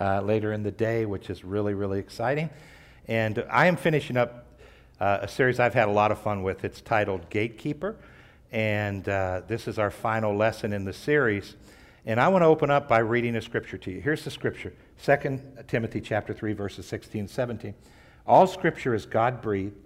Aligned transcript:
uh, 0.00 0.22
later 0.22 0.54
in 0.54 0.62
the 0.62 0.70
day, 0.70 1.04
which 1.04 1.28
is 1.28 1.44
really, 1.44 1.74
really 1.74 1.98
exciting. 1.98 2.48
And 3.06 3.44
I 3.50 3.66
am 3.66 3.76
finishing 3.76 4.16
up 4.16 4.46
uh, 4.98 5.18
a 5.20 5.28
series 5.28 5.60
I've 5.60 5.74
had 5.74 5.88
a 5.88 5.92
lot 5.92 6.10
of 6.10 6.18
fun 6.18 6.42
with. 6.42 6.64
It's 6.64 6.80
titled 6.80 7.28
Gatekeeper 7.28 7.96
and 8.52 9.08
uh, 9.08 9.42
this 9.46 9.68
is 9.68 9.78
our 9.78 9.90
final 9.90 10.36
lesson 10.36 10.72
in 10.72 10.84
the 10.84 10.92
series. 10.92 11.56
And 12.06 12.18
I 12.18 12.28
want 12.28 12.42
to 12.42 12.46
open 12.46 12.70
up 12.70 12.88
by 12.88 12.98
reading 12.98 13.36
a 13.36 13.42
scripture 13.42 13.78
to 13.78 13.90
you. 13.90 14.00
Here's 14.00 14.24
the 14.24 14.30
scripture 14.30 14.72
2 15.04 15.40
Timothy 15.68 16.00
chapter 16.00 16.32
3, 16.32 16.52
verses 16.54 16.86
16 16.86 17.28
17. 17.28 17.74
All 18.26 18.46
scripture 18.46 18.94
is 18.94 19.06
God 19.06 19.42
breathed 19.42 19.76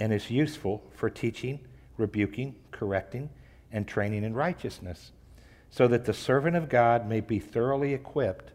and 0.00 0.12
is 0.12 0.30
useful 0.30 0.82
for 0.94 1.10
teaching, 1.10 1.60
rebuking, 1.96 2.54
correcting, 2.70 3.30
and 3.70 3.86
training 3.86 4.24
in 4.24 4.34
righteousness, 4.34 5.12
so 5.70 5.86
that 5.88 6.04
the 6.04 6.12
servant 6.12 6.56
of 6.56 6.68
God 6.68 7.08
may 7.08 7.20
be 7.20 7.38
thoroughly 7.38 7.94
equipped 7.94 8.52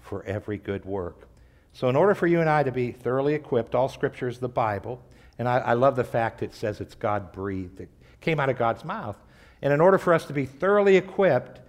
for 0.00 0.22
every 0.24 0.58
good 0.58 0.84
work. 0.84 1.28
So, 1.72 1.88
in 1.88 1.96
order 1.96 2.14
for 2.14 2.26
you 2.26 2.40
and 2.40 2.48
I 2.48 2.62
to 2.62 2.70
be 2.70 2.92
thoroughly 2.92 3.34
equipped, 3.34 3.74
all 3.74 3.88
scripture 3.88 4.28
is 4.28 4.38
the 4.38 4.48
Bible. 4.48 5.02
And 5.38 5.48
I, 5.48 5.58
I 5.58 5.72
love 5.72 5.96
the 5.96 6.04
fact 6.04 6.42
it 6.42 6.54
says 6.54 6.80
it's 6.80 6.94
God 6.94 7.32
breathed. 7.32 7.86
Came 8.24 8.40
out 8.40 8.48
of 8.48 8.58
God's 8.58 8.84
mouth. 8.84 9.16
And 9.62 9.72
in 9.72 9.80
order 9.80 9.98
for 9.98 10.12
us 10.12 10.24
to 10.26 10.32
be 10.32 10.46
thoroughly 10.46 10.96
equipped, 10.96 11.60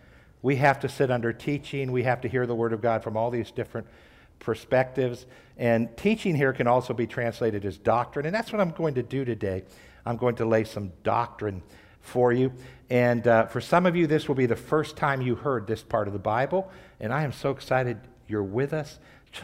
we 0.41 0.55
have 0.58 0.80
to 0.82 0.90
sit 0.90 1.12
under 1.12 1.34
teaching. 1.34 1.91
We 1.91 2.04
have 2.04 2.21
to 2.21 2.27
hear 2.27 2.48
the 2.48 2.55
Word 2.55 2.74
of 2.74 2.82
God 2.82 3.04
from 3.04 3.18
all 3.18 3.30
these 3.30 3.52
different 3.52 3.88
perspectives. 4.40 5.26
And 5.57 5.96
teaching 5.98 6.35
here 6.35 6.54
can 6.54 6.68
also 6.68 6.93
be 6.93 7.07
translated 7.07 7.65
as 7.65 7.77
doctrine. 7.77 8.26
And 8.26 8.34
that's 8.34 8.52
what 8.52 8.62
I'm 8.62 8.71
going 8.71 8.96
to 8.96 9.04
do 9.04 9.26
today. 9.26 9.63
I'm 10.05 10.18
going 10.18 10.35
to 10.35 10.46
lay 10.46 10.63
some 10.63 10.91
doctrine 11.04 11.62
for 12.02 12.32
you. 12.32 12.54
And 12.90 13.27
uh, 13.27 13.48
for 13.48 13.60
some 13.60 13.85
of 13.85 13.96
you, 13.96 14.08
this 14.08 14.27
will 14.27 14.35
be 14.35 14.46
the 14.46 14.55
first 14.55 14.96
time 14.96 15.21
you 15.21 15.35
heard 15.35 15.68
this 15.68 15.82
part 15.82 16.08
of 16.08 16.13
the 16.13 16.20
Bible. 16.20 16.71
And 16.99 17.12
I 17.12 17.24
am 17.24 17.32
so 17.32 17.49
excited 17.49 17.98
you're 18.27 18.43
with 18.43 18.74
us. 18.74 18.99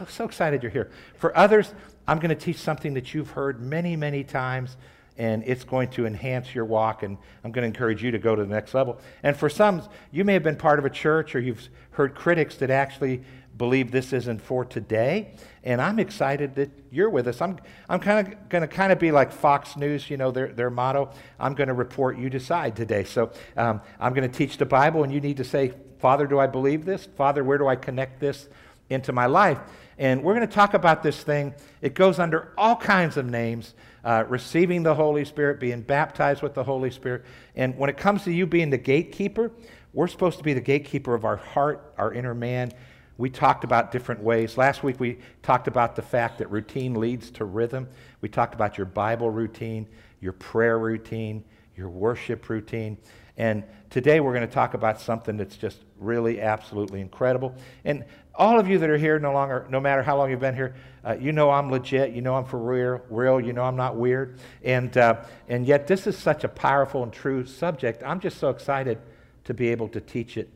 So 0.08 0.24
excited 0.24 0.64
you're 0.64 0.72
here. 0.72 0.90
For 1.16 1.36
others, 1.36 1.74
I'm 2.08 2.20
going 2.20 2.30
to 2.30 2.36
teach 2.36 2.58
something 2.58 2.94
that 2.94 3.14
you've 3.14 3.32
heard 3.32 3.60
many, 3.60 3.96
many 3.96 4.24
times 4.24 4.78
and 5.18 5.44
it's 5.46 5.64
going 5.64 5.90
to 5.92 6.06
enhance 6.06 6.54
your 6.56 6.66
walk. 6.66 7.04
And 7.04 7.18
I'm 7.44 7.52
going 7.52 7.64
to 7.64 7.68
encourage 7.68 8.04
you 8.04 8.12
to 8.12 8.20
go 8.20 8.36
to 8.36 8.44
the 8.44 8.50
next 8.50 8.74
level. 8.74 9.00
And 9.24 9.36
for 9.36 9.50
some, 9.50 9.84
you 10.12 10.24
may 10.24 10.34
have 10.34 10.44
been 10.44 10.56
part 10.56 10.80
of 10.80 10.86
a 10.86 10.90
church 10.90 11.36
or 11.36 11.40
you've 11.40 11.70
heard 11.92 12.16
critics 12.16 12.56
that 12.58 12.70
actually 12.70 13.22
believe 13.58 13.92
this 13.92 14.14
isn't 14.14 14.42
for 14.42 14.66
today. 14.66 15.34
And 15.64 15.82
I'm 15.82 16.00
excited 16.00 16.56
that 16.56 16.72
you're 16.90 17.10
with 17.10 17.28
us. 17.28 17.42
I'm, 17.42 17.60
I'm 17.88 18.00
kind 18.00 18.28
of 18.28 18.50
going 18.50 18.62
to 18.62 18.68
kind 18.68 18.92
of 18.92 18.98
be 18.98 19.12
like 19.12 19.32
Fox 19.32 19.78
News, 19.78 20.10
you 20.10 20.18
know, 20.18 20.32
their, 20.32 20.48
their 20.48 20.70
motto. 20.70 21.12
I'm 21.40 21.54
going 21.54 21.68
to 21.68 21.74
report, 21.74 22.18
you 22.18 22.30
decide 22.30 22.76
today. 22.76 23.04
So 23.04 23.32
um, 23.58 23.82
I'm 24.00 24.14
going 24.14 24.30
to 24.30 24.36
teach 24.36 24.58
the 24.58 24.66
Bible, 24.66 25.04
and 25.04 25.14
you 25.14 25.22
need 25.22 25.38
to 25.38 25.44
say, 25.44 25.74
Father, 26.00 26.26
do 26.26 26.40
I 26.40 26.48
believe 26.48 26.86
this? 26.86 27.08
Father, 27.16 27.44
where 27.44 27.60
do 27.60 27.68
I 27.68 27.76
connect 27.76 28.20
this 28.20 28.50
into 28.90 29.12
my 29.12 29.28
life? 29.28 29.60
And 30.02 30.24
we're 30.24 30.34
going 30.34 30.48
to 30.48 30.52
talk 30.52 30.74
about 30.74 31.04
this 31.04 31.22
thing. 31.22 31.54
It 31.80 31.94
goes 31.94 32.18
under 32.18 32.54
all 32.58 32.76
kinds 32.76 33.18
of 33.18 33.28
names 33.28 33.76
uh, 34.04 34.24
receiving 34.28 34.82
the 34.82 34.96
Holy 34.96 35.24
Spirit, 35.24 35.60
being 35.60 35.82
baptized 35.82 36.42
with 36.42 36.56
the 36.56 36.64
Holy 36.64 36.90
Spirit. 36.90 37.24
And 37.56 37.78
when 37.78 37.88
it 37.88 37.98
comes 37.98 38.24
to 38.24 38.32
you 38.32 38.48
being 38.48 38.72
the 38.72 38.80
gatekeeper, 38.80 39.52
we're 39.94 40.08
supposed 40.08 40.40
to 40.40 40.44
be 40.44 40.54
the 40.54 40.62
gatekeeper 40.62 41.14
of 41.14 41.24
our 41.24 41.38
heart, 41.38 41.94
our 42.00 42.12
inner 42.12 42.34
man. 42.34 42.72
We 43.20 43.30
talked 43.30 43.64
about 43.64 43.92
different 43.92 44.24
ways. 44.24 44.58
Last 44.58 44.82
week 44.82 45.00
we 45.00 45.20
talked 45.44 45.68
about 45.68 45.96
the 45.96 46.02
fact 46.02 46.40
that 46.40 46.50
routine 46.50 46.96
leads 46.96 47.30
to 47.32 47.46
rhythm. 47.46 47.88
We 48.22 48.30
talked 48.30 48.56
about 48.56 48.80
your 48.80 48.88
Bible 48.88 49.30
routine, 49.30 49.88
your 50.20 50.34
prayer 50.34 50.80
routine, 50.80 51.44
your 51.76 51.90
worship 51.90 52.50
routine. 52.50 52.98
And 53.42 53.64
today 53.90 54.20
we're 54.20 54.36
going 54.36 54.48
to 54.48 54.54
talk 54.54 54.76
about 54.76 55.02
something 55.02 55.36
that's 55.36 55.58
just 55.58 55.80
really 55.98 56.40
absolutely 56.40 57.02
incredible. 57.02 57.56
And 57.84 58.06
all 58.36 58.60
of 58.60 58.68
you 58.68 58.78
that 58.78 58.88
are 58.88 59.00
here, 59.00 59.18
no 59.18 59.34
longer, 59.34 59.66
no 59.68 59.80
matter 59.80 60.04
how 60.04 60.16
long 60.16 60.30
you've 60.30 60.40
been 60.40 60.54
here, 60.54 60.76
uh, 61.04 61.18
you 61.20 61.32
know 61.32 61.50
I'm 61.50 61.72
legit. 61.72 62.12
You 62.12 62.22
know 62.22 62.36
I'm 62.36 62.46
for 62.46 62.60
real. 62.60 63.02
Real. 63.10 63.42
You 63.42 63.52
know 63.52 63.64
I'm 63.64 63.76
not 63.76 63.96
weird. 63.96 64.38
And 64.64 64.96
uh, 64.96 65.24
and 65.48 65.66
yet 65.66 65.88
this 65.88 66.06
is 66.06 66.16
such 66.16 66.44
a 66.44 66.48
powerful 66.48 67.02
and 67.02 67.12
true 67.12 67.44
subject. 67.44 68.04
I'm 68.04 68.20
just 68.20 68.38
so 68.38 68.50
excited 68.50 69.00
to 69.46 69.56
be 69.56 69.70
able 69.70 69.88
to 69.88 70.02
teach 70.02 70.38
it 70.38 70.48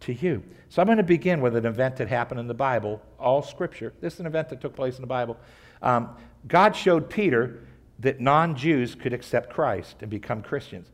to 0.00 0.14
you. 0.14 0.42
So 0.70 0.80
I'm 0.80 0.86
going 0.86 0.96
to 0.96 1.04
begin 1.04 1.42
with 1.42 1.56
an 1.56 1.66
event 1.66 1.96
that 1.96 2.08
happened 2.08 2.40
in 2.40 2.46
the 2.46 2.54
Bible, 2.54 3.02
all 3.18 3.42
Scripture. 3.42 3.92
This 4.00 4.14
is 4.14 4.20
an 4.20 4.26
event 4.26 4.48
that 4.48 4.62
took 4.62 4.74
place 4.74 4.96
in 4.96 5.02
the 5.02 5.06
Bible. 5.06 5.36
Um, 5.82 6.16
God 6.48 6.74
showed 6.74 7.10
Peter 7.10 7.66
that 7.98 8.18
non-Jews 8.18 8.94
could 8.94 9.12
accept 9.12 9.52
Christ 9.52 9.96
and 10.00 10.08
become 10.08 10.40
Christians. 10.40 10.88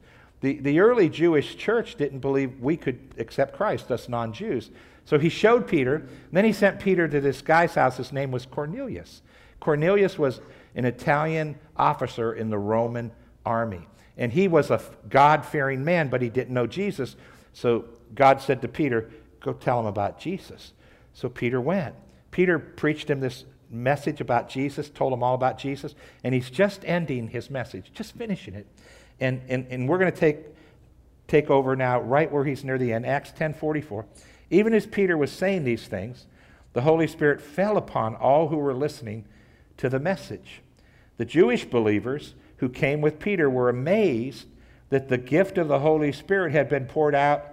The, 0.47 0.61
the 0.61 0.79
early 0.79 1.09
Jewish 1.09 1.57
church 1.57 1.97
didn't 1.97 2.21
believe 2.21 2.61
we 2.61 2.77
could 2.77 3.01
accept 3.19 3.57
Christ, 3.57 3.91
us 3.91 4.09
non 4.09 4.33
Jews. 4.33 4.71
So 5.05 5.19
he 5.19 5.29
showed 5.29 5.67
Peter. 5.67 6.07
then 6.31 6.45
he 6.45 6.53
sent 6.53 6.79
Peter 6.79 7.09
to 7.09 7.21
this 7.21 7.43
guy's 7.43 7.75
house. 7.75 7.97
His 7.97 8.13
name 8.13 8.31
was 8.31 8.47
Cornelius. 8.47 9.23
Cornelius 9.59 10.21
was 10.21 10.41
an 10.77 10.85
Italian 10.85 11.59
officer 11.77 12.33
in 12.33 12.49
the 12.49 12.59
Roman 12.59 13.11
army. 13.45 13.89
And 14.17 14.33
he 14.33 14.47
was 14.47 14.71
a 14.71 14.81
God 15.09 15.45
fearing 15.45 15.85
man, 15.85 16.11
but 16.11 16.23
he 16.23 16.29
didn't 16.29 16.55
know 16.55 16.69
Jesus. 16.69 17.17
So 17.53 17.87
God 18.15 18.41
said 18.41 18.63
to 18.63 18.69
Peter, 18.69 19.11
Go 19.41 19.53
tell 19.53 19.81
him 19.81 19.87
about 19.87 20.21
Jesus. 20.21 20.75
So 21.13 21.29
Peter 21.29 21.61
went. 21.61 21.97
Peter 22.31 22.61
preached 22.61 23.11
him 23.11 23.19
this 23.19 23.47
message 23.69 24.21
about 24.21 24.49
Jesus, 24.49 24.91
told 24.91 25.13
him 25.13 25.25
all 25.25 25.35
about 25.35 25.59
Jesus, 25.59 25.97
and 26.23 26.33
he's 26.33 26.51
just 26.51 26.85
ending 26.85 27.27
his 27.27 27.51
message, 27.51 27.91
just 27.93 28.15
finishing 28.15 28.55
it. 28.55 28.69
And, 29.21 29.43
and, 29.49 29.67
and 29.71 29.89
we're 29.89 29.99
going 29.99 30.13
to 30.13 30.19
take, 30.19 30.39
take 31.27 31.51
over 31.51 31.75
now 31.77 32.01
right 32.01 32.31
where 32.31 32.45
he's 32.45 32.65
near 32.65 32.79
the 32.79 32.93
end, 32.93 33.07
Acts 33.07 33.33
10.44. 33.33 34.05
Even 34.51 34.75
as 34.75 34.87
Peter 34.87 35.17
was 35.17 35.33
saying 35.33 35.65
these 35.65 35.87
things, 35.87 36.27
the 36.73 36.83
Holy 36.83 37.07
Spirit 37.07 37.41
fell 37.41 37.77
upon 37.77 38.15
all 38.15 38.49
who 38.49 38.57
were 38.57 38.75
listening 38.75 39.25
to 39.79 39.89
the 39.89 39.99
message. 39.99 40.63
The 41.17 41.25
Jewish 41.25 41.65
believers 41.65 42.35
who 42.59 42.69
came 42.69 43.01
with 43.01 43.19
Peter 43.19 43.49
were 43.49 43.69
amazed 43.69 44.47
that 44.91 45.09
the 45.09 45.19
gift 45.19 45.59
of 45.59 45.69
the 45.69 45.81
Holy 45.81 46.13
Spirit 46.13 46.53
had 46.53 46.69
been 46.69 46.87
poured 46.87 47.15
out 47.15 47.47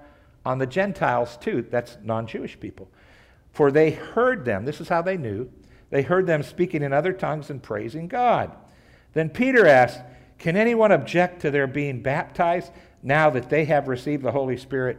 on 0.46 0.58
the 0.60 0.68
Gentiles 0.68 1.38
too. 1.38 1.66
That's 1.70 1.98
non 2.04 2.28
Jewish 2.28 2.60
people. 2.60 2.90
For 3.52 3.72
they 3.72 3.92
heard 3.92 4.46
them, 4.46 4.66
this 4.66 4.82
is 4.82 4.90
how 4.90 5.02
they 5.02 5.18
knew, 5.18 5.50
they 5.90 6.02
heard 6.02 6.28
them 6.28 6.44
speaking 6.44 6.82
in 6.82 6.92
other 6.92 7.14
tongues 7.14 7.50
and 7.50 7.62
praising 7.62 8.08
God. 8.08 8.52
Then 9.14 9.30
Peter 9.30 9.68
asked, 9.68 10.02
can 10.44 10.58
anyone 10.58 10.92
object 10.92 11.42
to 11.44 11.52
their 11.52 11.68
being 11.68 12.02
baptized 12.02 12.74
now 13.02 13.30
that 13.30 13.50
they 13.50 13.64
have 13.64 13.88
received 13.88 14.24
the 14.24 14.32
Holy 14.34 14.58
Spirit 14.58 14.98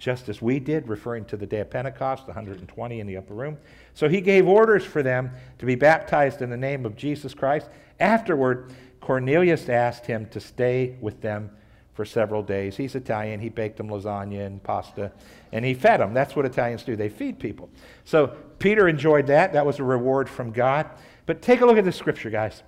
just 0.00 0.28
as 0.28 0.42
we 0.42 0.58
did, 0.58 0.88
referring 0.88 1.24
to 1.26 1.36
the 1.36 1.46
day 1.46 1.60
of 1.60 1.70
Pentecost, 1.70 2.26
120 2.26 2.98
in 2.98 3.06
the 3.06 3.16
upper 3.16 3.32
room? 3.32 3.56
So 3.94 4.08
he 4.08 4.20
gave 4.20 4.48
orders 4.48 4.84
for 4.84 5.04
them 5.04 5.30
to 5.60 5.64
be 5.64 5.76
baptized 5.76 6.42
in 6.42 6.50
the 6.50 6.56
name 6.56 6.84
of 6.84 6.96
Jesus 6.96 7.34
Christ. 7.34 7.68
Afterward, 8.00 8.72
Cornelius 9.00 9.68
asked 9.68 10.06
him 10.06 10.26
to 10.30 10.40
stay 10.40 10.96
with 11.00 11.20
them 11.20 11.52
for 11.94 12.04
several 12.04 12.42
days. 12.42 12.76
He's 12.76 12.96
Italian. 12.96 13.38
He 13.38 13.48
baked 13.48 13.76
them 13.76 13.90
lasagna 13.90 14.44
and 14.44 14.60
pasta, 14.60 15.12
and 15.52 15.64
he 15.64 15.72
fed 15.72 16.00
them. 16.00 16.14
That's 16.14 16.34
what 16.34 16.46
Italians 16.46 16.82
do, 16.82 16.96
they 16.96 17.10
feed 17.10 17.38
people. 17.38 17.70
So 18.04 18.36
Peter 18.58 18.88
enjoyed 18.88 19.28
that. 19.28 19.52
That 19.52 19.64
was 19.64 19.78
a 19.78 19.84
reward 19.84 20.28
from 20.28 20.50
God. 20.50 20.90
But 21.26 21.42
take 21.42 21.60
a 21.60 21.66
look 21.66 21.78
at 21.78 21.84
the 21.84 21.92
scripture, 21.92 22.30
guys. 22.30 22.64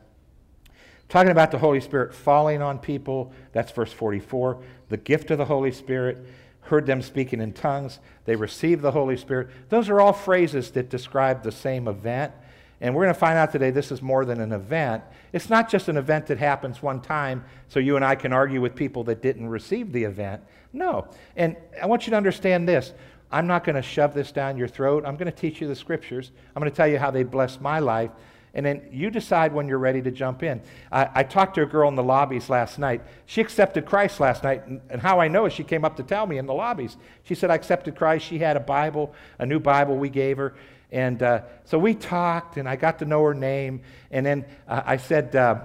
Talking 1.12 1.30
about 1.30 1.50
the 1.50 1.58
Holy 1.58 1.82
Spirit 1.82 2.14
falling 2.14 2.62
on 2.62 2.78
people, 2.78 3.34
that's 3.52 3.70
verse 3.70 3.92
44. 3.92 4.62
The 4.88 4.96
gift 4.96 5.30
of 5.30 5.36
the 5.36 5.44
Holy 5.44 5.70
Spirit, 5.70 6.24
heard 6.62 6.86
them 6.86 7.02
speaking 7.02 7.42
in 7.42 7.52
tongues, 7.52 7.98
they 8.24 8.34
received 8.34 8.80
the 8.80 8.92
Holy 8.92 9.18
Spirit. 9.18 9.50
Those 9.68 9.90
are 9.90 10.00
all 10.00 10.14
phrases 10.14 10.70
that 10.70 10.88
describe 10.88 11.42
the 11.42 11.52
same 11.52 11.86
event. 11.86 12.32
And 12.80 12.94
we're 12.94 13.02
going 13.02 13.12
to 13.12 13.20
find 13.20 13.36
out 13.36 13.52
today 13.52 13.70
this 13.70 13.92
is 13.92 14.00
more 14.00 14.24
than 14.24 14.40
an 14.40 14.52
event. 14.52 15.04
It's 15.34 15.50
not 15.50 15.68
just 15.68 15.88
an 15.88 15.98
event 15.98 16.28
that 16.28 16.38
happens 16.38 16.82
one 16.82 17.02
time 17.02 17.44
so 17.68 17.78
you 17.78 17.96
and 17.96 18.04
I 18.06 18.14
can 18.14 18.32
argue 18.32 18.62
with 18.62 18.74
people 18.74 19.04
that 19.04 19.20
didn't 19.20 19.50
receive 19.50 19.92
the 19.92 20.04
event. 20.04 20.40
No. 20.72 21.08
And 21.36 21.56
I 21.82 21.84
want 21.84 22.06
you 22.06 22.12
to 22.12 22.16
understand 22.16 22.66
this. 22.66 22.94
I'm 23.30 23.46
not 23.46 23.64
going 23.64 23.76
to 23.76 23.82
shove 23.82 24.14
this 24.14 24.32
down 24.32 24.56
your 24.56 24.66
throat. 24.66 25.04
I'm 25.04 25.16
going 25.16 25.30
to 25.30 25.38
teach 25.38 25.60
you 25.60 25.68
the 25.68 25.76
scriptures. 25.76 26.30
I'm 26.56 26.60
going 26.62 26.72
to 26.72 26.76
tell 26.76 26.88
you 26.88 26.98
how 26.98 27.10
they 27.10 27.22
blessed 27.22 27.60
my 27.60 27.80
life 27.80 28.12
and 28.54 28.66
then 28.66 28.82
you 28.90 29.10
decide 29.10 29.52
when 29.52 29.66
you're 29.66 29.78
ready 29.78 30.02
to 30.02 30.10
jump 30.10 30.42
in. 30.42 30.60
I, 30.90 31.08
I, 31.14 31.22
talked 31.22 31.54
to 31.54 31.62
a 31.62 31.66
girl 31.66 31.88
in 31.88 31.94
the 31.94 32.02
lobbies 32.02 32.50
last 32.50 32.78
night. 32.78 33.02
She 33.24 33.40
accepted 33.40 33.86
Christ 33.86 34.20
last 34.20 34.44
night, 34.44 34.66
and, 34.66 34.80
and, 34.90 35.00
how 35.00 35.20
I 35.20 35.28
know 35.28 35.46
is 35.46 35.54
she 35.54 35.64
came 35.64 35.84
up 35.84 35.96
to 35.96 36.02
tell 36.02 36.26
me 36.26 36.36
in 36.36 36.46
the 36.46 36.52
lobbies. 36.52 36.96
She 37.24 37.34
said, 37.34 37.50
I 37.50 37.54
accepted 37.54 37.96
Christ. 37.96 38.26
She 38.26 38.38
had 38.38 38.56
a 38.56 38.60
Bible, 38.60 39.14
a 39.38 39.46
new 39.46 39.58
Bible 39.58 39.96
we 39.96 40.10
gave 40.10 40.36
her. 40.36 40.54
And 40.90 41.22
uh, 41.22 41.42
so 41.64 41.78
we 41.78 41.94
talked, 41.94 42.58
and 42.58 42.68
I 42.68 42.76
got 42.76 42.98
to 42.98 43.06
know 43.06 43.22
her 43.24 43.34
name. 43.34 43.80
And 44.10 44.26
then 44.26 44.44
uh, 44.68 44.82
I 44.84 44.98
said, 44.98 45.34
uh, 45.34 45.60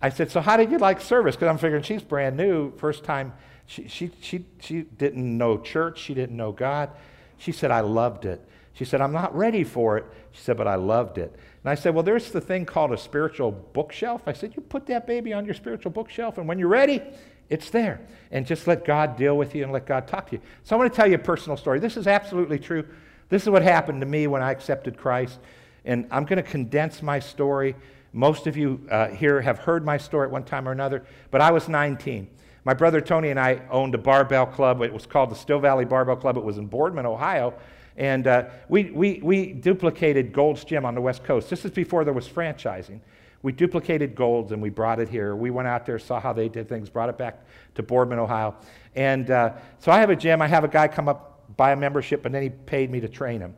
I 0.00 0.10
said, 0.10 0.30
So 0.30 0.40
how 0.40 0.56
did 0.56 0.70
you 0.70 0.78
like 0.78 1.00
service? 1.00 1.34
Because 1.34 1.48
I'm 1.48 1.58
figuring 1.58 1.82
she's 1.82 2.02
brand 2.02 2.36
new, 2.36 2.70
first 2.76 3.02
time. 3.02 3.32
She, 3.66 3.88
she, 3.88 4.12
she, 4.20 4.44
she 4.60 4.82
didn't 4.82 5.36
know 5.36 5.58
church, 5.58 5.98
she 5.98 6.14
didn't 6.14 6.36
know 6.36 6.52
God. 6.52 6.90
She 7.38 7.50
said, 7.50 7.72
I 7.72 7.80
loved 7.80 8.24
it. 8.24 8.46
She 8.74 8.84
said, 8.84 9.00
I'm 9.00 9.12
not 9.12 9.34
ready 9.34 9.64
for 9.64 9.96
it. 9.96 10.04
She 10.32 10.42
said, 10.42 10.56
but 10.56 10.66
I 10.66 10.74
loved 10.74 11.18
it. 11.18 11.34
And 11.64 11.70
I 11.70 11.74
said, 11.74 11.94
Well, 11.94 12.02
there's 12.02 12.30
the 12.30 12.40
thing 12.40 12.66
called 12.66 12.92
a 12.92 12.98
spiritual 12.98 13.50
bookshelf. 13.50 14.22
I 14.26 14.34
said, 14.34 14.52
You 14.54 14.62
put 14.62 14.86
that 14.86 15.06
baby 15.06 15.32
on 15.32 15.44
your 15.44 15.54
spiritual 15.54 15.90
bookshelf, 15.90 16.38
and 16.38 16.46
when 16.46 16.58
you're 16.58 16.68
ready, 16.68 17.02
it's 17.48 17.70
there. 17.70 18.00
And 18.30 18.46
just 18.46 18.66
let 18.66 18.84
God 18.84 19.16
deal 19.16 19.36
with 19.36 19.54
you 19.54 19.64
and 19.64 19.72
let 19.72 19.86
God 19.86 20.06
talk 20.06 20.28
to 20.28 20.36
you. 20.36 20.42
So 20.62 20.76
I 20.76 20.78
want 20.78 20.92
to 20.92 20.96
tell 20.96 21.08
you 21.08 21.16
a 21.16 21.18
personal 21.18 21.56
story. 21.56 21.78
This 21.78 21.96
is 21.96 22.06
absolutely 22.06 22.58
true. 22.58 22.86
This 23.28 23.42
is 23.42 23.48
what 23.48 23.62
happened 23.62 24.00
to 24.00 24.06
me 24.06 24.26
when 24.26 24.42
I 24.42 24.50
accepted 24.50 24.96
Christ. 24.96 25.38
And 25.84 26.06
I'm 26.10 26.24
going 26.24 26.42
to 26.42 26.42
condense 26.42 27.02
my 27.02 27.18
story. 27.18 27.74
Most 28.12 28.46
of 28.46 28.56
you 28.56 28.86
uh, 28.90 29.08
here 29.08 29.40
have 29.40 29.58
heard 29.58 29.84
my 29.84 29.98
story 29.98 30.26
at 30.26 30.32
one 30.32 30.44
time 30.44 30.68
or 30.68 30.72
another, 30.72 31.04
but 31.30 31.40
I 31.40 31.50
was 31.50 31.68
19. 31.68 32.28
My 32.64 32.72
brother 32.72 33.00
Tony 33.02 33.28
and 33.28 33.38
I 33.38 33.60
owned 33.70 33.94
a 33.94 33.98
barbell 33.98 34.46
club. 34.46 34.80
It 34.80 34.92
was 34.92 35.04
called 35.04 35.30
the 35.30 35.34
Steel 35.34 35.58
Valley 35.58 35.84
Barbell 35.84 36.16
Club. 36.16 36.38
It 36.38 36.44
was 36.44 36.56
in 36.56 36.66
Boardman, 36.66 37.04
Ohio. 37.04 37.54
And 37.96 38.26
uh, 38.26 38.44
we, 38.68 38.90
we, 38.90 39.20
we 39.22 39.52
duplicated 39.52 40.32
Gold's 40.32 40.64
Gym 40.64 40.84
on 40.84 40.94
the 40.94 41.00
West 41.00 41.24
Coast. 41.24 41.48
This 41.48 41.64
is 41.64 41.70
before 41.70 42.04
there 42.04 42.12
was 42.12 42.28
franchising. 42.28 43.00
We 43.42 43.52
duplicated 43.52 44.14
Gold's 44.14 44.52
and 44.52 44.62
we 44.62 44.70
brought 44.70 45.00
it 45.00 45.08
here. 45.08 45.36
We 45.36 45.50
went 45.50 45.68
out 45.68 45.84
there, 45.86 45.98
saw 45.98 46.18
how 46.18 46.32
they 46.32 46.48
did 46.48 46.68
things, 46.68 46.88
brought 46.88 47.08
it 47.08 47.18
back 47.18 47.44
to 47.74 47.82
Boardman, 47.82 48.18
Ohio. 48.18 48.56
And 48.96 49.30
uh, 49.30 49.52
so 49.78 49.92
I 49.92 50.00
have 50.00 50.10
a 50.10 50.16
gym. 50.16 50.40
I 50.40 50.48
have 50.48 50.64
a 50.64 50.68
guy 50.68 50.88
come 50.88 51.08
up, 51.08 51.56
buy 51.56 51.72
a 51.72 51.76
membership, 51.76 52.24
and 52.24 52.34
then 52.34 52.42
he 52.42 52.50
paid 52.50 52.90
me 52.90 53.00
to 53.00 53.08
train 53.08 53.40
him. 53.40 53.54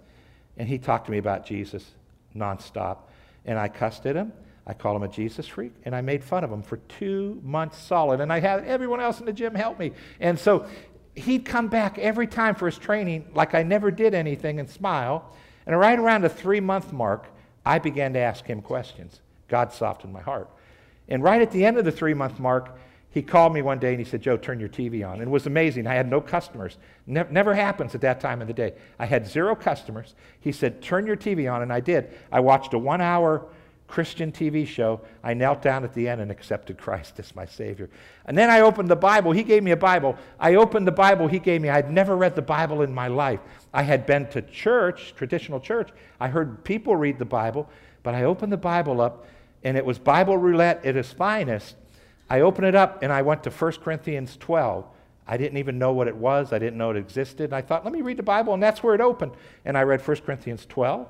And 0.57 0.69
he 0.69 0.79
talked 0.79 1.07
to 1.07 1.13
me 1.13 1.19
about 1.19 1.47
Jesus 1.47 1.89
nonstop. 2.35 2.99
And 3.45 3.59
I 3.59 3.69
cussed 3.69 4.07
at 4.07 4.17
him. 4.17 4.33
I 4.67 4.75
called 4.75 4.97
him 4.97 5.05
a 5.05 5.09
Jesus 5.09 5.47
freak, 5.47 5.73
and 5.85 5.95
I 5.95 6.01
made 6.01 6.25
fun 6.25 6.43
of 6.43 6.51
him 6.51 6.61
for 6.61 6.79
two 6.79 7.41
months 7.45 7.79
solid. 7.79 8.21
And 8.21 8.33
I 8.33 8.41
had 8.41 8.65
everyone 8.65 9.01
else 9.01 9.21
in 9.21 9.27
the 9.27 9.33
gym 9.33 9.55
help 9.55 9.79
me. 9.79 9.93
And 10.19 10.37
so 10.37 10.67
he'd 11.17 11.45
come 11.45 11.69
back 11.69 11.99
every 11.99 12.27
time 12.27 12.55
for 12.55 12.67
his 12.67 12.79
training 12.79 13.31
like 13.35 13.55
I 13.55 13.63
never 13.63 13.91
did 13.91 14.15
anything 14.15 14.61
and 14.61 14.69
smile. 14.69 15.33
And 15.67 15.79
right 15.79 15.99
around 15.99 16.23
the 16.23 16.29
three 16.29 16.61
month 16.61 16.93
mark, 16.93 17.27
I 17.65 17.79
began 17.79 18.13
to 18.13 18.21
ask 18.21 18.45
him 18.45 18.63
questions. 18.63 19.21
God 19.49 19.73
softened 19.73 20.13
my 20.13 20.21
heart. 20.21 20.49
And 21.09 21.23
right 21.23 21.41
at 21.41 21.51
the 21.51 21.65
end 21.65 21.79
of 21.79 21.85
the 21.85 21.93
three 21.93 22.15
month 22.15 22.39
mark, 22.39 22.79
he 23.11 23.23
called 23.23 23.55
me 23.55 23.63
one 23.63 23.79
day 23.79 23.91
and 23.91 23.99
he 23.99 24.05
said, 24.05 24.21
Joe, 24.21 24.37
turn 24.37 24.61
your 24.61 24.69
TV 24.69 25.07
on. 25.07 25.15
And 25.15 25.23
it 25.23 25.31
was 25.31 25.47
amazing. 25.47 25.87
I 25.87 25.95
had 25.95 26.11
no 26.11 26.21
customers. 26.21 26.77
Ne- 27.07 27.25
never 27.31 27.55
happens 27.55 27.95
at 27.95 28.03
that 28.03 28.21
time 28.21 28.43
of 28.43 28.47
the 28.47 28.53
day. 28.53 28.75
I 28.99 29.07
had 29.07 29.27
zero 29.27 29.57
customers. 29.57 30.15
He 30.39 30.53
said, 30.53 30.83
turn 30.83 31.07
your 31.07 31.17
TV 31.17 31.51
on. 31.51 31.63
And 31.63 31.73
I 31.73 31.81
did. 31.81 32.13
I 32.31 32.41
watched 32.41 32.75
a 32.75 32.79
one 32.79 33.01
hour 33.01 33.47
Christian 33.87 34.33
TV 34.33 34.67
show, 34.67 35.01
I 35.23 35.35
knelt 35.35 35.63
down 35.63 35.85
at 35.85 35.95
the 35.95 36.09
end 36.09 36.21
and 36.21 36.31
accepted 36.31 36.77
Christ 36.77 37.19
as 37.19 37.35
my 37.37 37.47
Savior. 37.47 37.89
And 38.25 38.37
then 38.37 38.51
I 38.51 38.61
opened 38.61 38.89
the 38.89 38.97
Bible. 38.97 39.33
He 39.33 39.45
gave 39.45 39.63
me 39.63 39.71
a 39.71 39.77
Bible. 39.77 40.17
I 40.41 40.57
opened 40.57 40.87
the 40.87 40.93
Bible 40.93 41.29
he 41.29 41.39
gave 41.39 41.61
me. 41.61 41.69
I'd 41.69 41.91
never 41.91 42.17
read 42.17 42.35
the 42.35 42.43
Bible 42.43 42.83
in 42.83 42.93
my 42.93 43.07
life. 43.09 43.41
I 43.73 43.83
had 43.83 44.05
been 44.05 44.27
to 44.31 44.43
church, 44.43 45.15
traditional 45.17 45.61
church. 45.61 45.91
I 46.19 46.29
heard 46.29 46.65
people 46.65 46.97
read 46.97 47.19
the 47.19 47.25
Bible, 47.25 47.69
but 48.03 48.15
I 48.15 48.25
opened 48.25 48.53
the 48.53 48.57
Bible 48.57 49.01
up, 49.01 49.27
and 49.63 49.77
it 49.77 49.85
was 49.85 49.99
Bible 49.99 50.37
roulette 50.37 50.85
at 50.85 50.97
its 50.97 51.13
finest. 51.13 51.77
I 52.29 52.41
opened 52.41 52.67
it 52.67 52.75
up, 52.75 53.03
and 53.03 53.13
I 53.13 53.23
went 53.23 53.45
to 53.45 53.51
1 53.51 53.73
Corinthians 53.75 54.37
12. 54.39 54.85
I 55.29 55.37
didn't 55.37 55.59
even 55.59 55.79
know 55.79 55.93
what 55.93 56.09
it 56.09 56.17
was. 56.17 56.53
I 56.53 56.59
didn't 56.59 56.79
know 56.79 56.91
it 56.91 56.97
existed. 56.97 57.45
And 57.45 57.55
I 57.55 57.61
thought, 57.61 57.85
let 57.85 57.93
me 57.93 58.01
read 58.01 58.17
the 58.17 58.25
Bible, 58.25 58.53
and 58.55 58.63
that's 58.63 58.83
where 58.83 58.95
it 58.95 59.01
opened. 59.01 59.33
And 59.65 59.79
I 59.79 59.83
read 59.83 60.07
1 60.07 60.17
Corinthians 60.19 60.67
12 60.67 61.07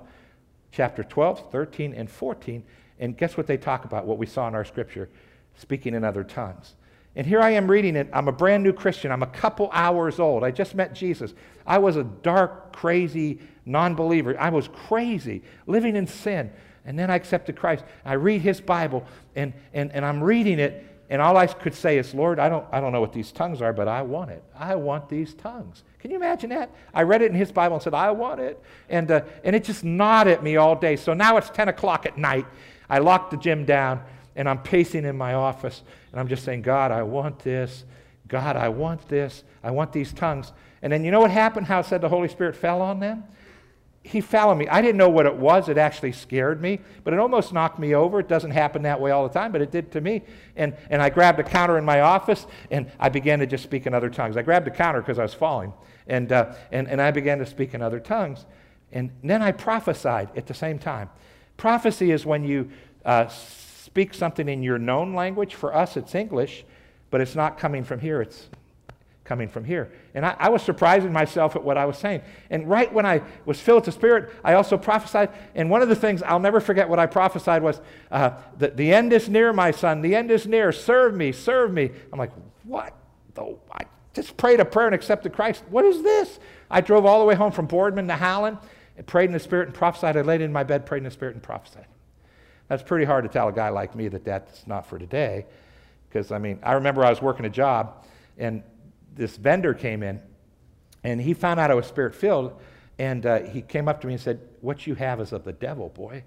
chapter 0.76 1.02
12, 1.02 1.50
13, 1.50 1.94
and 1.94 2.10
14. 2.10 2.62
And 2.98 3.16
guess 3.16 3.36
what 3.36 3.46
they 3.46 3.56
talk 3.56 3.86
about, 3.86 4.04
what 4.04 4.18
we 4.18 4.26
saw 4.26 4.46
in 4.46 4.54
our 4.54 4.64
scripture? 4.64 5.08
Speaking 5.56 5.94
in 5.94 6.04
other 6.04 6.22
tongues. 6.22 6.74
And 7.14 7.26
here 7.26 7.40
I 7.40 7.50
am 7.50 7.70
reading 7.70 7.96
it. 7.96 8.10
I'm 8.12 8.28
a 8.28 8.32
brand 8.32 8.62
new 8.62 8.74
Christian. 8.74 9.10
I'm 9.10 9.22
a 9.22 9.28
couple 9.28 9.70
hours 9.72 10.20
old. 10.20 10.44
I 10.44 10.50
just 10.50 10.74
met 10.74 10.94
Jesus. 10.94 11.32
I 11.66 11.78
was 11.78 11.96
a 11.96 12.04
dark, 12.04 12.76
crazy 12.76 13.40
non 13.64 13.94
believer. 13.94 14.38
I 14.38 14.50
was 14.50 14.68
crazy, 14.68 15.42
living 15.66 15.96
in 15.96 16.06
sin. 16.06 16.52
And 16.84 16.98
then 16.98 17.10
I 17.10 17.16
accepted 17.16 17.56
Christ. 17.56 17.82
I 18.04 18.12
read 18.12 18.42
his 18.42 18.60
Bible, 18.60 19.04
and, 19.34 19.54
and, 19.72 19.90
and 19.92 20.04
I'm 20.04 20.22
reading 20.22 20.58
it, 20.58 20.84
and 21.08 21.22
all 21.22 21.36
I 21.36 21.46
could 21.46 21.74
say 21.74 21.98
is, 21.98 22.14
Lord, 22.14 22.38
I 22.38 22.48
don't, 22.48 22.66
I 22.72 22.80
don't 22.80 22.92
know 22.92 23.00
what 23.00 23.12
these 23.12 23.30
tongues 23.30 23.62
are, 23.62 23.72
but 23.72 23.86
I 23.86 24.02
want 24.02 24.30
it. 24.30 24.42
I 24.58 24.74
want 24.74 25.08
these 25.08 25.34
tongues. 25.34 25.84
Can 26.00 26.10
you 26.10 26.16
imagine 26.16 26.50
that? 26.50 26.70
I 26.92 27.02
read 27.02 27.22
it 27.22 27.30
in 27.30 27.36
his 27.36 27.52
Bible 27.52 27.76
and 27.76 27.82
said, 27.82 27.94
I 27.94 28.10
want 28.10 28.40
it. 28.40 28.60
And, 28.88 29.10
uh, 29.10 29.22
and 29.44 29.54
it 29.54 29.62
just 29.62 29.84
gnawed 29.84 30.26
at 30.26 30.42
me 30.42 30.56
all 30.56 30.74
day. 30.74 30.96
So 30.96 31.14
now 31.14 31.36
it's 31.36 31.50
10 31.50 31.68
o'clock 31.68 32.06
at 32.06 32.18
night. 32.18 32.46
I 32.88 32.98
locked 32.98 33.30
the 33.30 33.36
gym 33.36 33.64
down, 33.64 34.02
and 34.34 34.48
I'm 34.48 34.58
pacing 34.58 35.04
in 35.04 35.16
my 35.16 35.34
office, 35.34 35.82
and 36.10 36.20
I'm 36.20 36.28
just 36.28 36.44
saying, 36.44 36.62
God, 36.62 36.90
I 36.90 37.02
want 37.02 37.38
this. 37.40 37.84
God, 38.28 38.56
I 38.56 38.68
want 38.68 39.08
this. 39.08 39.44
I 39.62 39.70
want 39.70 39.92
these 39.92 40.12
tongues. 40.12 40.52
And 40.82 40.92
then 40.92 41.04
you 41.04 41.10
know 41.10 41.20
what 41.20 41.30
happened? 41.30 41.66
How 41.66 41.80
it 41.80 41.86
said 41.86 42.00
the 42.00 42.08
Holy 42.08 42.28
Spirit 42.28 42.56
fell 42.56 42.82
on 42.82 43.00
them? 43.00 43.24
He 44.06 44.20
fell 44.20 44.50
on 44.50 44.58
me. 44.58 44.68
I 44.68 44.80
didn't 44.80 44.96
know 44.96 45.08
what 45.08 45.26
it 45.26 45.34
was. 45.34 45.68
It 45.68 45.78
actually 45.78 46.12
scared 46.12 46.62
me, 46.62 46.80
but 47.02 47.12
it 47.12 47.18
almost 47.18 47.52
knocked 47.52 47.78
me 47.78 47.94
over. 47.94 48.20
It 48.20 48.28
doesn't 48.28 48.52
happen 48.52 48.82
that 48.82 49.00
way 49.00 49.10
all 49.10 49.26
the 49.26 49.34
time, 49.34 49.50
but 49.50 49.60
it 49.60 49.70
did 49.70 49.90
to 49.92 50.00
me. 50.00 50.22
And, 50.54 50.76
and 50.90 51.02
I 51.02 51.10
grabbed 51.10 51.40
a 51.40 51.42
counter 51.42 51.76
in 51.76 51.84
my 51.84 52.00
office 52.00 52.46
and 52.70 52.90
I 53.00 53.08
began 53.08 53.40
to 53.40 53.46
just 53.46 53.64
speak 53.64 53.86
in 53.86 53.94
other 53.94 54.08
tongues. 54.08 54.36
I 54.36 54.42
grabbed 54.42 54.68
a 54.68 54.70
counter 54.70 55.00
because 55.00 55.18
I 55.18 55.22
was 55.22 55.34
falling, 55.34 55.72
and, 56.06 56.30
uh, 56.30 56.54
and, 56.70 56.88
and 56.88 57.02
I 57.02 57.10
began 57.10 57.38
to 57.38 57.46
speak 57.46 57.74
in 57.74 57.82
other 57.82 57.98
tongues. 57.98 58.46
And 58.92 59.10
then 59.24 59.42
I 59.42 59.52
prophesied 59.52 60.30
at 60.36 60.46
the 60.46 60.54
same 60.54 60.78
time. 60.78 61.10
Prophecy 61.56 62.12
is 62.12 62.24
when 62.24 62.44
you 62.44 62.70
uh, 63.04 63.26
speak 63.26 64.14
something 64.14 64.48
in 64.48 64.62
your 64.62 64.78
known 64.78 65.14
language. 65.14 65.54
For 65.54 65.74
us, 65.74 65.96
it's 65.96 66.14
English, 66.14 66.64
but 67.10 67.20
it's 67.20 67.34
not 67.34 67.58
coming 67.58 67.82
from 67.82 68.00
here, 68.00 68.22
it's 68.22 68.48
coming 69.26 69.48
from 69.48 69.64
here. 69.64 69.90
And 70.14 70.24
I, 70.24 70.36
I, 70.38 70.48
was 70.48 70.62
surprising 70.62 71.12
myself 71.12 71.56
at 71.56 71.62
what 71.64 71.76
I 71.76 71.84
was 71.84 71.98
saying. 71.98 72.22
And 72.48 72.68
right 72.68 72.92
when 72.92 73.04
I 73.04 73.22
was 73.44 73.60
filled 73.60 73.78
with 73.78 73.86
the 73.86 73.92
Spirit, 73.92 74.32
I 74.44 74.54
also 74.54 74.78
prophesied. 74.78 75.30
And 75.54 75.68
one 75.68 75.82
of 75.82 75.88
the 75.88 75.96
things 75.96 76.22
I'll 76.22 76.40
never 76.40 76.60
forget 76.60 76.88
what 76.88 76.98
I 76.98 77.06
prophesied 77.06 77.62
was 77.62 77.80
uh, 78.10 78.30
the, 78.56 78.68
the 78.68 78.92
end 78.92 79.12
is 79.12 79.28
near, 79.28 79.52
my 79.52 79.72
son. 79.72 80.00
The 80.00 80.14
end 80.14 80.30
is 80.30 80.46
near. 80.46 80.72
Serve 80.72 81.14
me, 81.14 81.32
serve 81.32 81.72
me. 81.72 81.90
I'm 82.12 82.18
like, 82.18 82.32
what? 82.64 82.94
Though 83.34 83.58
I 83.70 83.84
just 84.14 84.36
prayed 84.36 84.60
a 84.60 84.64
prayer 84.64 84.86
and 84.86 84.94
accepted 84.94 85.32
Christ. 85.32 85.62
What 85.68 85.84
is 85.84 86.02
this? 86.02 86.38
I 86.70 86.80
drove 86.80 87.04
all 87.04 87.18
the 87.18 87.26
way 87.26 87.34
home 87.34 87.52
from 87.52 87.66
Boardman 87.66 88.08
to 88.08 88.14
Howland 88.14 88.58
and 88.96 89.06
prayed 89.06 89.26
in 89.26 89.32
the 89.32 89.40
Spirit 89.40 89.68
and 89.68 89.74
prophesied. 89.74 90.16
I 90.16 90.22
laid 90.22 90.40
in 90.40 90.52
my 90.52 90.62
bed, 90.62 90.86
prayed 90.86 90.98
in 90.98 91.04
the 91.04 91.10
Spirit, 91.10 91.34
and 91.34 91.42
prophesied. 91.42 91.86
That's 92.68 92.82
pretty 92.82 93.04
hard 93.04 93.24
to 93.24 93.28
tell 93.28 93.48
a 93.48 93.52
guy 93.52 93.68
like 93.68 93.94
me 93.94 94.08
that 94.08 94.24
that's 94.24 94.66
not 94.66 94.86
for 94.86 94.98
today. 94.98 95.46
Because, 96.08 96.32
I 96.32 96.38
mean, 96.38 96.58
I 96.62 96.72
remember 96.72 97.04
I 97.04 97.10
was 97.10 97.20
working 97.20 97.44
a 97.44 97.50
job 97.50 98.06
and 98.38 98.62
this 99.16 99.36
vendor 99.36 99.74
came 99.74 100.02
in 100.02 100.20
and 101.02 101.20
he 101.20 101.34
found 101.34 101.60
out 101.60 101.70
I 101.70 101.74
was 101.74 101.86
spirit 101.86 102.14
filled. 102.14 102.60
And 102.98 103.26
uh, 103.26 103.40
he 103.40 103.62
came 103.62 103.88
up 103.88 104.00
to 104.00 104.06
me 104.06 104.14
and 104.14 104.22
said, 104.22 104.40
What 104.60 104.86
you 104.86 104.94
have 104.94 105.20
is 105.20 105.32
of 105.32 105.44
the 105.44 105.52
devil, 105.52 105.90
boy. 105.90 106.24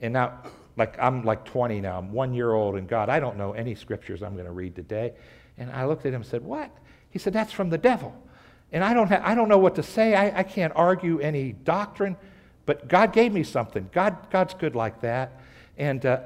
And 0.00 0.12
now, 0.12 0.42
like, 0.76 0.98
I'm 0.98 1.24
like 1.24 1.44
20 1.44 1.80
now. 1.80 1.98
I'm 1.98 2.12
one 2.12 2.34
year 2.34 2.52
old 2.52 2.76
in 2.76 2.86
God. 2.86 3.08
I 3.08 3.20
don't 3.20 3.36
know 3.36 3.52
any 3.52 3.74
scriptures 3.74 4.22
I'm 4.22 4.34
going 4.34 4.46
to 4.46 4.52
read 4.52 4.74
today. 4.74 5.14
And 5.56 5.70
I 5.70 5.86
looked 5.86 6.04
at 6.04 6.08
him 6.08 6.16
and 6.16 6.26
said, 6.26 6.44
What? 6.44 6.70
He 7.10 7.18
said, 7.18 7.32
That's 7.32 7.52
from 7.52 7.70
the 7.70 7.78
devil. 7.78 8.14
And 8.72 8.84
I 8.84 8.92
don't, 8.92 9.08
ha- 9.08 9.22
I 9.22 9.34
don't 9.34 9.48
know 9.48 9.58
what 9.58 9.76
to 9.76 9.82
say. 9.82 10.14
I, 10.14 10.40
I 10.40 10.42
can't 10.42 10.72
argue 10.76 11.20
any 11.20 11.52
doctrine. 11.52 12.16
But 12.66 12.88
God 12.88 13.12
gave 13.12 13.32
me 13.32 13.42
something. 13.42 13.88
God, 13.92 14.30
God's 14.30 14.54
good 14.54 14.74
like 14.74 15.00
that. 15.02 15.40
And 15.76 16.04
uh, 16.04 16.20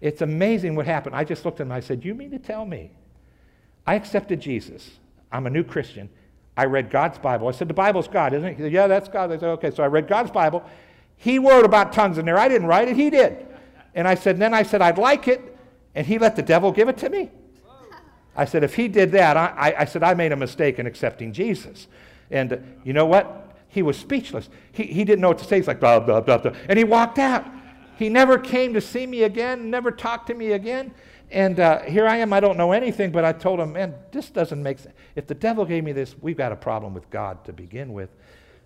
it's 0.00 0.20
amazing 0.20 0.74
what 0.74 0.86
happened. 0.86 1.14
I 1.14 1.24
just 1.24 1.44
looked 1.44 1.60
at 1.60 1.62
him 1.64 1.72
and 1.72 1.76
I 1.76 1.80
said, 1.80 2.04
You 2.04 2.14
mean 2.14 2.30
to 2.32 2.38
tell 2.38 2.66
me? 2.66 2.92
I 3.86 3.94
accepted 3.94 4.40
Jesus. 4.40 4.98
I'm 5.32 5.46
a 5.46 5.50
new 5.50 5.64
Christian. 5.64 6.08
I 6.56 6.66
read 6.66 6.90
God's 6.90 7.18
Bible. 7.18 7.48
I 7.48 7.52
said, 7.52 7.68
The 7.68 7.74
Bible's 7.74 8.08
God, 8.08 8.34
isn't 8.34 8.46
it? 8.46 8.56
He 8.56 8.62
said, 8.62 8.72
Yeah, 8.72 8.86
that's 8.86 9.08
God. 9.08 9.32
I 9.32 9.38
said, 9.38 9.48
Okay. 9.50 9.70
So 9.70 9.82
I 9.82 9.86
read 9.86 10.06
God's 10.06 10.30
Bible. 10.30 10.62
He 11.16 11.38
wrote 11.38 11.64
about 11.64 11.92
tongues 11.92 12.18
in 12.18 12.26
there. 12.26 12.38
I 12.38 12.48
didn't 12.48 12.66
write 12.66 12.88
it, 12.88 12.96
he 12.96 13.10
did. 13.10 13.46
And 13.94 14.06
I 14.06 14.14
said, 14.14 14.38
Then 14.38 14.52
I 14.52 14.62
said, 14.62 14.82
I'd 14.82 14.98
like 14.98 15.28
it. 15.28 15.56
And 15.94 16.06
he 16.06 16.18
let 16.18 16.36
the 16.36 16.42
devil 16.42 16.70
give 16.70 16.88
it 16.88 16.98
to 16.98 17.08
me. 17.08 17.30
I 18.36 18.44
said, 18.44 18.64
If 18.64 18.74
he 18.74 18.88
did 18.88 19.12
that, 19.12 19.36
I, 19.36 19.46
I, 19.46 19.80
I 19.80 19.84
said, 19.86 20.02
I 20.02 20.14
made 20.14 20.32
a 20.32 20.36
mistake 20.36 20.78
in 20.78 20.86
accepting 20.86 21.32
Jesus. 21.32 21.88
And 22.30 22.52
uh, 22.52 22.56
you 22.84 22.92
know 22.92 23.06
what? 23.06 23.56
He 23.68 23.82
was 23.82 23.96
speechless. 23.96 24.50
He, 24.72 24.84
he 24.84 25.04
didn't 25.04 25.20
know 25.20 25.28
what 25.28 25.38
to 25.38 25.44
say. 25.44 25.56
He's 25.56 25.66
like, 25.66 25.80
blah, 25.80 26.00
blah, 26.00 26.20
blah, 26.20 26.38
blah. 26.38 26.52
And 26.68 26.78
he 26.78 26.84
walked 26.84 27.18
out. 27.18 27.46
He 27.96 28.08
never 28.08 28.38
came 28.38 28.74
to 28.74 28.80
see 28.80 29.06
me 29.06 29.22
again, 29.22 29.70
never 29.70 29.90
talked 29.90 30.26
to 30.26 30.34
me 30.34 30.52
again. 30.52 30.92
And 31.32 31.58
uh, 31.58 31.80
here 31.82 32.06
I 32.06 32.18
am, 32.18 32.34
I 32.34 32.40
don't 32.40 32.58
know 32.58 32.72
anything, 32.72 33.10
but 33.10 33.24
I 33.24 33.32
told 33.32 33.58
him, 33.58 33.72
man, 33.72 33.94
this 34.12 34.28
doesn't 34.28 34.62
make 34.62 34.78
sense. 34.78 34.94
If 35.16 35.26
the 35.26 35.34
devil 35.34 35.64
gave 35.64 35.82
me 35.82 35.92
this, 35.92 36.14
we've 36.20 36.36
got 36.36 36.52
a 36.52 36.56
problem 36.56 36.92
with 36.92 37.08
God 37.08 37.42
to 37.46 37.54
begin 37.54 37.94
with. 37.94 38.10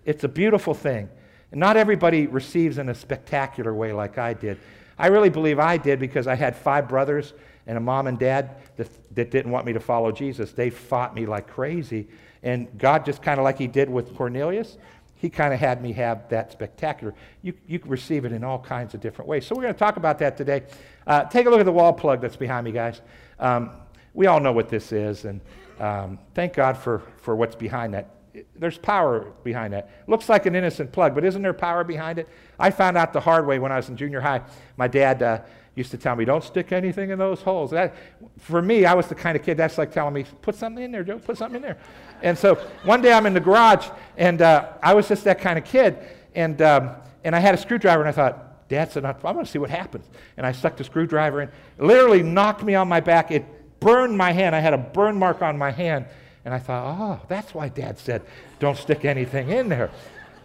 It's 0.03 0.25
a 0.25 0.27
beautiful 0.27 0.73
thing. 0.73 1.07
And 1.51 1.61
not 1.61 1.77
everybody 1.77 2.27
receives 2.27 2.77
in 2.77 2.89
a 2.89 2.95
spectacular 2.95 3.73
way 3.73 3.93
like 3.93 4.17
I 4.17 4.33
did. 4.33 4.59
I 4.99 5.07
really 5.07 5.29
believe 5.29 5.59
I 5.59 5.77
did 5.77 5.97
because 5.97 6.27
I 6.27 6.35
had 6.35 6.57
five 6.57 6.89
brothers 6.89 7.33
and 7.67 7.77
a 7.77 7.81
mom 7.81 8.07
and 8.07 8.19
dad 8.19 8.57
that, 8.75 8.89
that 9.15 9.31
didn't 9.31 9.51
want 9.51 9.65
me 9.65 9.71
to 9.71 9.79
follow 9.79 10.11
Jesus. 10.11 10.51
They 10.51 10.69
fought 10.69 11.15
me 11.15 11.25
like 11.25 11.47
crazy. 11.47 12.09
And 12.43 12.67
God, 12.77 13.05
just 13.05 13.21
kind 13.21 13.39
of 13.39 13.45
like 13.45 13.57
He 13.57 13.67
did 13.67 13.89
with 13.89 14.13
Cornelius, 14.15 14.77
he 15.19 15.29
kind 15.29 15.53
of 15.53 15.59
had 15.59 15.81
me 15.81 15.93
have 15.93 16.29
that 16.29 16.51
spectacular. 16.51 17.13
You, 17.41 17.53
you 17.65 17.79
receive 17.85 18.23
it 18.25 18.31
in 18.31 18.43
all 18.43 18.59
kinds 18.59 18.93
of 18.93 19.01
different 19.01 19.27
ways. 19.27 19.47
So 19.47 19.55
we're 19.55 19.63
going 19.63 19.73
to 19.73 19.79
talk 19.79 19.97
about 19.97 20.19
that 20.19 20.37
today. 20.37 20.63
Uh, 21.07 21.23
take 21.23 21.45
a 21.45 21.49
look 21.49 21.59
at 21.59 21.65
the 21.65 21.71
wall 21.71 21.93
plug 21.93 22.21
that's 22.21 22.35
behind 22.35 22.65
me, 22.65 22.71
guys. 22.71 23.01
Um, 23.39 23.71
we 24.13 24.27
all 24.27 24.39
know 24.39 24.51
what 24.51 24.67
this 24.67 24.91
is, 24.91 25.25
and 25.25 25.41
um, 25.79 26.19
thank 26.33 26.53
God 26.53 26.77
for, 26.77 27.01
for 27.21 27.35
what's 27.35 27.55
behind 27.55 27.93
that. 27.93 28.09
There's 28.55 28.77
power 28.77 29.31
behind 29.43 29.73
that. 29.73 29.89
Looks 30.07 30.27
like 30.27 30.45
an 30.45 30.53
innocent 30.53 30.91
plug, 30.91 31.15
but 31.15 31.23
isn't 31.23 31.41
there 31.41 31.53
power 31.53 31.83
behind 31.83 32.19
it? 32.19 32.27
I 32.59 32.69
found 32.69 32.97
out 32.97 33.13
the 33.13 33.19
hard 33.19 33.47
way 33.47 33.57
when 33.57 33.71
I 33.71 33.77
was 33.77 33.89
in 33.89 33.95
junior 33.95 34.19
high. 34.19 34.41
My 34.75 34.87
dad 34.87 35.23
uh, 35.23 35.41
used 35.75 35.91
to 35.91 35.97
tell 35.97 36.15
me, 36.15 36.25
don't 36.25 36.43
stick 36.43 36.71
anything 36.71 37.11
in 37.11 37.17
those 37.17 37.41
holes. 37.41 37.71
That, 37.71 37.95
for 38.37 38.61
me, 38.61 38.85
I 38.85 38.93
was 38.93 39.07
the 39.07 39.15
kind 39.15 39.37
of 39.37 39.43
kid 39.43 39.57
that's 39.57 39.77
like 39.77 39.91
telling 39.91 40.13
me, 40.13 40.25
put 40.41 40.55
something 40.55 40.83
in 40.83 40.91
there, 40.91 41.03
Joe, 41.03 41.19
put 41.19 41.37
something 41.37 41.55
in 41.55 41.61
there. 41.61 41.77
And 42.21 42.37
so 42.37 42.55
one 42.83 43.01
day 43.01 43.13
I'm 43.13 43.25
in 43.25 43.33
the 43.33 43.39
garage, 43.39 43.87
and 44.17 44.41
uh, 44.41 44.73
I 44.83 44.93
was 44.93 45.07
just 45.07 45.23
that 45.23 45.39
kind 45.39 45.57
of 45.57 45.63
kid, 45.63 45.97
and, 46.35 46.61
um, 46.61 46.91
and 47.23 47.35
I 47.35 47.39
had 47.39 47.55
a 47.55 47.57
screwdriver, 47.57 48.01
and 48.01 48.09
I 48.09 48.11
thought, 48.11 48.46
Dad 48.69 48.91
said, 48.91 49.05
I'm 49.05 49.15
going 49.21 49.45
to 49.45 49.51
see 49.51 49.59
what 49.59 49.69
happens. 49.69 50.05
And 50.35 50.45
I 50.45 50.51
stuck 50.51 50.77
the 50.77 50.83
screwdriver 50.83 51.41
in, 51.41 51.51
literally 51.77 52.23
knocked 52.23 52.63
me 52.63 52.75
on 52.75 52.87
my 52.87 52.99
back. 52.99 53.31
It 53.31 53.45
burned 53.79 54.17
my 54.17 54.31
hand. 54.31 54.55
I 54.55 54.59
had 54.59 54.73
a 54.73 54.77
burn 54.77 55.17
mark 55.17 55.41
on 55.41 55.57
my 55.57 55.71
hand. 55.71 56.05
And 56.45 56.53
I 56.53 56.59
thought, 56.59 56.97
oh, 56.99 57.25
that's 57.27 57.53
why 57.53 57.69
Dad 57.69 57.99
said, 57.99 58.21
don't 58.59 58.77
stick 58.77 59.05
anything 59.05 59.49
in 59.49 59.69
there. 59.69 59.91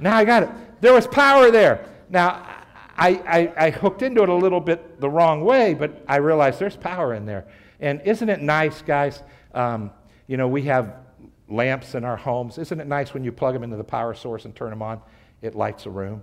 Now 0.01 0.17
I 0.17 0.25
got 0.25 0.43
it. 0.43 0.49
There 0.81 0.93
was 0.93 1.07
power 1.07 1.51
there. 1.51 1.89
Now, 2.11 2.45
I, 2.97 3.11
I, 3.27 3.67
I, 3.67 3.71
hooked 3.71 4.03
into 4.03 4.23
it 4.23 4.29
a 4.29 4.35
little 4.35 4.61
bit 4.61 5.01
the 5.01 5.09
wrong 5.09 5.45
way, 5.45 5.75
but 5.75 6.05
I 6.07 6.17
realized 6.17 6.59
there's 6.59 6.77
power 6.77 7.15
in 7.15 7.25
there. 7.25 7.47
And 7.81 8.03
isn't 8.03 8.29
it 8.29 8.43
nice, 8.43 8.83
guys? 8.83 9.23
Um, 9.55 9.91
you 10.27 10.37
know, 10.37 10.49
we 10.49 10.63
have 10.63 10.97
lamps 11.49 11.95
in 11.95 12.05
our 12.05 12.17
homes. 12.17 12.59
Isn't 12.59 12.81
it 12.81 12.87
nice 12.87 13.15
when 13.15 13.25
you 13.25 13.33
plug 13.33 13.55
them 13.55 13.63
into 13.63 13.77
the 13.77 13.85
power 13.85 14.15
source 14.15 14.45
and 14.45 14.55
turn 14.55 14.71
them 14.71 14.83
on? 14.83 15.01
It 15.41 15.55
lights 15.55 15.87
a 15.87 15.91
room. 15.91 16.23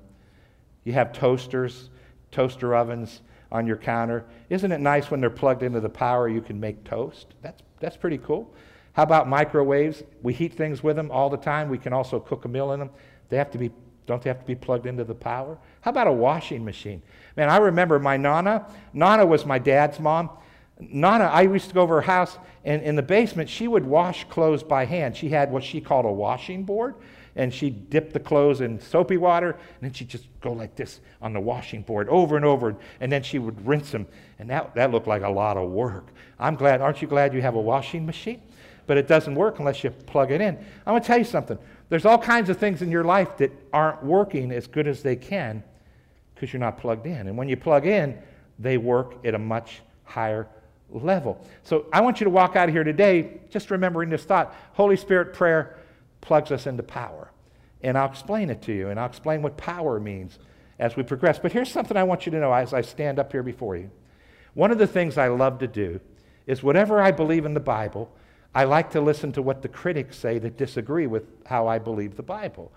You 0.90 0.96
have 0.96 1.14
toasters, 1.14 1.92
toaster 2.32 2.74
ovens 2.74 3.22
on 3.52 3.68
your 3.68 3.78
counter. 3.78 4.26
Isn't 4.50 4.72
it 4.72 4.80
nice 4.80 5.12
when 5.12 5.22
they're 5.22 5.30
plugged 5.30 5.62
into 5.62 5.80
the 5.80 5.88
power 5.88 6.28
you 6.28 6.42
can 6.42 6.60
make 6.60 6.84
toast? 6.84 7.28
That's, 7.44 7.62
that's 7.80 7.96
pretty 7.96 8.18
cool. 8.18 8.52
How 8.94 9.04
about 9.04 9.30
microwaves? 9.30 10.02
We 10.24 10.34
heat 10.34 10.56
things 10.56 10.82
with 10.82 10.96
them 10.96 11.12
all 11.12 11.30
the 11.30 11.38
time. 11.38 11.70
We 11.70 11.78
can 11.78 11.94
also 11.94 12.20
cook 12.20 12.46
a 12.46 12.48
meal 12.48 12.72
in 12.72 12.80
them. 12.80 12.90
They 13.30 13.38
have 13.38 13.52
to 13.52 13.60
be 13.60 13.70
don't 14.08 14.20
they 14.24 14.32
have 14.32 14.40
to 14.40 14.48
be 14.48 14.56
plugged 14.56 14.88
into 14.88 15.04
the 15.04 15.14
power? 15.14 15.60
How 15.82 15.92
about 15.92 16.08
a 16.08 16.12
washing 16.12 16.66
machine? 16.66 17.04
Man, 17.38 17.52
I 17.52 17.58
remember 17.58 18.00
my 18.00 18.18
Nana. 18.18 18.66
Nana 18.92 19.24
was 19.24 19.46
my 19.46 19.60
dad's 19.60 20.00
mom. 20.00 20.32
Nana, 20.80 21.26
I 21.26 21.44
used 21.44 21.68
to 21.68 21.76
go 21.76 21.84
over 21.84 22.02
her 22.02 22.02
house, 22.02 22.40
and 22.66 22.82
in 22.82 22.96
the 22.96 23.04
basement, 23.04 23.48
she 23.48 23.68
would 23.68 23.86
wash 23.86 24.24
clothes 24.24 24.64
by 24.64 24.86
hand. 24.86 25.16
She 25.16 25.30
had 25.30 25.52
what 25.52 25.64
she 25.64 25.80
called 25.80 26.06
a 26.06 26.12
washing 26.12 26.64
board, 26.64 26.96
and 27.40 27.54
she'd 27.54 27.90
dip 27.90 28.12
the 28.12 28.20
clothes 28.20 28.60
in 28.60 28.82
soapy 28.82 29.16
water, 29.16 29.52
and 29.52 29.82
then 29.82 29.94
she'd 29.94 30.10
just 30.10 30.28
go 30.42 30.52
like 30.52 30.76
this 30.76 31.00
on 31.22 31.32
the 31.32 31.40
washing 31.40 31.82
board 31.82 32.10
over 32.10 32.36
and 32.36 32.44
over, 32.44 32.76
and 33.00 33.10
then 33.10 33.24
she 33.24 33.40
would 33.40 33.66
rinse 33.66 33.92
them. 33.92 34.06
And 34.40 34.50
that, 34.50 34.76
that 34.76 34.92
looked 34.92 35.08
like 35.08 35.22
a 35.22 35.30
lot 35.30 35.56
of 35.56 35.70
work. 35.70 36.08
I'm 36.38 36.56
glad, 36.56 36.82
aren't 36.82 37.02
you 37.02 37.08
glad 37.08 37.34
you 37.34 37.42
have 37.42 37.56
a 37.56 37.62
washing 37.62 38.06
machine? 38.06 38.42
But 38.88 38.98
it 38.98 39.08
doesn't 39.08 39.36
work 39.36 39.60
unless 39.60 39.86
you 39.86 39.90
plug 39.90 40.32
it 40.32 40.42
in. 40.42 40.58
I'm 40.86 40.94
going 40.94 41.02
to 41.02 41.08
tell 41.08 41.18
you 41.18 41.24
something. 41.24 41.58
There's 41.88 42.04
all 42.04 42.18
kinds 42.18 42.50
of 42.50 42.58
things 42.58 42.82
in 42.82 42.92
your 42.92 43.06
life 43.06 43.38
that 43.38 43.54
aren't 43.72 44.04
working 44.04 44.52
as 44.52 44.68
good 44.68 44.86
as 44.86 45.02
they 45.02 45.16
can 45.16 45.64
because 46.36 46.52
you're 46.52 46.60
not 46.60 46.78
plugged 46.78 47.06
in. 47.06 47.28
And 47.28 47.38
when 47.38 47.48
you 47.48 47.56
plug 47.56 47.88
in, 47.88 48.18
they 48.58 48.78
work 48.78 49.26
at 49.26 49.34
a 49.34 49.40
much 49.40 49.80
higher 50.04 50.46
level. 50.92 51.46
So 51.64 51.86
I 51.94 52.02
want 52.02 52.20
you 52.20 52.26
to 52.26 52.32
walk 52.32 52.58
out 52.58 52.68
of 52.68 52.76
here 52.76 52.84
today 52.84 53.40
just 53.50 53.72
remembering 53.72 54.10
this 54.10 54.26
thought 54.26 54.54
Holy 54.74 54.98
Spirit 54.98 55.34
prayer 55.34 55.79
plugs 56.22 56.52
us 56.52 56.68
into 56.68 56.84
power. 56.84 57.32
And 57.82 57.98
I'll 57.98 58.10
explain 58.10 58.50
it 58.50 58.62
to 58.64 58.74
you, 58.74 58.90
and 58.90 59.00
I'll 59.00 59.08
explain 59.08 59.42
what 59.42 59.58
power 59.58 60.00
means 60.00 60.38
as 60.80 60.96
we 60.96 61.04
progress. 61.04 61.40
But 61.40 61.52
here's 61.52 61.72
something 61.72 61.96
I 61.96 62.04
want 62.04 62.26
you 62.26 62.32
to 62.32 62.40
know 62.40 62.54
as 62.54 62.74
I 62.74 62.82
stand 62.82 63.20
up 63.20 63.32
here 63.32 63.44
before 63.44 63.76
you. 63.76 63.90
One 64.54 64.72
of 64.72 64.78
the 64.78 64.88
things 64.88 65.18
I 65.18 65.28
love 65.28 65.60
to 65.60 65.68
do 65.68 66.00
is 66.48 66.64
whatever 66.64 67.02
I 67.02 67.12
believe 67.12 67.46
in 67.46 67.54
the 67.54 67.60
Bible, 67.60 68.12
I 68.54 68.64
like 68.64 68.92
to 68.92 69.02
listen 69.02 69.32
to 69.34 69.42
what 69.42 69.62
the 69.62 69.68
critics 69.68 70.18
say 70.18 70.40
that 70.40 70.58
disagree 70.58 71.08
with 71.08 71.24
how 71.46 71.68
I 71.68 71.78
believe 71.78 72.16
the 72.16 72.24
Bible. 72.24 72.72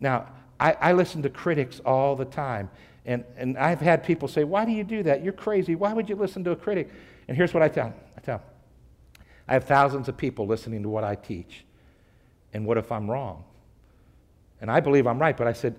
Now, 0.00 0.28
I, 0.58 0.72
I, 0.80 0.92
listen 0.92 1.22
to 1.22 1.30
critics 1.30 1.80
all 1.84 2.16
the 2.16 2.24
time. 2.24 2.70
And, 3.04 3.24
and 3.36 3.58
I've 3.58 3.80
had 3.80 4.04
people 4.04 4.28
say, 4.28 4.44
Why 4.44 4.64
do 4.64 4.72
you 4.72 4.84
do 4.84 5.02
that? 5.02 5.22
You're 5.22 5.32
crazy. 5.32 5.74
Why 5.74 5.92
would 5.92 6.08
you 6.08 6.16
listen 6.16 6.44
to 6.44 6.52
a 6.52 6.56
critic? 6.56 6.90
And 7.28 7.36
here's 7.36 7.52
what 7.52 7.62
I 7.62 7.68
tell 7.68 7.90
them 7.90 7.94
I 8.16 8.20
tell 8.20 8.38
them, 8.38 8.46
I 9.48 9.52
have 9.54 9.64
thousands 9.64 10.08
of 10.08 10.16
people 10.16 10.46
listening 10.46 10.82
to 10.82 10.88
what 10.88 11.04
I 11.04 11.14
teach. 11.14 11.64
And 12.52 12.66
what 12.66 12.78
if 12.78 12.92
I'm 12.92 13.10
wrong? 13.10 13.44
And 14.60 14.70
I 14.70 14.80
believe 14.80 15.06
I'm 15.06 15.18
right, 15.18 15.36
but 15.36 15.46
I 15.46 15.52
said, 15.52 15.74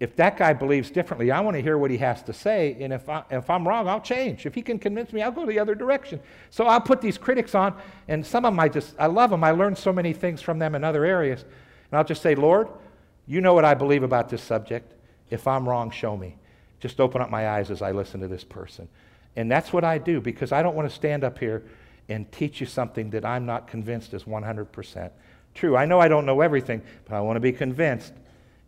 if 0.00 0.14
that 0.16 0.36
guy 0.36 0.52
believes 0.52 0.90
differently, 0.90 1.32
I 1.32 1.40
want 1.40 1.56
to 1.56 1.62
hear 1.62 1.76
what 1.76 1.90
he 1.90 1.98
has 1.98 2.22
to 2.24 2.32
say. 2.32 2.76
And 2.78 2.92
if, 2.92 3.08
I, 3.08 3.24
if 3.30 3.50
I'm 3.50 3.66
wrong, 3.66 3.88
I'll 3.88 4.00
change. 4.00 4.46
If 4.46 4.54
he 4.54 4.62
can 4.62 4.78
convince 4.78 5.12
me, 5.12 5.22
I'll 5.22 5.32
go 5.32 5.44
the 5.44 5.58
other 5.58 5.74
direction. 5.74 6.20
So 6.50 6.66
I'll 6.66 6.80
put 6.80 7.00
these 7.00 7.18
critics 7.18 7.54
on, 7.54 7.74
and 8.06 8.24
some 8.24 8.44
of 8.44 8.52
them 8.52 8.60
I 8.60 8.68
just, 8.68 8.94
I 8.98 9.06
love 9.06 9.30
them. 9.30 9.42
I 9.42 9.50
learned 9.50 9.76
so 9.76 9.92
many 9.92 10.12
things 10.12 10.40
from 10.40 10.60
them 10.60 10.76
in 10.76 10.84
other 10.84 11.04
areas. 11.04 11.42
And 11.42 11.98
I'll 11.98 12.04
just 12.04 12.22
say, 12.22 12.36
Lord, 12.36 12.68
you 13.26 13.40
know 13.40 13.54
what 13.54 13.64
I 13.64 13.74
believe 13.74 14.04
about 14.04 14.28
this 14.28 14.42
subject. 14.42 14.94
If 15.30 15.48
I'm 15.48 15.68
wrong, 15.68 15.90
show 15.90 16.16
me. 16.16 16.36
Just 16.78 17.00
open 17.00 17.20
up 17.20 17.28
my 17.28 17.48
eyes 17.48 17.70
as 17.70 17.82
I 17.82 17.90
listen 17.90 18.20
to 18.20 18.28
this 18.28 18.44
person. 18.44 18.88
And 19.34 19.50
that's 19.50 19.72
what 19.72 19.82
I 19.82 19.98
do 19.98 20.20
because 20.20 20.52
I 20.52 20.62
don't 20.62 20.76
want 20.76 20.88
to 20.88 20.94
stand 20.94 21.24
up 21.24 21.38
here 21.38 21.64
and 22.08 22.30
teach 22.30 22.60
you 22.60 22.66
something 22.66 23.10
that 23.10 23.24
I'm 23.24 23.46
not 23.46 23.66
convinced 23.66 24.14
is 24.14 24.24
100% 24.24 25.10
true. 25.58 25.76
I 25.76 25.84
know 25.84 26.00
I 26.00 26.08
don't 26.08 26.24
know 26.24 26.40
everything, 26.40 26.82
but 27.04 27.14
I 27.14 27.20
want 27.20 27.36
to 27.36 27.40
be 27.40 27.52
convinced 27.52 28.12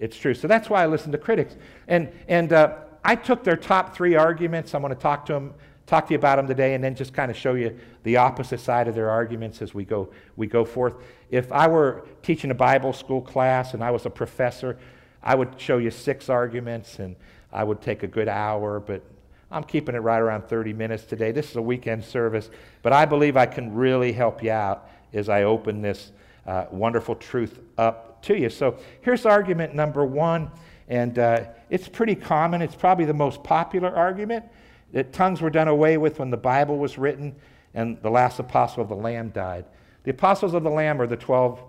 it's 0.00 0.16
true. 0.16 0.32
So 0.34 0.48
that's 0.48 0.68
why 0.68 0.82
I 0.82 0.86
listen 0.86 1.12
to 1.12 1.18
critics. 1.18 1.54
And, 1.86 2.10
and 2.26 2.52
uh, 2.52 2.78
I 3.04 3.14
took 3.14 3.44
their 3.44 3.56
top 3.56 3.94
three 3.94 4.16
arguments. 4.16 4.74
I'm 4.74 4.80
going 4.80 4.94
to 4.94 5.00
talk 5.00 5.26
to 5.26 5.34
them, 5.34 5.54
talk 5.86 6.06
to 6.06 6.14
you 6.14 6.18
about 6.18 6.36
them 6.36 6.48
today, 6.48 6.74
and 6.74 6.82
then 6.82 6.94
just 6.94 7.12
kind 7.12 7.30
of 7.30 7.36
show 7.36 7.52
you 7.52 7.78
the 8.02 8.16
opposite 8.16 8.60
side 8.60 8.88
of 8.88 8.94
their 8.94 9.10
arguments 9.10 9.60
as 9.60 9.74
we 9.74 9.84
go, 9.84 10.08
we 10.36 10.46
go 10.46 10.64
forth. 10.64 10.94
If 11.30 11.52
I 11.52 11.68
were 11.68 12.06
teaching 12.22 12.50
a 12.50 12.54
Bible 12.54 12.94
school 12.94 13.20
class 13.20 13.74
and 13.74 13.84
I 13.84 13.90
was 13.90 14.06
a 14.06 14.10
professor, 14.10 14.78
I 15.22 15.34
would 15.34 15.60
show 15.60 15.76
you 15.76 15.90
six 15.90 16.30
arguments 16.30 16.98
and 16.98 17.14
I 17.52 17.62
would 17.62 17.82
take 17.82 18.02
a 18.02 18.06
good 18.06 18.28
hour, 18.28 18.80
but 18.80 19.02
I'm 19.50 19.64
keeping 19.64 19.94
it 19.94 19.98
right 19.98 20.20
around 20.20 20.48
30 20.48 20.72
minutes 20.72 21.04
today. 21.04 21.30
This 21.30 21.50
is 21.50 21.56
a 21.56 21.62
weekend 21.62 22.04
service, 22.04 22.48
but 22.80 22.94
I 22.94 23.04
believe 23.04 23.36
I 23.36 23.44
can 23.44 23.74
really 23.74 24.12
help 24.12 24.42
you 24.42 24.52
out 24.52 24.88
as 25.12 25.28
I 25.28 25.42
open 25.42 25.82
this 25.82 26.12
uh, 26.46 26.66
wonderful 26.70 27.14
truth 27.14 27.60
up 27.78 28.22
to 28.22 28.38
you. 28.38 28.50
So 28.50 28.78
here's 29.00 29.26
argument 29.26 29.74
number 29.74 30.04
one, 30.04 30.50
and 30.88 31.18
uh, 31.18 31.44
it's 31.68 31.88
pretty 31.88 32.14
common. 32.14 32.62
It's 32.62 32.74
probably 32.74 33.04
the 33.04 33.14
most 33.14 33.42
popular 33.42 33.94
argument 33.94 34.44
that 34.92 35.12
tongues 35.12 35.40
were 35.40 35.50
done 35.50 35.68
away 35.68 35.96
with 35.96 36.18
when 36.18 36.30
the 36.30 36.36
Bible 36.36 36.78
was 36.78 36.98
written 36.98 37.34
and 37.74 38.00
the 38.02 38.10
last 38.10 38.38
apostle 38.38 38.82
of 38.82 38.88
the 38.88 38.96
Lamb 38.96 39.30
died. 39.30 39.64
The 40.02 40.10
apostles 40.10 40.54
of 40.54 40.62
the 40.62 40.70
Lamb 40.70 41.00
are 41.00 41.06
the 41.06 41.16
12 41.16 41.62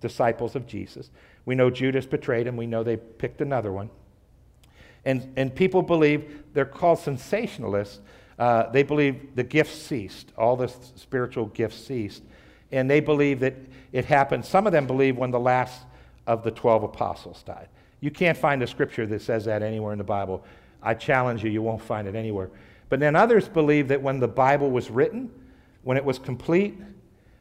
disciples 0.00 0.54
of 0.54 0.66
Jesus. 0.66 1.10
We 1.44 1.54
know 1.54 1.70
Judas 1.70 2.06
betrayed 2.06 2.46
him, 2.46 2.56
we 2.56 2.66
know 2.66 2.82
they 2.82 2.96
picked 2.96 3.40
another 3.40 3.72
one. 3.72 3.90
And, 5.04 5.32
and 5.36 5.54
people 5.54 5.82
believe, 5.82 6.42
they're 6.52 6.66
called 6.66 6.98
cessationists. 6.98 7.98
Uh, 8.38 8.70
they 8.70 8.82
believe 8.82 9.34
the 9.34 9.42
gifts 9.42 9.74
ceased, 9.74 10.32
all 10.36 10.56
the 10.56 10.68
spiritual 10.68 11.46
gifts 11.46 11.78
ceased. 11.78 12.22
And 12.72 12.90
they 12.90 13.00
believe 13.00 13.40
that 13.40 13.54
it 13.92 14.04
happened, 14.04 14.44
some 14.44 14.66
of 14.66 14.72
them 14.72 14.86
believe 14.86 15.16
when 15.16 15.30
the 15.30 15.40
last 15.40 15.82
of 16.26 16.42
the 16.42 16.50
12 16.50 16.84
apostles 16.84 17.42
died. 17.42 17.68
You 18.00 18.10
can't 18.10 18.36
find 18.36 18.62
a 18.62 18.66
scripture 18.66 19.06
that 19.06 19.22
says 19.22 19.46
that 19.46 19.62
anywhere 19.62 19.92
in 19.92 19.98
the 19.98 20.04
Bible. 20.04 20.44
I 20.82 20.94
challenge 20.94 21.42
you, 21.42 21.50
you 21.50 21.62
won't 21.62 21.82
find 21.82 22.06
it 22.06 22.14
anywhere. 22.14 22.50
But 22.88 23.00
then 23.00 23.16
others 23.16 23.48
believe 23.48 23.88
that 23.88 24.00
when 24.00 24.20
the 24.20 24.28
Bible 24.28 24.70
was 24.70 24.90
written, 24.90 25.30
when 25.82 25.96
it 25.96 26.04
was 26.04 26.18
complete, 26.18 26.78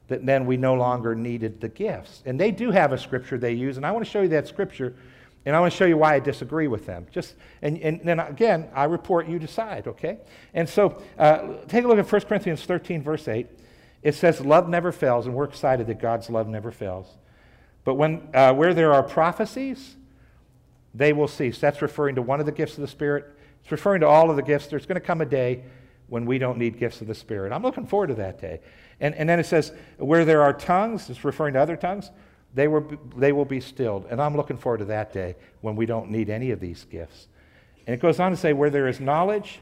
that 0.08 0.26
then 0.26 0.46
we 0.46 0.58
no 0.58 0.74
longer 0.74 1.16
needed 1.16 1.60
the 1.62 1.70
gifts. 1.70 2.24
And 2.26 2.40
they 2.40 2.52
do 2.52 2.72
have 2.72 2.94
a 2.94 2.98
scripture 2.98 3.38
they 3.38 3.54
use, 3.54 3.78
and 3.78 3.86
I 3.86 3.92
want 3.92 4.06
to 4.06 4.12
show 4.12 4.22
you 4.22 4.30
that 4.30 4.48
scripture, 4.48 4.96
and 5.46 5.56
I 5.56 5.60
want 5.60 5.72
to 5.72 5.78
show 5.78 5.86
you 5.86 5.98
why 5.98 6.16
I 6.16 6.20
disagree 6.20 6.68
with 6.68 6.86
them. 6.86 7.08
Just 7.12 7.36
and, 7.62 7.78
and 7.80 8.02
then 8.04 8.20
again, 8.20 8.68
I 8.74 8.86
report, 8.86 9.28
you 9.28 9.38
decide, 9.38 9.88
okay? 9.88 10.18
And 10.54 10.68
so 10.68 11.02
uh, 11.18 11.56
take 11.68 11.84
a 11.84 11.88
look 11.88 12.00
at 12.00 12.12
1 12.12 12.22
Corinthians 12.22 12.64
13, 12.64 13.04
verse 13.04 13.28
8. 13.28 13.48
It 14.08 14.16
says, 14.16 14.40
Love 14.40 14.70
never 14.70 14.94
fails, 14.94 15.26
and 15.26 15.36
we're 15.36 15.44
excited 15.44 15.88
that 15.88 16.00
God's 16.00 16.30
love 16.30 16.48
never 16.48 16.72
fails. 16.72 17.18
But 17.84 17.96
when, 17.96 18.30
uh, 18.34 18.54
where 18.54 18.74
there 18.74 18.94
are 18.94 19.04
prophecies, 19.04 19.98
they 20.94 21.12
will 21.12 21.28
cease. 21.28 21.60
That's 21.60 21.82
referring 21.82 22.16
to 22.16 22.22
one 22.22 22.40
of 22.40 22.46
the 22.46 22.54
gifts 22.54 22.76
of 22.76 22.84
the 22.84 22.88
Spirit. 22.88 23.26
It's 23.62 23.70
referring 23.70 24.00
to 24.00 24.08
all 24.08 24.30
of 24.30 24.38
the 24.38 24.44
gifts. 24.44 24.68
There's 24.68 24.86
going 24.86 24.96
to 24.96 25.06
come 25.06 25.20
a 25.20 25.26
day 25.26 25.66
when 26.08 26.26
we 26.26 26.38
don't 26.38 26.58
need 26.58 26.80
gifts 26.80 27.02
of 27.02 27.08
the 27.08 27.16
Spirit. 27.16 27.52
I'm 27.52 27.64
looking 27.64 27.86
forward 27.86 28.08
to 28.08 28.14
that 28.14 28.40
day. 28.40 28.62
And, 29.02 29.14
and 29.14 29.28
then 29.28 29.42
it 29.42 29.46
says, 29.46 29.74
where 29.98 30.24
there 30.24 30.42
are 30.42 30.54
tongues, 30.54 31.10
it's 31.10 31.26
referring 31.26 31.56
to 31.56 31.60
other 31.60 31.76
tongues, 31.76 32.10
they, 32.54 32.70
were, 32.70 32.86
they 33.18 33.34
will 33.34 33.44
be 33.44 33.60
stilled. 33.60 34.08
And 34.10 34.22
I'm 34.22 34.38
looking 34.38 34.56
forward 34.56 34.78
to 34.78 34.86
that 34.86 35.12
day 35.12 35.36
when 35.60 35.76
we 35.76 35.86
don't 35.86 36.12
need 36.12 36.30
any 36.30 36.52
of 36.52 36.62
these 36.62 36.86
gifts. 36.86 37.28
And 37.86 37.94
it 37.94 38.00
goes 38.00 38.22
on 38.22 38.32
to 38.32 38.38
say, 38.38 38.54
where 38.54 38.70
there 38.70 38.88
is 38.88 39.02
knowledge, 39.02 39.60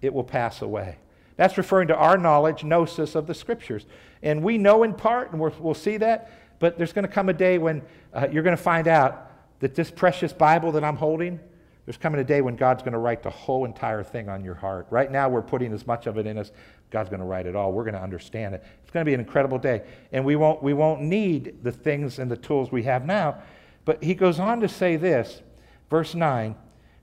it 0.00 0.14
will 0.14 0.24
pass 0.24 0.62
away. 0.62 0.96
That's 1.38 1.56
referring 1.56 1.86
to 1.88 1.96
our 1.96 2.18
knowledge, 2.18 2.64
gnosis 2.64 3.14
of 3.14 3.28
the 3.28 3.34
Scriptures. 3.34 3.86
And 4.24 4.42
we 4.42 4.58
know 4.58 4.82
in 4.82 4.92
part, 4.92 5.30
and 5.30 5.40
we'll 5.40 5.72
see 5.72 5.96
that, 5.98 6.32
but 6.58 6.76
there's 6.76 6.92
going 6.92 7.06
to 7.06 7.12
come 7.12 7.28
a 7.28 7.32
day 7.32 7.58
when 7.58 7.80
uh, 8.12 8.26
you're 8.30 8.42
going 8.42 8.56
to 8.56 8.62
find 8.62 8.88
out 8.88 9.30
that 9.60 9.76
this 9.76 9.88
precious 9.88 10.32
Bible 10.32 10.72
that 10.72 10.82
I'm 10.82 10.96
holding, 10.96 11.38
there's 11.86 11.96
coming 11.96 12.20
a 12.20 12.24
day 12.24 12.40
when 12.40 12.56
God's 12.56 12.82
going 12.82 12.92
to 12.92 12.98
write 12.98 13.22
the 13.22 13.30
whole 13.30 13.64
entire 13.64 14.02
thing 14.02 14.28
on 14.28 14.44
your 14.44 14.56
heart. 14.56 14.88
Right 14.90 15.12
now, 15.12 15.28
we're 15.28 15.42
putting 15.42 15.72
as 15.72 15.86
much 15.86 16.08
of 16.08 16.18
it 16.18 16.26
in 16.26 16.38
us. 16.38 16.50
God's 16.90 17.08
going 17.08 17.20
to 17.20 17.26
write 17.26 17.46
it 17.46 17.54
all. 17.54 17.72
We're 17.72 17.84
going 17.84 17.94
to 17.94 18.02
understand 18.02 18.56
it. 18.56 18.64
It's 18.82 18.90
going 18.90 19.06
to 19.06 19.08
be 19.08 19.14
an 19.14 19.20
incredible 19.20 19.58
day. 19.58 19.82
And 20.10 20.24
we 20.24 20.34
won't, 20.34 20.60
we 20.60 20.74
won't 20.74 21.02
need 21.02 21.62
the 21.62 21.70
things 21.70 22.18
and 22.18 22.28
the 22.28 22.36
tools 22.36 22.72
we 22.72 22.82
have 22.82 23.06
now. 23.06 23.40
But 23.84 24.02
he 24.02 24.16
goes 24.16 24.40
on 24.40 24.60
to 24.62 24.68
say 24.68 24.96
this, 24.96 25.40
verse 25.88 26.16
9 26.16 26.56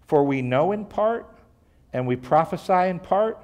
For 0.07 0.25
we 0.25 0.41
know 0.41 0.73
in 0.73 0.83
part, 0.83 1.25
and 1.93 2.05
we 2.05 2.17
prophesy 2.17 2.89
in 2.89 2.99
part, 2.99 3.41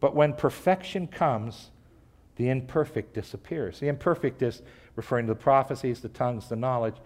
but 0.00 0.14
when 0.14 0.32
perfection 0.32 1.06
comes, 1.06 1.70
the 2.36 2.48
imperfect 2.48 3.14
disappears. 3.14 3.80
The 3.80 3.88
imperfect 3.88 4.40
is 4.42 4.62
referring 4.96 5.26
to 5.26 5.34
the 5.34 5.38
prophecies, 5.38 6.00
the 6.00 6.08
tongues, 6.08 6.48
the 6.48 6.56
knowledge. 6.56 6.96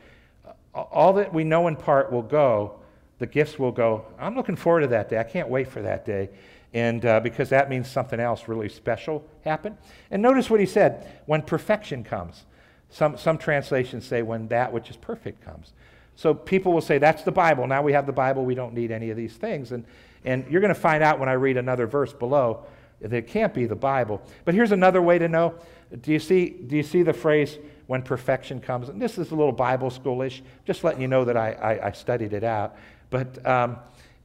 All 0.72 1.12
that 1.14 1.34
we 1.34 1.44
know 1.44 1.66
in 1.66 1.76
part 1.76 2.12
will 2.12 2.22
go, 2.22 2.76
the 3.18 3.26
gifts 3.26 3.58
will 3.58 3.72
go. 3.72 4.04
I'm 4.18 4.36
looking 4.36 4.56
forward 4.56 4.80
to 4.80 4.86
that 4.88 5.08
day. 5.08 5.18
I 5.18 5.24
can't 5.24 5.48
wait 5.48 5.68
for 5.68 5.82
that 5.82 6.04
day. 6.04 6.30
And 6.72 7.04
uh, 7.06 7.20
because 7.20 7.48
that 7.50 7.68
means 7.68 7.88
something 7.88 8.18
else 8.18 8.48
really 8.48 8.68
special 8.68 9.24
happened. 9.44 9.76
And 10.10 10.20
notice 10.20 10.50
what 10.50 10.60
he 10.60 10.66
said 10.66 11.20
when 11.26 11.42
perfection 11.42 12.02
comes. 12.02 12.44
Some, 12.90 13.16
some 13.16 13.38
translations 13.38 14.06
say 14.06 14.22
when 14.22 14.48
that 14.48 14.72
which 14.72 14.90
is 14.90 14.96
perfect 14.96 15.44
comes. 15.44 15.72
So 16.16 16.32
people 16.34 16.72
will 16.72 16.80
say, 16.80 16.98
that's 16.98 17.22
the 17.22 17.32
Bible. 17.32 17.66
Now 17.66 17.82
we 17.82 17.92
have 17.92 18.06
the 18.06 18.12
Bible. 18.12 18.44
We 18.44 18.54
don't 18.54 18.74
need 18.74 18.90
any 18.90 19.10
of 19.10 19.16
these 19.16 19.34
things. 19.34 19.72
And, 19.72 19.84
and 20.24 20.46
you're 20.48 20.60
going 20.60 20.74
to 20.74 20.80
find 20.80 21.02
out 21.02 21.18
when 21.18 21.28
I 21.28 21.32
read 21.32 21.56
another 21.56 21.86
verse 21.86 22.12
below 22.12 22.64
it 23.12 23.26
can't 23.28 23.52
be 23.52 23.66
the 23.66 23.76
Bible. 23.76 24.22
But 24.44 24.54
here's 24.54 24.72
another 24.72 25.02
way 25.02 25.18
to 25.18 25.28
know. 25.28 25.54
Do 26.00 26.12
you 26.12 26.18
see, 26.18 26.48
do 26.48 26.76
you 26.76 26.82
see 26.82 27.02
the 27.02 27.12
phrase 27.12 27.58
when 27.86 28.02
perfection 28.02 28.60
comes? 28.60 28.88
And 28.88 29.00
this 29.00 29.18
is 29.18 29.30
a 29.30 29.34
little 29.34 29.52
Bible 29.52 29.90
schoolish, 29.90 30.40
just 30.64 30.84
letting 30.84 31.02
you 31.02 31.08
know 31.08 31.24
that 31.24 31.36
I, 31.36 31.52
I, 31.52 31.86
I 31.88 31.92
studied 31.92 32.32
it 32.32 32.44
out. 32.44 32.76
But 33.10 33.46
um, 33.46 33.76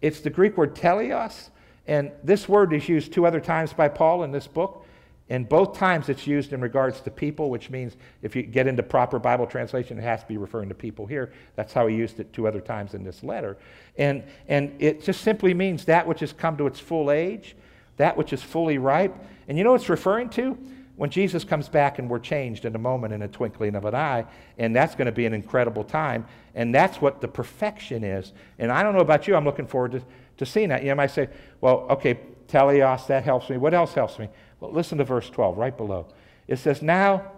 it's 0.01 0.21
the 0.21 0.29
Greek 0.29 0.57
word 0.57 0.75
teleos. 0.75 1.50
And 1.88 2.12
this 2.24 2.48
word 2.48 2.71
is 2.74 2.88
used 2.88 3.12
two 3.12 3.25
other 3.25 3.41
times 3.41 3.74
by 3.74 3.88
Paul 3.88 4.24
in 4.24 4.31
this 4.31 4.48
book. 4.48 4.86
And 5.31 5.48
both 5.48 5.77
times 5.77 6.09
it's 6.09 6.25
used 6.25 6.53
in 6.53 6.62
regards 6.62 7.01
to 7.01 7.12
people, 7.12 7.51
which 7.51 7.69
means 7.69 7.95
if 8.24 8.36
you 8.36 8.41
get 8.41 8.65
into 8.65 8.81
proper 8.81 9.19
Bible 9.19 9.45
translation, 9.45 10.00
it 10.00 10.01
has 10.01 10.21
to 10.21 10.27
be 10.27 10.38
referring 10.38 10.69
to 10.69 10.75
people 10.75 11.05
here. 11.05 11.31
That's 11.55 11.71
how 11.71 11.86
he 11.86 11.95
used 11.95 12.19
it 12.19 12.33
two 12.33 12.48
other 12.48 12.62
times 12.62 12.95
in 12.95 13.03
this 13.03 13.24
letter. 13.24 13.57
And, 13.98 14.24
and 14.48 14.75
it 14.79 15.03
just 15.03 15.21
simply 15.21 15.53
means 15.53 15.86
that 15.86 16.07
which 16.07 16.21
has 16.21 16.33
come 16.33 16.57
to 16.57 16.65
its 16.65 16.79
full 16.79 17.12
age, 17.12 17.55
that 17.99 18.15
which 18.15 18.33
is 18.33 18.41
fully 18.41 18.77
ripe. 18.77 19.15
And 19.47 19.57
you 19.57 19.63
know 19.63 19.71
what 19.71 19.81
it's 19.81 19.89
referring 19.89 20.29
to? 20.31 20.57
When 20.95 21.09
Jesus 21.09 21.43
comes 21.43 21.69
back 21.69 21.99
and 21.99 22.09
we're 22.09 22.19
changed 22.19 22.65
in 22.65 22.75
a 22.75 22.79
moment, 22.79 23.13
in 23.13 23.21
a 23.21 23.27
twinkling 23.27 23.75
of 23.75 23.85
an 23.85 23.93
eye, 23.93 24.25
and 24.57 24.75
that's 24.75 24.95
going 24.95 25.05
to 25.05 25.11
be 25.11 25.25
an 25.25 25.33
incredible 25.33 25.83
time. 25.83 26.25
And 26.55 26.73
that's 26.73 27.01
what 27.01 27.21
the 27.21 27.27
perfection 27.27 28.03
is. 28.03 28.33
And 28.57 28.71
I 28.71 28.83
don't 28.83 28.93
know 28.93 29.01
about 29.01 29.27
you, 29.27 29.35
I'm 29.35 29.45
looking 29.45 29.67
forward 29.67 29.91
to, 29.91 30.01
to 30.37 30.45
seeing 30.45 30.69
that. 30.69 30.83
You 30.83 30.95
might 30.95 31.11
say, 31.11 31.29
well, 31.61 31.87
okay, 31.89 32.19
teleos, 32.47 33.07
that 33.07 33.23
helps 33.23 33.49
me. 33.49 33.57
What 33.57 33.73
else 33.73 33.93
helps 33.93 34.17
me? 34.17 34.29
Well, 34.59 34.71
listen 34.71 34.97
to 34.97 35.03
verse 35.03 35.29
12 35.29 35.57
right 35.57 35.75
below. 35.75 36.07
It 36.47 36.57
says, 36.57 36.81
Now 36.81 37.31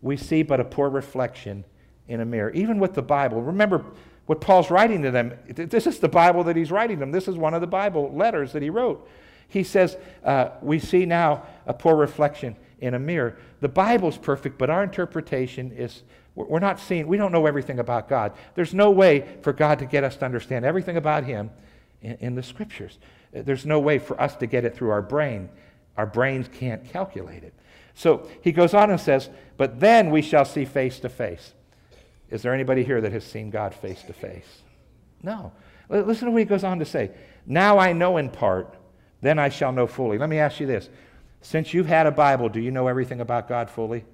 we 0.00 0.16
see 0.16 0.42
but 0.42 0.60
a 0.60 0.64
poor 0.64 0.88
reflection 0.88 1.64
in 2.08 2.20
a 2.20 2.24
mirror. 2.24 2.50
Even 2.50 2.78
with 2.78 2.94
the 2.94 3.02
Bible, 3.02 3.42
remember 3.42 3.84
what 4.26 4.40
Paul's 4.40 4.70
writing 4.70 5.02
to 5.02 5.10
them. 5.10 5.34
This 5.48 5.86
is 5.86 5.98
the 5.98 6.08
Bible 6.08 6.44
that 6.44 6.56
he's 6.56 6.70
writing 6.70 6.98
them. 6.98 7.12
This 7.12 7.28
is 7.28 7.36
one 7.36 7.54
of 7.54 7.60
the 7.60 7.66
Bible 7.66 8.12
letters 8.14 8.52
that 8.52 8.62
he 8.62 8.70
wrote. 8.70 9.08
He 9.48 9.62
says, 9.64 9.96
uh, 10.24 10.50
We 10.60 10.78
see 10.78 11.06
now 11.06 11.44
a 11.66 11.74
poor 11.74 11.96
reflection 11.96 12.56
in 12.80 12.94
a 12.94 12.98
mirror. 12.98 13.38
The 13.60 13.68
Bible's 13.68 14.18
perfect, 14.18 14.58
but 14.58 14.70
our 14.70 14.82
interpretation 14.82 15.72
is 15.72 16.02
we're 16.34 16.58
not 16.58 16.80
seeing, 16.80 17.06
we 17.06 17.16
don't 17.16 17.30
know 17.30 17.46
everything 17.46 17.78
about 17.78 18.08
God. 18.08 18.32
There's 18.56 18.74
no 18.74 18.90
way 18.90 19.38
for 19.42 19.52
God 19.52 19.78
to 19.78 19.86
get 19.86 20.02
us 20.02 20.16
to 20.16 20.24
understand 20.24 20.64
everything 20.64 20.96
about 20.96 21.24
Him 21.24 21.50
in, 22.02 22.16
in 22.20 22.34
the 22.34 22.42
Scriptures. 22.42 22.98
There's 23.32 23.64
no 23.64 23.78
way 23.78 23.98
for 23.98 24.20
us 24.20 24.36
to 24.36 24.46
get 24.46 24.64
it 24.64 24.76
through 24.76 24.90
our 24.90 25.02
brain. 25.02 25.48
Our 25.96 26.06
brains 26.06 26.48
can't 26.48 26.84
calculate 26.84 27.44
it. 27.44 27.54
So 27.94 28.28
he 28.42 28.52
goes 28.52 28.74
on 28.74 28.90
and 28.90 29.00
says, 29.00 29.30
But 29.56 29.80
then 29.80 30.10
we 30.10 30.22
shall 30.22 30.44
see 30.44 30.64
face 30.64 30.98
to 31.00 31.08
face. 31.08 31.54
Is 32.30 32.42
there 32.42 32.52
anybody 32.52 32.82
here 32.82 33.00
that 33.00 33.12
has 33.12 33.24
seen 33.24 33.50
God 33.50 33.74
face 33.74 34.02
to 34.02 34.12
face? 34.12 34.62
No. 35.22 35.52
Listen 35.88 36.26
to 36.26 36.32
what 36.32 36.38
he 36.38 36.44
goes 36.44 36.64
on 36.64 36.80
to 36.80 36.84
say. 36.84 37.12
Now 37.46 37.78
I 37.78 37.92
know 37.92 38.16
in 38.16 38.30
part, 38.30 38.76
then 39.24 39.38
I 39.38 39.48
shall 39.48 39.72
know 39.72 39.86
fully. 39.86 40.18
Let 40.18 40.28
me 40.28 40.38
ask 40.38 40.60
you 40.60 40.66
this. 40.66 40.88
Since 41.40 41.74
you've 41.74 41.86
had 41.86 42.06
a 42.06 42.10
Bible, 42.10 42.48
do 42.48 42.60
you 42.60 42.70
know 42.70 42.88
everything 42.88 43.20
about 43.20 43.48
God 43.48 43.70
fully? 43.70 44.04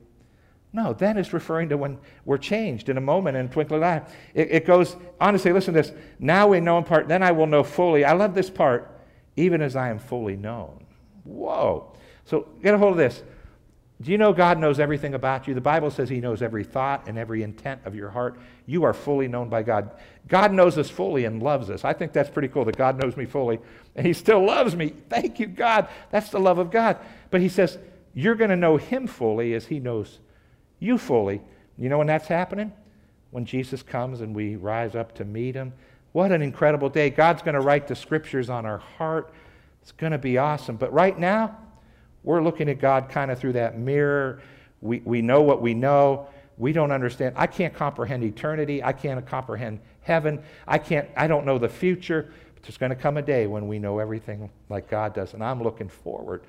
No, 0.73 0.93
that 0.95 1.17
is 1.17 1.33
referring 1.33 1.69
to 1.71 1.77
when 1.77 1.99
we're 2.25 2.39
changed 2.39 2.89
in 2.89 2.97
a 2.97 3.01
moment 3.01 3.37
in 3.37 3.47
a 3.47 3.49
twinkling 3.49 3.83
eye. 3.83 4.03
It, 4.35 4.49
it 4.51 4.67
goes 4.67 4.97
say, 5.37 5.53
listen 5.53 5.75
to 5.75 5.83
this. 5.83 5.93
Now 6.19 6.49
we 6.49 6.61
know 6.61 6.79
in 6.79 6.85
part, 6.85 7.09
then 7.09 7.23
I 7.23 7.33
will 7.33 7.47
know 7.47 7.65
fully. 7.65 8.05
I 8.05 8.13
love 8.13 8.35
this 8.35 8.51
part, 8.51 9.01
even 9.37 9.63
as 9.63 9.75
I 9.75 9.89
am 9.89 9.99
fully 9.99 10.37
known. 10.37 10.85
Whoa. 11.25 11.93
So 12.25 12.49
get 12.63 12.75
a 12.75 12.79
hold 12.79 12.93
of 12.93 12.99
this. 12.99 13.23
Do 14.03 14.11
you 14.11 14.19
know 14.19 14.33
God 14.33 14.59
knows 14.59 14.81
everything 14.81 15.13
about 15.13 15.47
you? 15.47 15.53
The 15.53 15.61
Bible 15.61 15.91
says 15.91 16.09
He 16.09 16.21
knows 16.21 16.41
every 16.41 16.65
thought 16.65 17.07
and 17.07 17.19
every 17.19 17.43
intent 17.43 17.83
of 17.85 17.95
your 17.95 18.09
heart. 18.09 18.39
You 18.65 18.85
are 18.85 18.95
fully 18.95 19.29
known 19.29 19.51
by 19.51 19.63
God. 19.63 19.91
God 20.27 20.53
knows 20.53 20.79
us 20.79 20.89
fully 20.89 21.27
and 21.27 21.43
loves 21.43 21.69
us. 21.69 21.85
I 21.85 21.93
think 21.93 22.13
that's 22.13 22.31
pretty 22.31 22.49
cool 22.49 22.65
that 22.65 22.79
God 22.79 22.99
knows 22.99 23.17
me 23.17 23.27
fully 23.27 23.59
and 23.95 24.07
He 24.07 24.15
still 24.15 24.45
loves 24.45 24.75
me. 24.75 24.95
Thank 25.11 25.39
you, 25.39 25.47
God. 25.47 25.89
That's 26.11 26.31
the 26.31 26.41
love 26.41 26.59
of 26.59 26.71
God. 26.71 26.99
But 27.31 27.43
He 27.43 27.49
says, 27.51 27.79
You're 28.15 28.37
going 28.37 28.51
to 28.51 28.57
know 28.57 28.79
Him 28.79 29.07
fully 29.07 29.53
as 29.53 29.67
He 29.67 29.81
knows 29.81 30.19
you 30.79 30.97
fully. 30.97 31.43
You 31.77 31.91
know 31.91 31.99
when 31.99 32.07
that's 32.07 32.29
happening? 32.29 32.73
When 33.33 33.45
Jesus 33.45 33.83
comes 33.83 34.23
and 34.23 34.35
we 34.35 34.57
rise 34.57 34.95
up 34.95 35.15
to 35.17 35.25
meet 35.27 35.55
Him. 35.55 35.75
What 36.13 36.33
an 36.33 36.41
incredible 36.41 36.89
day. 36.89 37.11
God's 37.11 37.43
going 37.43 37.55
to 37.55 37.61
write 37.61 37.87
the 37.87 37.95
scriptures 37.95 38.49
on 38.49 38.65
our 38.65 38.79
heart. 38.79 39.33
It's 39.83 39.93
going 39.93 40.13
to 40.13 40.19
be 40.19 40.39
awesome. 40.39 40.77
But 40.77 40.93
right 40.93 41.19
now, 41.19 41.57
we're 42.23 42.43
looking 42.43 42.69
at 42.69 42.79
God 42.79 43.09
kind 43.09 43.31
of 43.31 43.39
through 43.39 43.55
that 43.55 43.79
mirror. 43.79 44.41
We, 44.81 45.01
we 45.05 45.23
know 45.23 45.43
what 45.43 45.63
we 45.63 45.75
know. 45.75 46.29
We 46.59 46.73
don't 46.73 46.93
understand. 46.93 47.35
I 47.39 47.47
can't 47.47 47.75
comprehend 47.75 48.23
eternity. 48.25 48.83
I 48.83 48.93
can't 48.93 49.25
comprehend 49.27 49.81
heaven. 50.03 50.43
I 50.67 50.79
can't, 50.79 51.09
I 51.17 51.27
don't 51.27 51.47
know 51.47 51.59
the 51.59 51.69
future. 51.69 52.33
But 52.55 52.63
there's 52.63 52.77
going 52.77 52.91
to 52.91 52.97
come 52.97 53.17
a 53.17 53.23
day 53.23 53.47
when 53.47 53.69
we 53.69 53.79
know 53.79 53.99
everything 53.99 54.51
like 54.69 54.91
God 54.91 55.15
does. 55.15 55.35
And 55.35 55.43
I'm 55.43 55.63
looking 55.63 55.89
forward 55.89 56.43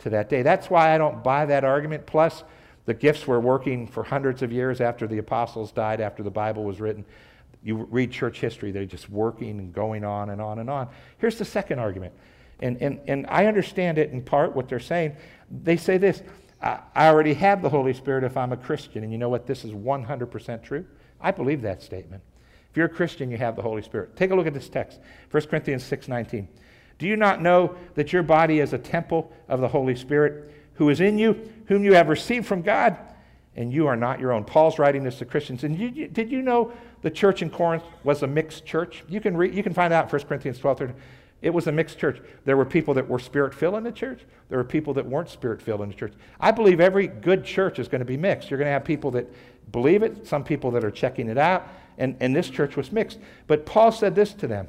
to 0.00 0.10
that 0.10 0.28
day. 0.28 0.42
That's 0.42 0.70
why 0.70 0.94
I 0.94 0.98
don't 0.98 1.24
buy 1.24 1.46
that 1.46 1.64
argument. 1.64 2.06
Plus, 2.06 2.44
the 2.86 2.94
gifts 2.94 3.26
were 3.26 3.40
working 3.40 3.86
for 3.86 4.02
hundreds 4.02 4.42
of 4.42 4.52
years 4.52 4.80
after 4.80 5.06
the 5.06 5.18
apostles 5.18 5.72
died, 5.72 6.00
after 6.00 6.22
the 6.22 6.30
Bible 6.30 6.64
was 6.64 6.80
written. 6.80 7.04
You 7.62 7.86
read 7.90 8.12
church 8.12 8.40
history, 8.40 8.70
they're 8.70 8.86
just 8.86 9.10
working 9.10 9.58
and 9.58 9.74
going 9.74 10.04
on 10.04 10.30
and 10.30 10.40
on 10.40 10.60
and 10.60 10.70
on. 10.70 10.88
Here's 11.18 11.36
the 11.36 11.44
second 11.44 11.80
argument 11.80 12.14
and, 12.60 12.80
and, 12.82 13.00
and 13.06 13.26
I 13.28 13.46
understand 13.46 13.98
it 13.98 14.10
in 14.10 14.22
part 14.22 14.54
what 14.54 14.68
they're 14.68 14.80
saying. 14.80 15.16
They 15.50 15.76
say 15.76 15.98
this 15.98 16.22
I, 16.60 16.80
I 16.94 17.08
already 17.08 17.34
have 17.34 17.62
the 17.62 17.68
Holy 17.68 17.94
Spirit 17.94 18.24
if 18.24 18.36
I'm 18.36 18.52
a 18.52 18.56
Christian. 18.56 19.02
And 19.02 19.12
you 19.12 19.18
know 19.18 19.28
what? 19.28 19.46
This 19.46 19.64
is 19.64 19.72
100% 19.72 20.62
true. 20.62 20.84
I 21.20 21.30
believe 21.30 21.62
that 21.62 21.82
statement. 21.82 22.22
If 22.70 22.76
you're 22.76 22.86
a 22.86 22.90
Christian, 22.90 23.30
you 23.30 23.38
have 23.38 23.56
the 23.56 23.62
Holy 23.62 23.82
Spirit. 23.82 24.16
Take 24.16 24.30
a 24.30 24.34
look 24.34 24.46
at 24.46 24.54
this 24.54 24.68
text 24.68 25.00
1 25.30 25.42
Corinthians 25.46 25.84
6:19. 25.84 26.48
Do 26.98 27.06
you 27.06 27.16
not 27.16 27.40
know 27.40 27.76
that 27.94 28.12
your 28.12 28.24
body 28.24 28.58
is 28.58 28.72
a 28.72 28.78
temple 28.78 29.32
of 29.48 29.60
the 29.60 29.68
Holy 29.68 29.94
Spirit 29.94 30.52
who 30.74 30.88
is 30.90 31.00
in 31.00 31.16
you, 31.16 31.48
whom 31.66 31.84
you 31.84 31.94
have 31.94 32.08
received 32.08 32.46
from 32.46 32.62
God, 32.62 32.96
and 33.54 33.72
you 33.72 33.86
are 33.86 33.96
not 33.96 34.18
your 34.18 34.32
own? 34.32 34.44
Paul's 34.44 34.80
writing 34.80 35.04
this 35.04 35.18
to 35.18 35.24
Christians. 35.24 35.62
And 35.62 35.78
you, 35.78 36.08
did 36.08 36.30
you 36.30 36.42
know 36.42 36.72
the 37.02 37.10
church 37.10 37.40
in 37.40 37.50
Corinth 37.50 37.84
was 38.02 38.22
a 38.24 38.26
mixed 38.26 38.66
church? 38.66 39.04
You 39.08 39.20
can, 39.20 39.36
read, 39.36 39.54
you 39.54 39.62
can 39.62 39.74
find 39.74 39.92
out 39.92 40.06
in 40.06 40.10
1 40.10 40.22
Corinthians 40.26 40.58
12, 40.58 40.78
13. 40.78 40.96
It 41.40 41.50
was 41.50 41.66
a 41.66 41.72
mixed 41.72 41.98
church. 41.98 42.20
There 42.44 42.56
were 42.56 42.64
people 42.64 42.94
that 42.94 43.08
were 43.08 43.18
spirit 43.18 43.54
filled 43.54 43.76
in 43.76 43.84
the 43.84 43.92
church. 43.92 44.22
There 44.48 44.58
were 44.58 44.64
people 44.64 44.94
that 44.94 45.06
weren't 45.06 45.28
spirit 45.28 45.62
filled 45.62 45.82
in 45.82 45.88
the 45.88 45.94
church. 45.94 46.12
I 46.40 46.50
believe 46.50 46.80
every 46.80 47.06
good 47.06 47.44
church 47.44 47.78
is 47.78 47.86
going 47.86 48.00
to 48.00 48.04
be 48.04 48.16
mixed. 48.16 48.50
You're 48.50 48.58
going 48.58 48.66
to 48.66 48.72
have 48.72 48.84
people 48.84 49.12
that 49.12 49.32
believe 49.70 50.02
it, 50.02 50.26
some 50.26 50.42
people 50.42 50.72
that 50.72 50.84
are 50.84 50.90
checking 50.90 51.28
it 51.28 51.38
out, 51.38 51.68
and, 51.96 52.16
and 52.20 52.34
this 52.34 52.50
church 52.50 52.76
was 52.76 52.90
mixed. 52.90 53.18
But 53.46 53.66
Paul 53.66 53.92
said 53.92 54.14
this 54.14 54.32
to 54.34 54.46
them. 54.48 54.68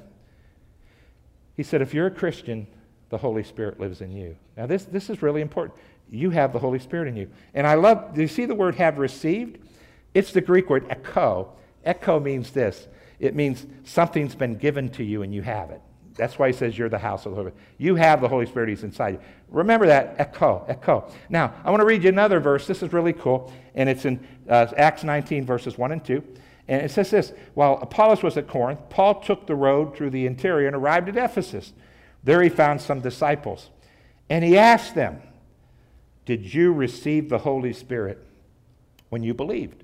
He 1.55 1.63
said, 1.63 1.81
If 1.81 1.93
you're 1.93 2.07
a 2.07 2.11
Christian, 2.11 2.67
the 3.09 3.17
Holy 3.17 3.43
Spirit 3.43 3.79
lives 3.79 4.01
in 4.01 4.11
you. 4.11 4.35
Now, 4.55 4.67
this, 4.67 4.85
this 4.85 5.09
is 5.09 5.21
really 5.21 5.41
important. 5.41 5.79
You 6.11 6.29
have 6.29 6.53
the 6.53 6.59
Holy 6.59 6.79
Spirit 6.79 7.07
in 7.07 7.15
you. 7.15 7.29
And 7.53 7.65
I 7.65 7.73
love, 7.75 8.13
do 8.13 8.21
you 8.21 8.27
see 8.27 8.45
the 8.45 8.55
word 8.55 8.75
have 8.75 8.97
received? 8.97 9.57
It's 10.13 10.31
the 10.31 10.41
Greek 10.41 10.69
word 10.69 10.85
echo. 10.89 11.53
Echo 11.83 12.19
means 12.19 12.51
this 12.51 12.87
it 13.19 13.35
means 13.35 13.65
something's 13.83 14.35
been 14.35 14.55
given 14.55 14.89
to 14.89 15.03
you 15.03 15.23
and 15.23 15.33
you 15.33 15.41
have 15.41 15.71
it. 15.71 15.81
That's 16.19 16.37
why 16.37 16.47
he 16.47 16.53
says 16.53 16.77
you're 16.77 16.89
the 16.89 16.99
house 16.99 17.25
of 17.25 17.31
the 17.31 17.37
Holy 17.37 17.51
Spirit. 17.51 17.67
You 17.77 17.95
have 17.95 18.21
the 18.21 18.27
Holy 18.27 18.45
Spirit, 18.45 18.69
he's 18.69 18.83
inside 18.83 19.15
you. 19.15 19.19
Remember 19.49 19.87
that, 19.87 20.15
echo, 20.19 20.65
echo. 20.67 21.09
Now, 21.29 21.53
I 21.63 21.71
want 21.71 21.79
to 21.81 21.85
read 21.85 22.03
you 22.03 22.09
another 22.09 22.39
verse. 22.39 22.67
This 22.67 22.83
is 22.83 22.93
really 22.93 23.13
cool, 23.13 23.51
and 23.73 23.89
it's 23.89 24.05
in 24.05 24.19
uh, 24.47 24.67
Acts 24.77 25.03
19, 25.03 25.45
verses 25.45 25.77
1 25.77 25.91
and 25.93 26.03
2. 26.03 26.23
And 26.67 26.83
it 26.83 26.91
says 26.91 27.09
this 27.09 27.33
While 27.55 27.79
Apollos 27.81 28.21
was 28.21 28.37
at 28.37 28.47
Corinth, 28.47 28.81
Paul 28.89 29.21
took 29.21 29.47
the 29.47 29.55
road 29.55 29.95
through 29.95 30.11
the 30.11 30.27
interior 30.27 30.67
and 30.67 30.75
arrived 30.75 31.09
at 31.09 31.17
Ephesus. 31.17 31.73
There 32.23 32.41
he 32.41 32.49
found 32.49 32.81
some 32.81 32.99
disciples. 32.99 33.69
And 34.29 34.45
he 34.45 34.57
asked 34.57 34.93
them, 34.93 35.21
Did 36.25 36.53
you 36.53 36.73
receive 36.73 37.29
the 37.29 37.39
Holy 37.39 37.73
Spirit 37.73 38.23
when 39.09 39.23
you 39.23 39.33
believed? 39.33 39.83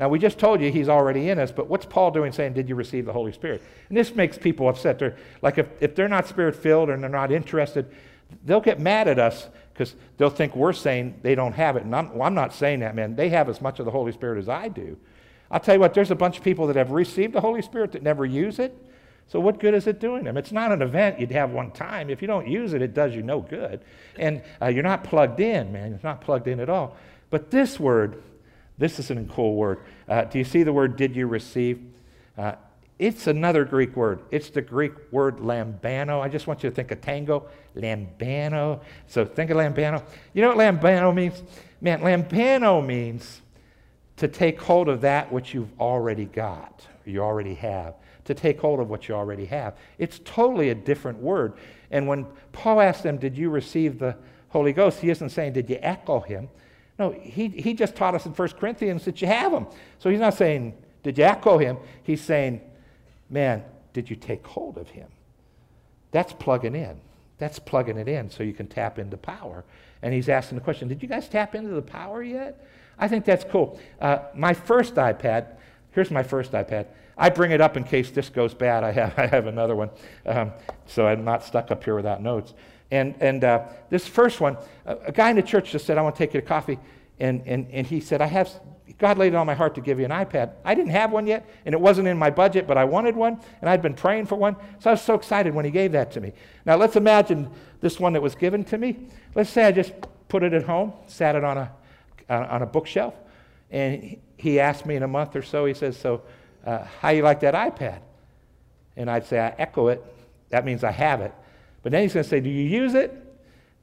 Now, 0.00 0.08
we 0.08 0.18
just 0.18 0.38
told 0.38 0.60
you 0.60 0.72
he's 0.72 0.88
already 0.88 1.30
in 1.30 1.38
us, 1.38 1.52
but 1.52 1.68
what's 1.68 1.86
Paul 1.86 2.10
doing 2.10 2.32
saying, 2.32 2.54
Did 2.54 2.68
you 2.68 2.74
receive 2.74 3.06
the 3.06 3.12
Holy 3.12 3.32
Spirit? 3.32 3.62
And 3.88 3.96
this 3.96 4.14
makes 4.14 4.36
people 4.36 4.68
upset. 4.68 4.98
They're, 4.98 5.16
like, 5.40 5.58
if, 5.58 5.68
if 5.80 5.94
they're 5.94 6.08
not 6.08 6.26
spirit 6.26 6.56
filled 6.56 6.90
and 6.90 7.02
they're 7.02 7.10
not 7.10 7.30
interested, 7.30 7.86
they'll 8.44 8.60
get 8.60 8.80
mad 8.80 9.06
at 9.06 9.18
us 9.18 9.48
because 9.72 9.94
they'll 10.16 10.30
think 10.30 10.56
we're 10.56 10.72
saying 10.72 11.20
they 11.22 11.34
don't 11.34 11.52
have 11.52 11.76
it. 11.76 11.84
And 11.84 11.94
I'm, 11.94 12.12
well, 12.12 12.22
I'm 12.22 12.34
not 12.34 12.52
saying 12.52 12.80
that, 12.80 12.94
man. 12.94 13.14
They 13.14 13.28
have 13.28 13.48
as 13.48 13.60
much 13.60 13.78
of 13.78 13.84
the 13.84 13.90
Holy 13.90 14.12
Spirit 14.12 14.38
as 14.38 14.48
I 14.48 14.68
do. 14.68 14.96
I'll 15.50 15.60
tell 15.60 15.74
you 15.74 15.80
what, 15.80 15.94
there's 15.94 16.10
a 16.10 16.16
bunch 16.16 16.38
of 16.38 16.44
people 16.44 16.66
that 16.66 16.76
have 16.76 16.90
received 16.90 17.32
the 17.32 17.40
Holy 17.40 17.62
Spirit 17.62 17.92
that 17.92 18.02
never 18.02 18.26
use 18.26 18.58
it. 18.58 18.76
So, 19.28 19.40
what 19.40 19.58
good 19.58 19.74
is 19.74 19.86
it 19.86 20.00
doing 20.00 20.24
them? 20.24 20.36
It's 20.36 20.52
not 20.52 20.70
an 20.72 20.82
event 20.82 21.18
you'd 21.18 21.30
have 21.32 21.50
one 21.50 21.70
time. 21.70 22.10
If 22.10 22.20
you 22.20 22.28
don't 22.28 22.46
use 22.46 22.74
it, 22.74 22.82
it 22.82 22.92
does 22.92 23.14
you 23.14 23.22
no 23.22 23.40
good. 23.40 23.80
And 24.18 24.42
uh, 24.60 24.66
you're 24.66 24.82
not 24.82 25.04
plugged 25.04 25.40
in, 25.40 25.72
man. 25.72 25.90
You're 25.90 26.00
not 26.02 26.20
plugged 26.20 26.46
in 26.46 26.60
at 26.60 26.68
all. 26.68 26.96
But 27.30 27.50
this 27.50 27.80
word, 27.80 28.22
this 28.78 28.98
is 28.98 29.10
a 29.10 29.24
cool 29.24 29.54
word. 29.54 29.80
Uh, 30.08 30.24
do 30.24 30.38
you 30.38 30.44
see 30.44 30.62
the 30.62 30.72
word 30.72 30.96
did 30.96 31.14
you 31.14 31.26
receive? 31.26 31.80
Uh, 32.36 32.54
it's 32.98 33.26
another 33.26 33.64
Greek 33.64 33.96
word. 33.96 34.20
It's 34.30 34.50
the 34.50 34.62
Greek 34.62 34.92
word 35.10 35.38
lambano. 35.38 36.20
I 36.20 36.28
just 36.28 36.46
want 36.46 36.62
you 36.62 36.70
to 36.70 36.74
think 36.74 36.90
of 36.90 37.00
tango, 37.00 37.48
lambano. 37.76 38.80
So 39.06 39.24
think 39.24 39.50
of 39.50 39.56
lambano. 39.56 40.02
You 40.32 40.42
know 40.42 40.54
what 40.54 40.58
lambano 40.58 41.14
means? 41.14 41.42
Man, 41.80 42.00
lambano 42.00 42.84
means 42.84 43.42
to 44.16 44.28
take 44.28 44.60
hold 44.60 44.88
of 44.88 45.00
that 45.00 45.32
which 45.32 45.54
you've 45.54 45.72
already 45.80 46.26
got, 46.26 46.86
you 47.04 47.20
already 47.20 47.54
have. 47.54 47.94
To 48.26 48.34
take 48.34 48.60
hold 48.60 48.80
of 48.80 48.88
what 48.88 49.06
you 49.08 49.14
already 49.14 49.44
have. 49.46 49.76
It's 49.98 50.20
totally 50.24 50.70
a 50.70 50.74
different 50.74 51.18
word. 51.18 51.54
And 51.90 52.06
when 52.06 52.26
Paul 52.52 52.80
asked 52.80 53.02
them, 53.02 53.18
Did 53.18 53.36
you 53.36 53.50
receive 53.50 53.98
the 53.98 54.16
Holy 54.48 54.72
Ghost? 54.72 55.00
He 55.00 55.10
isn't 55.10 55.28
saying, 55.28 55.52
Did 55.52 55.68
you 55.68 55.78
echo 55.82 56.20
him? 56.20 56.48
No, 56.98 57.10
he, 57.10 57.48
he 57.48 57.74
just 57.74 57.96
taught 57.96 58.14
us 58.14 58.24
in 58.26 58.32
1 58.32 58.48
Corinthians 58.50 59.04
that 59.04 59.20
you 59.20 59.26
have 59.26 59.52
him. 59.52 59.66
So 59.98 60.10
he's 60.10 60.20
not 60.20 60.34
saying, 60.34 60.74
Did 61.02 61.18
you 61.18 61.24
echo 61.24 61.58
him? 61.58 61.78
He's 62.02 62.20
saying, 62.20 62.60
Man, 63.28 63.64
did 63.92 64.10
you 64.10 64.16
take 64.16 64.46
hold 64.46 64.78
of 64.78 64.90
him? 64.90 65.08
That's 66.10 66.32
plugging 66.32 66.76
in. 66.76 67.00
That's 67.38 67.58
plugging 67.58 67.98
it 67.98 68.06
in 68.06 68.30
so 68.30 68.42
you 68.42 68.52
can 68.52 68.68
tap 68.68 68.98
into 68.98 69.16
power. 69.16 69.64
And 70.02 70.14
he's 70.14 70.28
asking 70.28 70.58
the 70.58 70.64
question 70.64 70.86
Did 70.88 71.02
you 71.02 71.08
guys 71.08 71.28
tap 71.28 71.54
into 71.54 71.70
the 71.70 71.82
power 71.82 72.22
yet? 72.22 72.64
I 72.98 73.08
think 73.08 73.24
that's 73.24 73.44
cool. 73.44 73.80
Uh, 74.00 74.18
my 74.34 74.54
first 74.54 74.94
iPad, 74.94 75.56
here's 75.90 76.10
my 76.10 76.22
first 76.22 76.52
iPad. 76.52 76.86
I 77.16 77.30
bring 77.30 77.52
it 77.52 77.60
up 77.60 77.76
in 77.76 77.84
case 77.84 78.10
this 78.10 78.28
goes 78.28 78.54
bad. 78.54 78.84
I 78.84 78.92
have, 78.92 79.14
I 79.18 79.26
have 79.26 79.46
another 79.46 79.74
one, 79.74 79.90
um, 80.26 80.52
so 80.86 81.06
I'm 81.06 81.24
not 81.24 81.42
stuck 81.42 81.70
up 81.70 81.82
here 81.82 81.96
without 81.96 82.22
notes. 82.22 82.54
And, 82.94 83.16
and 83.20 83.42
uh, 83.42 83.64
this 83.90 84.06
first 84.06 84.40
one, 84.40 84.56
a, 84.86 84.96
a, 85.06 85.12
guy 85.12 85.28
in 85.30 85.34
the 85.34 85.42
church 85.42 85.72
just 85.72 85.84
said, 85.84 85.98
I 85.98 86.02
want 86.02 86.14
to 86.14 86.18
take 86.18 86.32
you 86.32 86.40
to 86.40 86.46
coffee. 86.46 86.78
And, 87.18 87.42
and, 87.44 87.66
and 87.72 87.84
he 87.84 87.98
said, 87.98 88.20
I 88.20 88.26
have, 88.26 88.48
God 88.98 89.18
laid 89.18 89.32
it 89.32 89.34
on 89.34 89.48
my 89.48 89.54
heart 89.54 89.74
to 89.74 89.80
give 89.80 89.98
you 89.98 90.04
an 90.04 90.12
iPad. 90.12 90.52
I 90.64 90.76
didn't 90.76 90.92
have 90.92 91.10
one 91.10 91.26
yet, 91.26 91.44
and 91.66 91.72
it 91.72 91.80
wasn't 91.80 92.06
in 92.06 92.16
my 92.16 92.30
budget, 92.30 92.68
but 92.68 92.78
I 92.78 92.84
wanted 92.84 93.16
one, 93.16 93.40
and 93.60 93.68
I'd 93.68 93.82
been 93.82 93.94
praying 93.94 94.26
for 94.26 94.36
one. 94.36 94.54
So 94.78 94.90
I 94.90 94.92
was 94.92 95.02
so 95.02 95.14
excited 95.14 95.52
when 95.52 95.64
he 95.64 95.72
gave 95.72 95.90
that 95.90 96.12
to 96.12 96.20
me. 96.20 96.34
Now 96.64 96.76
let's 96.76 96.94
imagine 96.94 97.50
this 97.80 97.98
one 97.98 98.12
that 98.12 98.22
was 98.22 98.36
given 98.36 98.62
to 98.66 98.78
me. 98.78 99.08
Let's 99.34 99.50
say 99.50 99.64
I 99.64 99.72
just 99.72 99.92
put 100.28 100.44
it 100.44 100.52
at 100.52 100.62
home, 100.62 100.92
sat 101.08 101.34
it 101.34 101.42
on 101.42 101.58
a, 101.58 101.72
on 102.28 102.62
a 102.62 102.66
bookshelf, 102.66 103.14
and 103.72 104.18
he 104.36 104.60
asked 104.60 104.86
me 104.86 104.94
in 104.94 105.02
a 105.02 105.08
month 105.08 105.34
or 105.34 105.42
so, 105.42 105.64
he 105.64 105.74
says, 105.74 105.96
So, 105.96 106.22
uh, 106.64 106.84
how 107.00 107.08
you 107.08 107.22
like 107.22 107.40
that 107.40 107.54
iPad? 107.54 107.98
And 108.96 109.10
I'd 109.10 109.26
say, 109.26 109.40
I 109.40 109.52
echo 109.58 109.88
it. 109.88 110.00
That 110.50 110.64
means 110.64 110.84
I 110.84 110.92
have 110.92 111.20
it. 111.20 111.34
But 111.84 111.92
then 111.92 112.02
he's 112.02 112.14
going 112.14 112.24
to 112.24 112.28
say, 112.28 112.40
Do 112.40 112.50
you 112.50 112.64
use 112.64 112.94
it? 112.94 113.12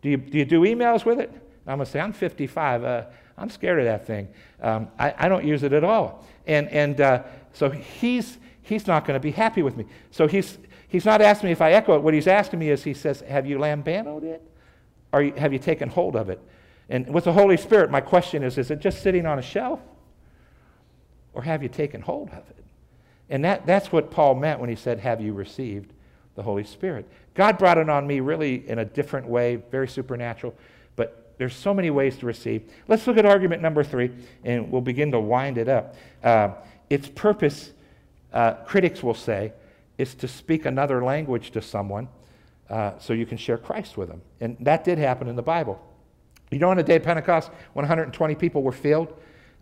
Do 0.02 0.10
you, 0.10 0.18
do 0.18 0.38
you 0.40 0.46
do 0.46 0.62
emails 0.62 1.06
with 1.06 1.20
it? 1.20 1.30
And 1.30 1.42
I'm 1.68 1.78
going 1.78 1.86
to 1.86 1.92
say, 1.92 2.02
I'm 2.02 2.12
55. 2.12 2.84
Uh, 2.84 3.04
I'm 3.38 3.50
scared 3.50 3.80
of 3.80 3.86
that 3.86 4.06
thing. 4.06 4.28
Um, 4.62 4.90
I, 5.00 5.14
I, 5.18 5.30
don't 5.30 5.46
use 5.46 5.64
it 5.64 5.72
at 5.72 5.84
all. 5.84 6.26
And, 6.48 6.68
and 6.70 7.00
uh, 7.00 7.24
so 7.54 7.70
he's, 7.70 8.38
he's 8.64 8.88
not 8.88 9.06
going 9.06 9.16
to 9.16 9.22
be 9.22 9.32
happy 9.32 9.62
with 9.62 9.78
me. 9.78 9.86
So 10.10 10.28
he's, 10.28 10.58
he's 10.88 11.06
not 11.06 11.22
asking 11.22 11.48
me 11.48 11.52
if 11.52 11.62
I 11.62 11.72
echo 11.74 11.96
it. 11.96 12.02
What 12.02 12.14
he's 12.14 12.28
asking 12.28 12.60
me 12.60 12.72
is, 12.72 12.84
he 12.84 12.94
says, 12.94 13.22
Have 13.22 13.46
you 13.46 13.58
lambanoed 13.60 14.24
it? 14.24 14.42
Or 15.14 15.24
have 15.24 15.54
you 15.54 15.60
taken 15.60 15.88
hold 15.88 16.16
of 16.16 16.30
it? 16.30 16.42
And 16.90 17.14
with 17.14 17.26
the 17.26 17.34
Holy 17.34 17.58
Spirit, 17.58 17.92
my 17.92 18.02
question 18.02 18.44
is 18.44 18.58
is 18.58 18.72
it 18.72 18.80
just 18.80 19.04
sitting 19.04 19.26
on 19.26 19.38
a 19.38 19.44
shelf? 19.44 19.80
Or 21.34 21.44
have 21.44 21.64
you 21.64 21.70
taken 21.70 22.02
hold 22.02 22.30
of 22.30 22.50
it? 22.50 22.66
And 23.30 23.46
that, 23.46 23.66
that's 23.66 23.92
what 23.92 24.12
Paul 24.12 24.36
meant 24.36 24.60
when 24.60 24.70
he 24.70 24.76
said, 24.76 25.00
Have 25.00 25.22
you 25.22 25.34
received 25.34 25.94
the 26.36 26.44
Holy 26.44 26.64
Spirit? 26.64 27.08
God 27.34 27.58
brought 27.58 27.78
it 27.78 27.90
on 27.90 28.06
me 28.06 28.20
really 28.20 28.68
in 28.68 28.80
a 28.80 28.86
different 28.86 29.28
way, 29.28 29.58
very 29.72 29.88
supernatural, 29.88 30.54
but 30.96 31.34
there's 31.38 31.56
so 31.56 31.74
many 31.74 31.90
ways 31.90 32.18
to 32.18 32.26
receive. 32.26 32.64
Let's 32.88 33.08
look 33.08 33.18
at 33.18 33.26
argument 33.26 33.62
number 33.62 33.84
three, 33.84 34.12
and 34.44 34.72
we'll 34.72 34.82
begin 34.82 35.12
to 35.12 35.20
wind 35.20 35.58
it 35.58 35.68
up. 35.68 35.96
Uh, 36.24 36.50
its 36.90 37.08
purpose, 37.08 37.72
uh, 38.34 38.54
critics 38.66 39.02
will 39.02 39.14
say, 39.14 39.54
is 39.98 40.14
to 40.16 40.28
speak 40.28 40.66
another 40.66 41.04
language 41.04 41.52
to 41.52 41.62
someone 41.62 42.08
uh, 42.70 42.98
so 43.00 43.14
you 43.14 43.26
can 43.26 43.38
share 43.38 43.58
Christ 43.58 43.98
with 43.98 44.10
them. 44.10 44.22
And 44.40 44.58
that 44.62 44.84
did 44.84 44.98
happen 44.98 45.28
in 45.28 45.36
the 45.36 45.42
Bible. 45.42 45.82
You 46.52 46.60
know, 46.60 46.70
on 46.70 46.78
the 46.78 46.84
day 46.84 46.98
of 46.98 47.04
Pentecost, 47.04 47.50
120 47.74 48.36
people 48.36 48.62
were 48.62 48.72
filled. 48.72 49.14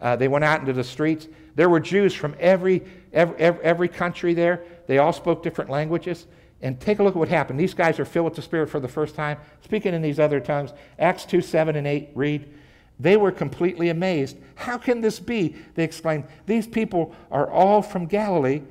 Uh, 0.01 0.15
they 0.15 0.27
went 0.27 0.43
out 0.43 0.60
into 0.60 0.73
the 0.73 0.84
streets. 0.84 1.27
There 1.55 1.69
were 1.69 1.79
Jews 1.79 2.13
from 2.13 2.36
every, 2.39 2.84
every, 3.13 3.38
every 3.39 3.88
country 3.89 4.34
there. 4.34 4.63
They 4.88 4.97
all 4.97 5.13
spoke 5.13 5.43
different 5.43 5.69
languages. 5.69 6.25
And 6.62 6.80
take 6.80 7.00
a 7.00 7.04
look 7.04 7.15
at 7.15 7.19
what 7.19 7.30
happened. 7.30 7.60
These 7.60 7.74
guys 7.74 8.00
are 8.00 8.06
filled 8.06 8.26
with 8.26 8.36
the 8.36 8.41
Spirit 8.41 8.69
for 8.69 8.80
the 8.80 8.88
first 8.88 9.15
time, 9.15 9.38
speaking 9.63 9.93
in 9.93 10.02
these 10.02 10.19
other 10.19 10.39
tongues. 10.39 10.74
Acts 10.98 11.26
2 11.26 11.41
7 11.41 11.76
and 11.76 11.88
8 11.88 12.10
read. 12.15 12.54
They 13.00 13.15
were 13.15 13.32
completely 13.32 13.89
amazed. 13.89 14.38
How 14.56 14.78
can 14.78 15.00
this 15.00 15.19
be? 15.19 15.56
They 15.76 15.86
exclaimed. 15.86 16.26
These 16.45 16.67
people 16.67 17.15
are 17.32 17.50
all 17.50 17.82
from 17.82 18.08
Galilee, 18.08 18.62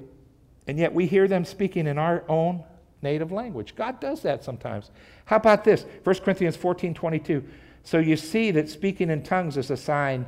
and 0.67 0.79
yet 0.79 0.93
we 0.93 1.07
hear 1.07 1.27
them 1.27 1.47
speaking 1.47 1.87
in 1.87 1.97
our 1.97 2.25
own 2.29 2.63
native 3.01 3.33
language. 3.33 3.75
God 3.75 4.01
does 4.01 4.21
that 4.23 4.45
sometimes. 4.45 4.91
How 5.25 5.37
about 5.37 5.65
this? 5.65 5.87
1 6.05 6.17
Corinthians 6.17 6.57
14 6.57 6.93
22. 6.93 7.43
So 7.85 7.99
you 7.99 8.17
see 8.17 8.51
that 8.51 8.69
speaking 8.69 9.09
in 9.09 9.23
tongues 9.23 9.57
is 9.57 9.71
a 9.71 9.77
sign 9.77 10.27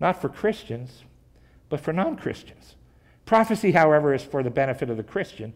not 0.00 0.20
for 0.20 0.28
Christians, 0.28 1.04
but 1.68 1.80
for 1.80 1.92
non 1.92 2.16
Christians. 2.16 2.76
Prophecy, 3.26 3.72
however, 3.72 4.14
is 4.14 4.22
for 4.22 4.42
the 4.42 4.50
benefit 4.50 4.88
of 4.88 4.96
the 4.96 5.02
Christian, 5.02 5.52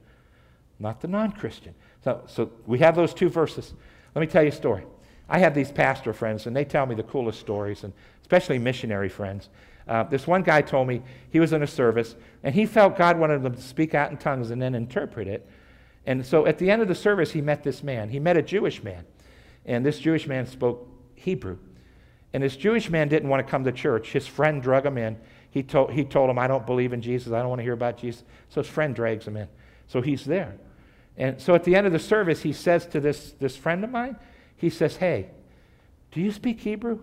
not 0.81 1.01
the 1.01 1.09
non 1.09 1.33
Christian. 1.33 1.75
So, 2.03 2.23
so 2.27 2.51
we 2.67 2.79
have 2.79 2.97
those 2.97 3.15
two 3.15 3.29
verses. 3.29 3.75
Let 4.15 4.21
me 4.21 4.27
tell 4.27 4.43
you 4.43 4.49
a 4.49 4.53
story. 4.53 4.85
I 5.29 5.39
have 5.39 5.55
these 5.55 5.71
pastor 5.71 6.13
friends, 6.13 6.47
and 6.47 6.57
they 6.57 6.65
tell 6.65 6.87
me 6.87 6.95
the 6.97 7.05
coolest 7.05 7.39
stories, 7.39 7.85
and 7.85 7.93
especially 8.23 8.59
missionary 8.59 9.09
friends. 9.09 9.49
Uh, 9.87 10.05
this 10.05 10.27
one 10.27 10.43
guy 10.43 10.63
told 10.63 10.89
me 10.89 11.03
he 11.31 11.39
was 11.39 11.53
in 11.53 11.63
a 11.63 11.67
service, 11.67 12.17
and 12.43 12.55
he 12.55 12.67
felt 12.67 12.97
God 12.97 13.19
wanted 13.19 13.43
them 13.43 13.55
to 13.55 13.61
speak 13.61 13.95
out 13.95 14.11
in 14.11 14.17
tongues 14.17 14.51
and 14.51 14.61
then 14.61 14.75
interpret 14.75 15.29
it. 15.29 15.49
And 16.07 16.25
so 16.25 16.47
at 16.47 16.59
the 16.59 16.71
end 16.71 16.83
of 16.83 16.89
the 16.89 16.95
service, 16.95 17.31
he 17.31 17.41
met 17.41 17.63
this 17.63 17.83
man. 17.83 18.09
He 18.09 18.19
met 18.19 18.37
a 18.37 18.43
Jewish 18.43 18.83
man, 18.83 19.05
and 19.67 19.85
this 19.85 19.99
Jewish 19.99 20.27
man 20.27 20.47
spoke 20.47 20.89
Hebrew. 21.15 21.59
And 22.33 22.43
this 22.43 22.57
Jewish 22.57 22.89
man 22.89 23.09
didn't 23.09 23.29
want 23.29 23.45
to 23.45 23.51
come 23.51 23.65
to 23.65 23.73
church. 23.73 24.13
His 24.13 24.27
friend 24.27 24.63
drug 24.63 24.87
him 24.87 24.97
in. 24.97 25.19
He 25.51 25.63
told, 25.63 25.93
he 25.93 26.05
told 26.05 26.31
him, 26.31 26.39
I 26.39 26.47
don't 26.47 26.65
believe 26.65 26.93
in 26.93 27.03
Jesus. 27.03 27.33
I 27.33 27.41
don't 27.41 27.49
want 27.49 27.59
to 27.59 27.65
hear 27.65 27.73
about 27.73 27.99
Jesus. 27.99 28.23
So 28.49 28.63
his 28.63 28.71
friend 28.71 28.95
drags 28.95 29.27
him 29.27 29.37
in. 29.37 29.49
So 29.89 30.01
he's 30.01 30.25
there. 30.25 30.57
And 31.21 31.39
so 31.39 31.55
at 31.55 31.65
the 31.65 31.77
end 31.77 31.87
of 31.87 31.93
the 31.93 31.99
service, 31.99 32.41
he 32.41 32.55
says 32.55 32.87
to 32.87 32.99
this, 32.99 33.33
this 33.39 33.55
friend 33.55 33.85
of 33.85 33.91
mine, 33.91 34.17
he 34.57 34.71
says, 34.71 34.97
Hey, 34.97 35.29
do 36.13 36.21
you 36.21 36.33
speak 36.33 36.61
Hebrew? 36.61 37.01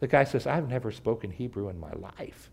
The 0.00 0.08
guy 0.08 0.24
says, 0.24 0.46
I've 0.46 0.70
never 0.70 0.90
spoken 0.90 1.30
Hebrew 1.30 1.68
in 1.68 1.78
my 1.78 1.92
life. 1.92 2.50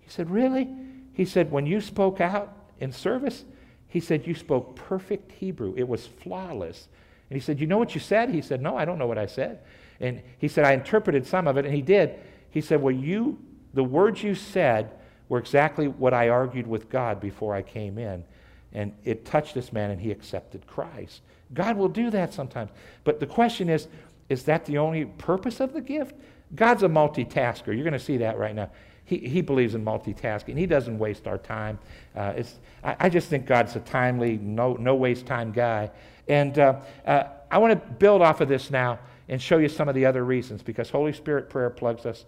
He 0.00 0.10
said, 0.10 0.28
Really? 0.28 0.68
He 1.12 1.24
said, 1.24 1.52
When 1.52 1.64
you 1.64 1.80
spoke 1.80 2.20
out 2.20 2.52
in 2.80 2.90
service, 2.90 3.44
he 3.86 4.00
said, 4.00 4.26
You 4.26 4.34
spoke 4.34 4.74
perfect 4.74 5.30
Hebrew. 5.30 5.74
It 5.76 5.86
was 5.86 6.08
flawless. 6.08 6.88
And 7.30 7.36
he 7.36 7.40
said, 7.40 7.60
You 7.60 7.68
know 7.68 7.78
what 7.78 7.94
you 7.94 8.00
said? 8.00 8.30
He 8.30 8.42
said, 8.42 8.60
No, 8.60 8.76
I 8.76 8.84
don't 8.84 8.98
know 8.98 9.06
what 9.06 9.18
I 9.18 9.26
said. 9.26 9.60
And 10.00 10.22
he 10.38 10.48
said, 10.48 10.64
I 10.64 10.72
interpreted 10.72 11.24
some 11.24 11.46
of 11.46 11.56
it, 11.56 11.64
and 11.64 11.72
he 11.72 11.82
did. 11.82 12.18
He 12.50 12.60
said, 12.60 12.82
Well, 12.82 12.94
you, 12.94 13.38
the 13.74 13.84
words 13.84 14.24
you 14.24 14.34
said 14.34 14.90
were 15.28 15.38
exactly 15.38 15.86
what 15.86 16.12
I 16.12 16.30
argued 16.30 16.66
with 16.66 16.90
God 16.90 17.20
before 17.20 17.54
I 17.54 17.62
came 17.62 17.96
in. 17.96 18.24
And 18.74 18.92
it 19.04 19.24
touched 19.24 19.54
this 19.54 19.72
man, 19.72 19.90
and 19.90 20.00
he 20.00 20.10
accepted 20.10 20.66
Christ. 20.66 21.20
God 21.54 21.76
will 21.76 21.88
do 21.88 22.10
that 22.10 22.32
sometimes. 22.32 22.70
But 23.04 23.20
the 23.20 23.26
question 23.26 23.68
is, 23.68 23.88
is 24.28 24.44
that 24.44 24.64
the 24.64 24.78
only 24.78 25.04
purpose 25.04 25.60
of 25.60 25.72
the 25.72 25.80
gift? 25.80 26.14
God's 26.54 26.82
a 26.82 26.88
multitasker. 26.88 27.66
You're 27.68 27.84
going 27.84 27.92
to 27.92 27.98
see 27.98 28.18
that 28.18 28.38
right 28.38 28.54
now. 28.54 28.70
He, 29.04 29.18
he 29.18 29.42
believes 29.42 29.74
in 29.74 29.84
multitasking. 29.84 30.56
He 30.56 30.66
doesn't 30.66 30.98
waste 30.98 31.26
our 31.26 31.38
time. 31.38 31.78
Uh, 32.16 32.32
it's, 32.36 32.58
I, 32.82 32.96
I, 33.00 33.08
just 33.08 33.28
think 33.28 33.46
God's 33.46 33.74
a 33.76 33.80
timely, 33.80 34.38
no, 34.38 34.74
no 34.74 34.94
waste 34.94 35.26
time 35.26 35.52
guy. 35.52 35.90
And 36.28 36.58
uh, 36.58 36.80
uh, 37.04 37.24
I 37.50 37.58
want 37.58 37.72
to 37.72 37.92
build 37.94 38.22
off 38.22 38.40
of 38.40 38.48
this 38.48 38.70
now 38.70 39.00
and 39.28 39.42
show 39.42 39.58
you 39.58 39.68
some 39.68 39.88
of 39.88 39.94
the 39.94 40.06
other 40.06 40.24
reasons 40.24 40.62
because 40.62 40.88
Holy 40.88 41.12
Spirit 41.12 41.50
prayer 41.50 41.68
plugs 41.68 42.06
us 42.06 42.24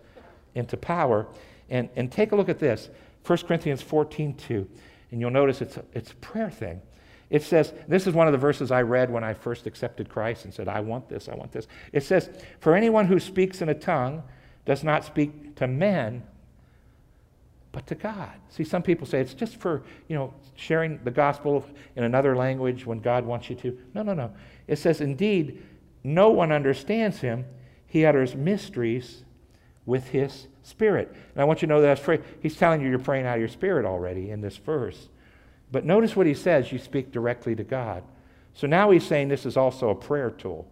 into 0.54 0.76
power. 0.76 1.26
And, 1.70 1.88
and 1.96 2.12
take 2.12 2.32
a 2.32 2.36
look 2.36 2.48
at 2.48 2.58
this 2.58 2.90
1 3.26 3.38
Corinthians 3.38 3.80
14 3.80 4.34
2. 4.34 4.68
And 5.14 5.20
you'll 5.20 5.30
notice 5.30 5.62
it's 5.62 5.76
a, 5.76 5.84
it's 5.92 6.10
a 6.10 6.16
prayer 6.16 6.50
thing. 6.50 6.82
It 7.30 7.44
says, 7.44 7.72
this 7.86 8.08
is 8.08 8.14
one 8.14 8.26
of 8.26 8.32
the 8.32 8.38
verses 8.38 8.72
I 8.72 8.82
read 8.82 9.12
when 9.12 9.22
I 9.22 9.32
first 9.32 9.64
accepted 9.64 10.08
Christ 10.08 10.44
and 10.44 10.52
said, 10.52 10.66
I 10.66 10.80
want 10.80 11.08
this, 11.08 11.28
I 11.28 11.36
want 11.36 11.52
this. 11.52 11.68
It 11.92 12.02
says, 12.02 12.28
For 12.58 12.74
anyone 12.74 13.06
who 13.06 13.20
speaks 13.20 13.62
in 13.62 13.68
a 13.68 13.74
tongue 13.74 14.24
does 14.64 14.82
not 14.82 15.04
speak 15.04 15.54
to 15.54 15.68
men, 15.68 16.24
but 17.70 17.86
to 17.86 17.94
God. 17.94 18.32
See, 18.48 18.64
some 18.64 18.82
people 18.82 19.06
say 19.06 19.20
it's 19.20 19.34
just 19.34 19.60
for, 19.60 19.84
you 20.08 20.16
know, 20.16 20.34
sharing 20.56 20.98
the 21.04 21.12
gospel 21.12 21.64
in 21.94 22.02
another 22.02 22.34
language 22.34 22.84
when 22.84 22.98
God 22.98 23.24
wants 23.24 23.48
you 23.48 23.54
to. 23.54 23.78
No, 23.94 24.02
no, 24.02 24.14
no. 24.14 24.32
It 24.66 24.80
says, 24.80 25.00
indeed, 25.00 25.62
no 26.02 26.30
one 26.30 26.50
understands 26.50 27.20
him. 27.20 27.44
He 27.86 28.04
utters 28.04 28.34
mysteries 28.34 29.22
with 29.86 30.08
his 30.08 30.48
spirit. 30.64 31.08
And 31.34 31.40
I 31.40 31.44
want 31.44 31.62
you 31.62 31.68
to 31.68 31.74
know 31.74 31.80
that 31.82 32.20
he's 32.40 32.56
telling 32.56 32.80
you 32.80 32.88
you're 32.88 32.98
praying 32.98 33.26
out 33.26 33.34
of 33.34 33.40
your 33.40 33.48
spirit 33.48 33.86
already 33.86 34.30
in 34.30 34.40
this 34.40 34.56
verse. 34.56 35.08
But 35.70 35.84
notice 35.84 36.16
what 36.16 36.26
he 36.26 36.34
says 36.34 36.72
you 36.72 36.78
speak 36.78 37.12
directly 37.12 37.54
to 37.54 37.64
God. 37.64 38.02
So 38.54 38.66
now 38.66 38.90
he's 38.90 39.06
saying 39.06 39.28
this 39.28 39.46
is 39.46 39.56
also 39.56 39.90
a 39.90 39.94
prayer 39.94 40.30
tool. 40.30 40.66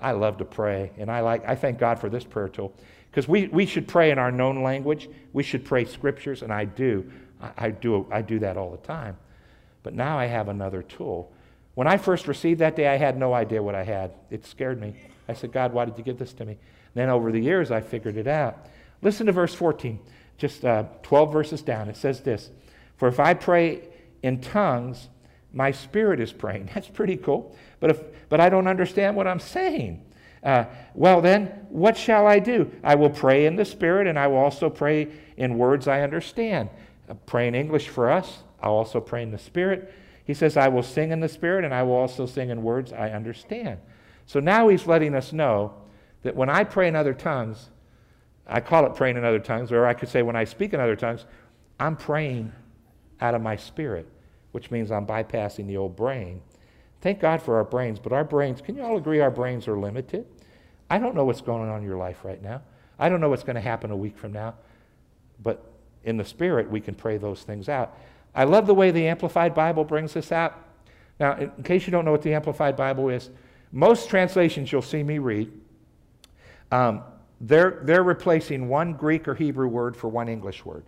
I 0.00 0.12
love 0.12 0.38
to 0.38 0.44
pray, 0.44 0.90
and 0.98 1.10
I 1.10 1.20
like 1.20 1.48
I 1.48 1.54
thank 1.54 1.78
God 1.78 1.98
for 1.98 2.08
this 2.08 2.24
prayer 2.24 2.48
tool. 2.48 2.72
Because 3.10 3.28
we, 3.28 3.46
we 3.46 3.64
should 3.64 3.86
pray 3.86 4.10
in 4.10 4.18
our 4.18 4.32
known 4.32 4.64
language. 4.64 5.08
We 5.32 5.44
should 5.44 5.64
pray 5.64 5.84
scriptures, 5.84 6.42
and 6.42 6.52
I 6.52 6.64
do. 6.64 7.08
I, 7.40 7.50
I, 7.56 7.70
do. 7.70 8.08
I 8.10 8.22
do 8.22 8.40
that 8.40 8.56
all 8.56 8.72
the 8.72 8.78
time. 8.78 9.16
But 9.84 9.94
now 9.94 10.18
I 10.18 10.26
have 10.26 10.48
another 10.48 10.82
tool. 10.82 11.32
When 11.74 11.86
I 11.86 11.96
first 11.96 12.26
received 12.26 12.58
that 12.58 12.74
day, 12.74 12.88
I 12.88 12.96
had 12.96 13.16
no 13.16 13.32
idea 13.32 13.62
what 13.62 13.76
I 13.76 13.84
had. 13.84 14.12
It 14.30 14.44
scared 14.44 14.80
me. 14.80 14.96
I 15.28 15.32
said, 15.32 15.52
God, 15.52 15.72
why 15.72 15.84
did 15.84 15.96
you 15.96 16.02
give 16.02 16.18
this 16.18 16.32
to 16.34 16.44
me? 16.44 16.52
And 16.52 16.60
then 16.94 17.08
over 17.08 17.30
the 17.30 17.38
years, 17.38 17.70
I 17.70 17.80
figured 17.80 18.16
it 18.16 18.26
out. 18.26 18.66
Listen 19.04 19.26
to 19.26 19.32
verse 19.32 19.54
14, 19.54 20.00
just 20.38 20.64
uh, 20.64 20.84
12 21.02 21.32
verses 21.32 21.62
down. 21.62 21.88
It 21.88 21.96
says 21.96 22.22
this 22.22 22.50
For 22.96 23.06
if 23.06 23.20
I 23.20 23.34
pray 23.34 23.82
in 24.22 24.40
tongues, 24.40 25.08
my 25.52 25.70
spirit 25.70 26.18
is 26.18 26.32
praying. 26.32 26.70
That's 26.74 26.88
pretty 26.88 27.16
cool. 27.16 27.54
But, 27.78 27.90
if, 27.90 28.28
but 28.28 28.40
I 28.40 28.48
don't 28.48 28.66
understand 28.66 29.14
what 29.14 29.28
I'm 29.28 29.38
saying. 29.38 30.04
Uh, 30.42 30.64
well, 30.94 31.20
then, 31.22 31.46
what 31.70 31.96
shall 31.96 32.26
I 32.26 32.38
do? 32.38 32.70
I 32.82 32.96
will 32.96 33.08
pray 33.08 33.46
in 33.46 33.56
the 33.56 33.64
Spirit, 33.64 34.06
and 34.06 34.18
I 34.18 34.26
will 34.26 34.36
also 34.36 34.68
pray 34.68 35.08
in 35.38 35.56
words 35.56 35.88
I 35.88 36.02
understand. 36.02 36.68
Uh, 37.08 37.14
pray 37.24 37.48
in 37.48 37.54
English 37.54 37.88
for 37.88 38.10
us. 38.10 38.42
I'll 38.60 38.72
also 38.72 39.00
pray 39.00 39.22
in 39.22 39.30
the 39.30 39.38
Spirit. 39.38 39.92
He 40.26 40.34
says, 40.34 40.58
I 40.58 40.68
will 40.68 40.82
sing 40.82 41.12
in 41.12 41.20
the 41.20 41.30
Spirit, 41.30 41.64
and 41.64 41.72
I 41.72 41.82
will 41.82 41.94
also 41.94 42.26
sing 42.26 42.50
in 42.50 42.62
words 42.62 42.92
I 42.92 43.10
understand. 43.10 43.80
So 44.26 44.38
now 44.38 44.68
he's 44.68 44.86
letting 44.86 45.14
us 45.14 45.32
know 45.32 45.74
that 46.22 46.36
when 46.36 46.50
I 46.50 46.64
pray 46.64 46.88
in 46.88 46.96
other 46.96 47.14
tongues, 47.14 47.70
I 48.46 48.60
call 48.60 48.86
it 48.86 48.94
praying 48.94 49.16
in 49.16 49.24
other 49.24 49.38
tongues, 49.38 49.72
or 49.72 49.86
I 49.86 49.94
could 49.94 50.08
say 50.08 50.22
when 50.22 50.36
I 50.36 50.44
speak 50.44 50.74
in 50.74 50.80
other 50.80 50.96
tongues, 50.96 51.24
I'm 51.80 51.96
praying 51.96 52.52
out 53.20 53.34
of 53.34 53.42
my 53.42 53.56
spirit, 53.56 54.06
which 54.52 54.70
means 54.70 54.90
I'm 54.90 55.06
bypassing 55.06 55.66
the 55.66 55.76
old 55.76 55.96
brain. 55.96 56.42
Thank 57.00 57.20
God 57.20 57.42
for 57.42 57.56
our 57.56 57.64
brains, 57.64 57.98
but 57.98 58.12
our 58.12 58.24
brains, 58.24 58.60
can 58.60 58.76
you 58.76 58.82
all 58.82 58.96
agree 58.96 59.20
our 59.20 59.30
brains 59.30 59.66
are 59.68 59.78
limited? 59.78 60.26
I 60.90 60.98
don't 60.98 61.14
know 61.14 61.24
what's 61.24 61.40
going 61.40 61.68
on 61.68 61.82
in 61.82 61.88
your 61.88 61.96
life 61.96 62.24
right 62.24 62.42
now. 62.42 62.62
I 62.98 63.08
don't 63.08 63.20
know 63.20 63.28
what's 63.28 63.42
going 63.42 63.56
to 63.56 63.62
happen 63.62 63.90
a 63.90 63.96
week 63.96 64.16
from 64.16 64.32
now. 64.32 64.54
But 65.42 65.64
in 66.04 66.16
the 66.16 66.24
Spirit, 66.24 66.70
we 66.70 66.80
can 66.80 66.94
pray 66.94 67.16
those 67.16 67.42
things 67.42 67.68
out. 67.68 67.98
I 68.34 68.44
love 68.44 68.66
the 68.66 68.74
way 68.74 68.90
the 68.90 69.06
Amplified 69.06 69.54
Bible 69.54 69.84
brings 69.84 70.14
this 70.14 70.32
out. 70.32 70.58
Now, 71.18 71.36
in 71.36 71.62
case 71.62 71.86
you 71.86 71.90
don't 71.90 72.04
know 72.04 72.12
what 72.12 72.22
the 72.22 72.34
Amplified 72.34 72.76
Bible 72.76 73.08
is, 73.08 73.30
most 73.72 74.08
translations 74.08 74.70
you'll 74.70 74.82
see 74.82 75.02
me 75.02 75.18
read, 75.18 75.50
um, 76.70 77.02
they're, 77.46 77.80
they're 77.82 78.02
replacing 78.02 78.68
one 78.68 78.94
Greek 78.94 79.28
or 79.28 79.34
Hebrew 79.34 79.68
word 79.68 79.96
for 79.96 80.08
one 80.08 80.28
English 80.28 80.64
word. 80.64 80.84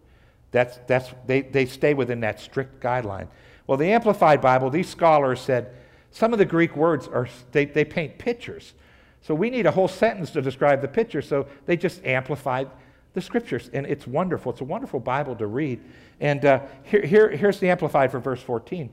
That's, 0.52 0.78
that's, 0.86 1.12
they, 1.26 1.42
they 1.42 1.66
stay 1.66 1.92
within 1.92 2.20
that 2.20 2.40
strict 2.40 2.82
guideline. 2.82 3.28
Well, 3.66 3.76
the 3.76 3.92
Amplified 3.92 4.40
Bible, 4.40 4.70
these 4.70 4.88
scholars 4.88 5.40
said 5.40 5.74
some 6.10 6.32
of 6.32 6.38
the 6.38 6.46
Greek 6.46 6.74
words 6.74 7.08
are, 7.08 7.28
they, 7.52 7.66
they 7.66 7.84
paint 7.84 8.16
pictures. 8.16 8.72
So 9.20 9.34
we 9.34 9.50
need 9.50 9.66
a 9.66 9.70
whole 9.70 9.88
sentence 9.88 10.30
to 10.30 10.40
describe 10.40 10.80
the 10.80 10.88
picture. 10.88 11.20
So 11.20 11.46
they 11.66 11.76
just 11.76 12.02
amplified 12.06 12.70
the 13.12 13.20
scriptures. 13.20 13.68
And 13.74 13.84
it's 13.84 14.06
wonderful. 14.06 14.52
It's 14.52 14.62
a 14.62 14.64
wonderful 14.64 15.00
Bible 15.00 15.36
to 15.36 15.46
read. 15.46 15.80
And 16.20 16.42
uh, 16.44 16.60
here, 16.84 17.04
here, 17.04 17.28
here's 17.28 17.60
the 17.60 17.68
amplified 17.68 18.10
for 18.10 18.18
verse 18.18 18.40
14. 18.40 18.90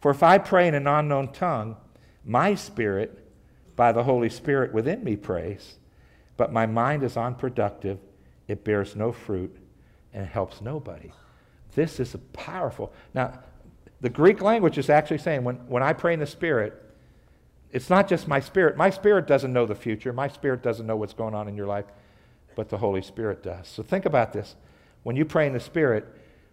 For 0.00 0.10
if 0.10 0.24
I 0.24 0.38
pray 0.38 0.66
in 0.66 0.74
an 0.74 0.88
unknown 0.88 1.32
tongue, 1.32 1.76
my 2.24 2.56
spirit, 2.56 3.20
by 3.76 3.92
the 3.92 4.02
Holy 4.02 4.30
Spirit 4.30 4.72
within 4.72 5.04
me, 5.04 5.14
prays, 5.14 5.76
but 6.36 6.52
my 6.52 6.66
mind 6.66 7.02
is 7.02 7.16
unproductive, 7.16 7.98
it 8.48 8.64
bears 8.64 8.96
no 8.96 9.12
fruit, 9.12 9.56
and 10.12 10.26
helps 10.26 10.60
nobody. 10.60 11.10
This 11.74 11.98
is 12.00 12.16
powerful. 12.32 12.92
Now, 13.14 13.40
the 14.00 14.10
Greek 14.10 14.40
language 14.40 14.78
is 14.78 14.90
actually 14.90 15.18
saying 15.18 15.44
when, 15.44 15.56
when 15.68 15.82
I 15.82 15.92
pray 15.92 16.14
in 16.14 16.20
the 16.20 16.26
Spirit, 16.26 16.80
it's 17.74 17.90
not 17.90 18.08
just 18.08 18.28
my 18.28 18.38
spirit. 18.38 18.76
My 18.76 18.88
spirit 18.88 19.26
doesn't 19.26 19.52
know 19.52 19.66
the 19.66 19.74
future. 19.74 20.12
My 20.12 20.28
spirit 20.28 20.62
doesn't 20.62 20.86
know 20.86 20.94
what's 20.94 21.12
going 21.12 21.34
on 21.34 21.48
in 21.48 21.56
your 21.56 21.66
life, 21.66 21.86
but 22.54 22.68
the 22.68 22.78
Holy 22.78 23.02
Spirit 23.02 23.42
does. 23.42 23.66
So 23.66 23.82
think 23.82 24.06
about 24.06 24.32
this. 24.32 24.54
When 25.02 25.16
you 25.16 25.24
pray 25.24 25.48
in 25.48 25.52
the 25.52 25.60
Spirit, 25.60 26.06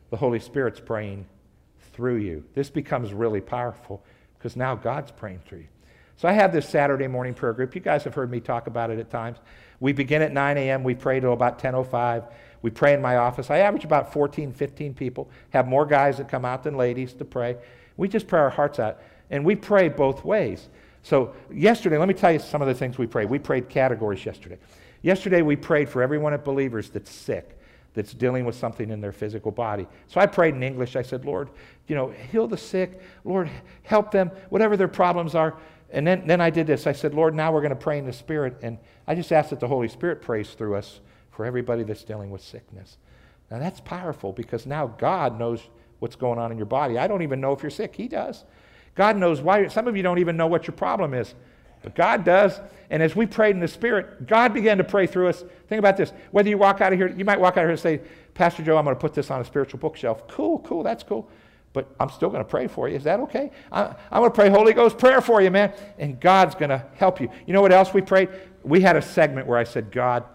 the 0.10 0.18
Holy 0.18 0.40
Spirit's 0.40 0.80
praying 0.80 1.28
through 1.94 2.16
you. 2.16 2.44
This 2.56 2.72
becomes 2.72 3.14
really 3.14 3.40
powerful 3.40 4.04
because 4.38 4.56
now 4.56 4.74
God's 4.74 5.12
praying 5.12 5.42
through 5.46 5.60
you. 5.60 5.68
So 6.22 6.28
I 6.28 6.34
have 6.34 6.54
this 6.54 6.70
Saturday 6.70 7.08
morning 7.08 7.34
prayer 7.34 7.52
group. 7.52 7.74
You 7.74 7.82
guys 7.82 8.04
have 8.04 8.14
heard 8.14 8.30
me 8.30 8.40
talk 8.40 8.68
about 8.68 8.92
it 8.92 9.00
at 9.00 9.10
times. 9.10 9.40
We 9.80 9.92
begin 9.92 10.22
at 10.22 10.32
9 10.32 10.56
a.m. 10.56 10.84
We 10.84 10.94
pray 10.94 11.20
till 11.20 11.34
about 11.34 11.58
10:05. 11.58 12.26
We 12.62 12.70
pray 12.70 12.94
in 12.94 13.02
my 13.02 13.18
office. 13.18 13.50
I 13.50 13.58
average 13.58 13.86
about 13.86 14.14
14, 14.14 14.54
15 14.54 14.94
people. 14.94 15.32
Have 15.50 15.68
more 15.68 15.84
guys 15.84 16.20
that 16.20 16.30
come 16.30 16.46
out 16.46 16.62
than 16.62 16.78
ladies 16.78 17.16
to 17.16 17.26
pray. 17.26 17.58
We 17.98 18.08
just 18.08 18.28
pray 18.28 18.40
our 18.40 18.52
hearts 18.52 18.78
out, 18.78 19.00
and 19.32 19.44
we 19.44 19.56
pray 19.56 19.90
both 19.90 20.24
ways. 20.24 20.70
So, 21.02 21.34
yesterday, 21.52 21.98
let 21.98 22.08
me 22.08 22.14
tell 22.14 22.32
you 22.32 22.38
some 22.38 22.62
of 22.62 22.68
the 22.68 22.76
things 22.76 23.00
we 23.00 23.08
prayed. 23.08 23.28
We 23.28 23.40
prayed 23.40 23.68
categories 23.68 24.24
yesterday. 24.24 24.60
Yesterday, 25.02 25.42
we 25.42 25.56
prayed 25.56 25.90
for 25.90 26.04
everyone 26.04 26.36
at 26.36 26.46
Believers 26.46 26.92
that's 26.92 27.10
sick, 27.10 27.58
that's 27.96 28.14
dealing 28.14 28.46
with 28.46 28.54
something 28.54 28.92
in 28.92 29.02
their 29.02 29.12
physical 29.12 29.50
body. 29.50 29.88
So, 30.06 30.22
I 30.22 30.28
prayed 30.28 30.54
in 30.54 30.62
English. 30.62 30.96
I 30.96 31.02
said, 31.02 31.26
Lord, 31.26 31.50
you 31.88 31.96
know, 31.96 32.14
heal 32.32 32.48
the 32.48 32.58
sick. 32.58 33.02
Lord, 33.24 33.50
help 33.82 34.12
them, 34.12 34.30
whatever 34.50 34.78
their 34.78 34.88
problems 34.88 35.34
are. 35.34 35.58
And 35.92 36.08
then, 36.08 36.26
then 36.26 36.42
I 36.42 36.50
did 36.50 36.68
this. 36.68 36.88
I 36.88 36.94
said, 36.94 37.14
Lord, 37.14 37.36
now 37.36 37.52
we're 37.52 37.62
going 37.62 37.72
to 37.72 37.76
pray 37.76 37.98
in 37.98 38.06
the 38.06 38.14
Spirit. 38.14 38.58
And 38.62 38.78
I 39.08 39.16
just 39.16 39.32
asked 39.32 39.50
that 39.50 39.60
the 39.60 39.68
Holy 39.68 39.88
Spirit 39.88 40.22
prays 40.22 40.52
through 40.52 40.76
us 40.76 41.02
for 41.32 41.46
everybody 41.46 41.84
that's 41.84 42.04
dealing 42.04 42.32
with 42.32 42.42
sickness. 42.42 42.98
Now, 43.50 43.60
that's 43.60 43.82
powerful 43.82 44.32
because 44.32 44.66
now 44.66 44.88
God 44.88 45.38
knows 45.38 45.62
what's 46.00 46.16
going 46.16 46.40
on 46.40 46.52
in 46.52 46.58
your 46.58 46.66
body. 46.66 46.98
I 46.98 47.08
don't 47.08 47.22
even 47.22 47.42
know 47.42 47.52
if 47.52 47.62
you're 47.62 47.70
sick, 47.70 47.96
He 47.96 48.08
does. 48.08 48.46
God 48.96 49.18
knows 49.18 49.42
why. 49.42 49.68
Some 49.68 49.88
of 49.88 49.96
you 49.98 50.04
don't 50.04 50.20
even 50.20 50.38
know 50.38 50.48
what 50.48 50.68
your 50.68 50.76
problem 50.76 51.14
is, 51.14 51.36
but 51.84 51.96
God 51.96 52.24
does. 52.24 52.60
And 52.90 53.04
as 53.04 53.16
we 53.16 53.26
prayed 53.26 53.56
in 53.56 53.60
the 53.60 53.68
Spirit, 53.68 54.28
God 54.28 54.54
began 54.54 54.78
to 54.78 54.84
pray 54.84 55.08
through 55.08 55.28
us. 55.28 55.44
Think 55.68 55.80
about 55.80 55.98
this. 55.98 56.14
Whether 56.32 56.50
you 56.50 56.58
walk 56.58 56.82
out 56.82 56.94
of 56.94 57.00
here, 57.00 57.08
you 57.08 57.26
might 57.26 57.40
walk 57.40 57.54
out 57.54 57.64
of 57.64 57.66
here 57.66 57.72
and 57.72 57.80
say, 57.80 58.02
Pastor 58.34 58.64
Joe, 58.64 58.78
I'm 58.78 58.86
going 58.86 58.96
to 58.96 59.00
put 59.00 59.14
this 59.14 59.30
on 59.30 59.42
a 59.42 59.46
spiritual 59.46 59.80
bookshelf. 59.80 60.28
Cool, 60.28 60.60
cool, 60.60 60.84
that's 60.84 61.04
cool. 61.04 61.30
But 61.74 61.94
I'm 62.00 62.10
still 62.10 62.30
going 62.30 62.44
to 62.44 62.50
pray 62.50 62.68
for 62.68 62.90
you. 62.90 62.96
Is 62.96 63.04
that 63.06 63.20
okay? 63.22 63.52
I, 63.72 63.84
I'm 64.12 64.22
going 64.22 64.32
to 64.32 64.36
pray 64.36 64.50
Holy 64.50 64.74
Ghost 64.74 64.98
prayer 64.98 65.22
for 65.22 65.42
you, 65.42 65.52
man. 65.52 65.74
And 65.98 66.20
God's 66.20 66.56
going 66.56 66.70
to 66.70 66.86
help 66.96 67.22
you. 67.22 67.30
You 67.46 67.54
know 67.54 67.62
what 67.62 67.72
else 67.72 67.94
we 67.94 68.02
prayed? 68.02 68.30
We 68.64 68.82
had 68.82 68.96
a 68.96 69.02
segment 69.02 69.48
where 69.48 69.58
I 69.58 69.64
said, 69.64 69.92
God, 69.92 70.26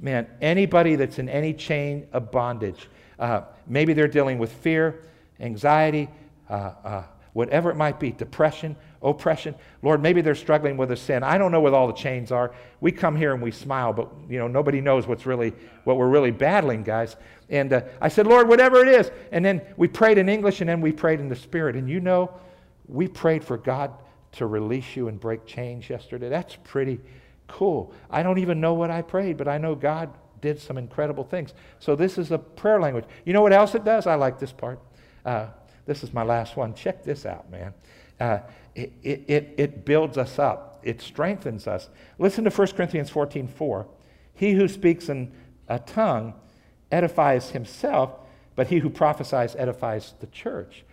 man, 0.00 0.26
anybody 0.40 0.96
that's 0.96 1.18
in 1.18 1.28
any 1.28 1.52
chain 1.52 2.08
of 2.12 2.30
bondage, 2.30 2.88
uh, 3.18 3.42
maybe 3.66 3.92
they're 3.92 4.08
dealing 4.08 4.38
with 4.38 4.52
fear, 4.52 5.04
anxiety, 5.40 6.08
uh, 6.48 6.72
uh, 6.84 7.02
whatever 7.32 7.70
it 7.70 7.76
might 7.76 8.00
be 8.00 8.10
depression, 8.10 8.76
oppression. 9.02 9.54
Lord, 9.82 10.02
maybe 10.02 10.20
they're 10.20 10.34
struggling 10.34 10.76
with 10.76 10.90
a 10.90 10.96
sin. 10.96 11.22
I 11.22 11.38
don't 11.38 11.52
know 11.52 11.60
what 11.60 11.74
all 11.74 11.86
the 11.86 11.92
chains 11.92 12.32
are. 12.32 12.52
We 12.80 12.92
come 12.92 13.16
here 13.16 13.32
and 13.32 13.42
we 13.42 13.50
smile, 13.50 13.92
but 13.92 14.10
you 14.28 14.38
know 14.38 14.48
nobody 14.48 14.80
knows 14.80 15.06
what's 15.06 15.26
really 15.26 15.52
what 15.84 15.96
we're 15.96 16.08
really 16.08 16.30
battling, 16.30 16.82
guys. 16.82 17.16
And 17.48 17.72
uh, 17.72 17.82
I 18.00 18.08
said, 18.08 18.26
Lord, 18.26 18.48
whatever 18.48 18.80
it 18.80 18.88
is. 18.88 19.10
And 19.32 19.44
then 19.44 19.62
we 19.76 19.88
prayed 19.88 20.18
in 20.18 20.28
English, 20.28 20.60
and 20.60 20.68
then 20.68 20.80
we 20.80 20.92
prayed 20.92 21.20
in 21.20 21.28
the 21.28 21.36
Spirit. 21.36 21.76
And 21.76 21.88
you 21.88 22.00
know, 22.00 22.30
we 22.86 23.08
prayed 23.08 23.44
for 23.44 23.56
God 23.56 23.92
to 24.32 24.46
release 24.46 24.96
you 24.96 25.08
and 25.08 25.18
break 25.18 25.46
chains 25.46 25.88
yesterday. 25.88 26.28
That's 26.28 26.56
pretty 26.64 27.00
cool. 27.46 27.92
I 28.10 28.22
don't 28.22 28.38
even 28.38 28.60
know 28.60 28.74
what 28.74 28.90
I 28.90 29.02
prayed, 29.02 29.36
but 29.36 29.48
I 29.48 29.58
know 29.58 29.74
God 29.74 30.10
did 30.40 30.60
some 30.60 30.78
incredible 30.78 31.24
things. 31.24 31.54
So 31.78 31.96
this 31.96 32.18
is 32.18 32.30
a 32.30 32.38
prayer 32.38 32.80
language. 32.80 33.04
You 33.24 33.32
know 33.32 33.42
what 33.42 33.52
else 33.52 33.74
it 33.74 33.84
does? 33.84 34.06
I 34.06 34.14
like 34.14 34.38
this 34.38 34.52
part. 34.52 34.80
Uh, 35.24 35.46
this 35.88 36.04
is 36.04 36.12
my 36.12 36.22
last 36.22 36.56
one. 36.56 36.74
Check 36.74 37.02
this 37.02 37.26
out, 37.26 37.50
man. 37.50 37.74
Uh, 38.20 38.40
it, 38.74 38.92
it, 39.02 39.54
it 39.56 39.84
builds 39.84 40.18
us 40.18 40.38
up, 40.38 40.80
it 40.84 41.00
strengthens 41.00 41.66
us. 41.66 41.88
Listen 42.18 42.44
to 42.44 42.50
1 42.50 42.68
Corinthians 42.68 43.10
14 43.10 43.48
4. 43.48 43.88
He 44.34 44.52
who 44.52 44.68
speaks 44.68 45.08
in 45.08 45.32
a 45.66 45.80
tongue 45.80 46.34
edifies 46.92 47.50
himself, 47.50 48.10
but 48.54 48.68
he 48.68 48.78
who 48.78 48.90
prophesies 48.90 49.56
edifies 49.56 50.14
the 50.20 50.26
church. 50.28 50.84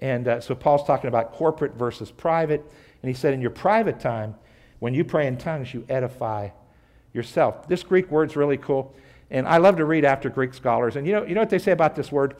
And 0.00 0.28
uh, 0.28 0.40
so 0.40 0.54
Paul's 0.54 0.84
talking 0.84 1.08
about 1.08 1.32
corporate 1.32 1.74
versus 1.74 2.10
private. 2.10 2.60
And 3.02 3.08
he 3.08 3.14
said, 3.14 3.34
in 3.34 3.40
your 3.40 3.50
private 3.50 4.00
time, 4.00 4.34
when 4.80 4.94
you 4.94 5.04
pray 5.04 5.26
in 5.26 5.36
tongues, 5.36 5.72
you 5.72 5.84
edify 5.88 6.50
yourself. 7.12 7.68
This 7.68 7.82
Greek 7.82 8.10
word's 8.10 8.36
really 8.36 8.56
cool. 8.56 8.94
And 9.30 9.46
I 9.46 9.58
love 9.58 9.76
to 9.76 9.84
read 9.84 10.04
after 10.04 10.28
Greek 10.28 10.54
scholars. 10.54 10.96
And 10.96 11.06
you 11.06 11.12
know, 11.12 11.24
you 11.24 11.34
know 11.34 11.40
what 11.40 11.50
they 11.50 11.58
say 11.58 11.72
about 11.72 11.96
this 11.96 12.12
word? 12.12 12.36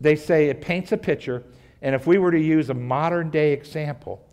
They 0.00 0.16
say 0.16 0.48
it 0.48 0.60
paints 0.60 0.92
a 0.92 0.96
picture, 0.96 1.42
and 1.82 1.94
if 1.94 2.06
we 2.06 2.18
were 2.18 2.30
to 2.30 2.40
use 2.40 2.70
a 2.70 2.74
modern 2.74 3.30
day 3.30 3.52
example, 3.52 4.24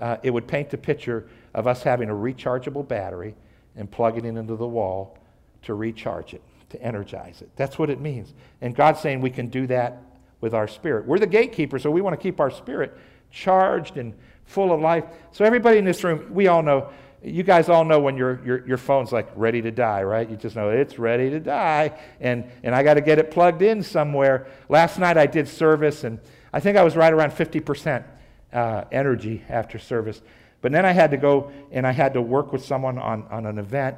uh, 0.00 0.16
it 0.22 0.30
would 0.30 0.46
paint 0.46 0.72
a 0.74 0.78
picture 0.78 1.28
of 1.54 1.66
us 1.66 1.82
having 1.82 2.08
a 2.08 2.14
rechargeable 2.14 2.86
battery 2.86 3.34
and 3.76 3.90
plugging 3.90 4.24
it 4.24 4.36
into 4.36 4.56
the 4.56 4.66
wall 4.66 5.16
to 5.62 5.74
recharge 5.74 6.34
it. 6.34 6.42
to 6.70 6.82
energize 6.82 7.42
it. 7.42 7.50
That's 7.54 7.78
what 7.78 7.90
it 7.90 8.00
means. 8.00 8.32
And 8.62 8.74
God's 8.74 8.98
saying 9.00 9.20
we 9.20 9.30
can 9.30 9.48
do 9.48 9.66
that 9.66 10.02
with 10.40 10.54
our 10.54 10.66
spirit. 10.66 11.06
We're 11.06 11.18
the 11.18 11.26
gatekeeper, 11.26 11.78
so 11.78 11.90
we 11.90 12.00
want 12.00 12.18
to 12.18 12.22
keep 12.22 12.40
our 12.40 12.50
spirit 12.50 12.96
charged 13.30 13.98
and 13.98 14.14
full 14.46 14.72
of 14.72 14.80
life. 14.80 15.04
So, 15.32 15.44
everybody 15.44 15.78
in 15.78 15.84
this 15.84 16.02
room, 16.02 16.32
we 16.32 16.48
all 16.48 16.62
know, 16.62 16.88
you 17.24 17.42
guys 17.42 17.68
all 17.68 17.84
know 17.84 18.00
when 18.00 18.16
your, 18.16 18.44
your, 18.44 18.66
your 18.66 18.76
phone's 18.76 19.12
like 19.12 19.28
ready 19.36 19.62
to 19.62 19.70
die, 19.70 20.02
right? 20.02 20.28
You 20.28 20.36
just 20.36 20.56
know 20.56 20.70
it's 20.70 20.98
ready 20.98 21.30
to 21.30 21.40
die, 21.40 21.98
and, 22.20 22.44
and 22.62 22.74
I 22.74 22.82
got 22.82 22.94
to 22.94 23.00
get 23.00 23.18
it 23.18 23.30
plugged 23.30 23.62
in 23.62 23.82
somewhere. 23.82 24.46
Last 24.68 24.98
night 24.98 25.16
I 25.16 25.26
did 25.26 25.46
service, 25.48 26.04
and 26.04 26.18
I 26.52 26.60
think 26.60 26.76
I 26.76 26.82
was 26.82 26.96
right 26.96 27.12
around 27.12 27.30
50% 27.30 28.04
uh, 28.52 28.84
energy 28.90 29.42
after 29.48 29.78
service. 29.78 30.20
But 30.60 30.72
then 30.72 30.84
I 30.86 30.92
had 30.92 31.10
to 31.10 31.16
go 31.16 31.50
and 31.72 31.86
I 31.86 31.92
had 31.92 32.14
to 32.14 32.22
work 32.22 32.52
with 32.52 32.64
someone 32.64 32.98
on, 32.98 33.26
on 33.30 33.46
an 33.46 33.58
event 33.58 33.96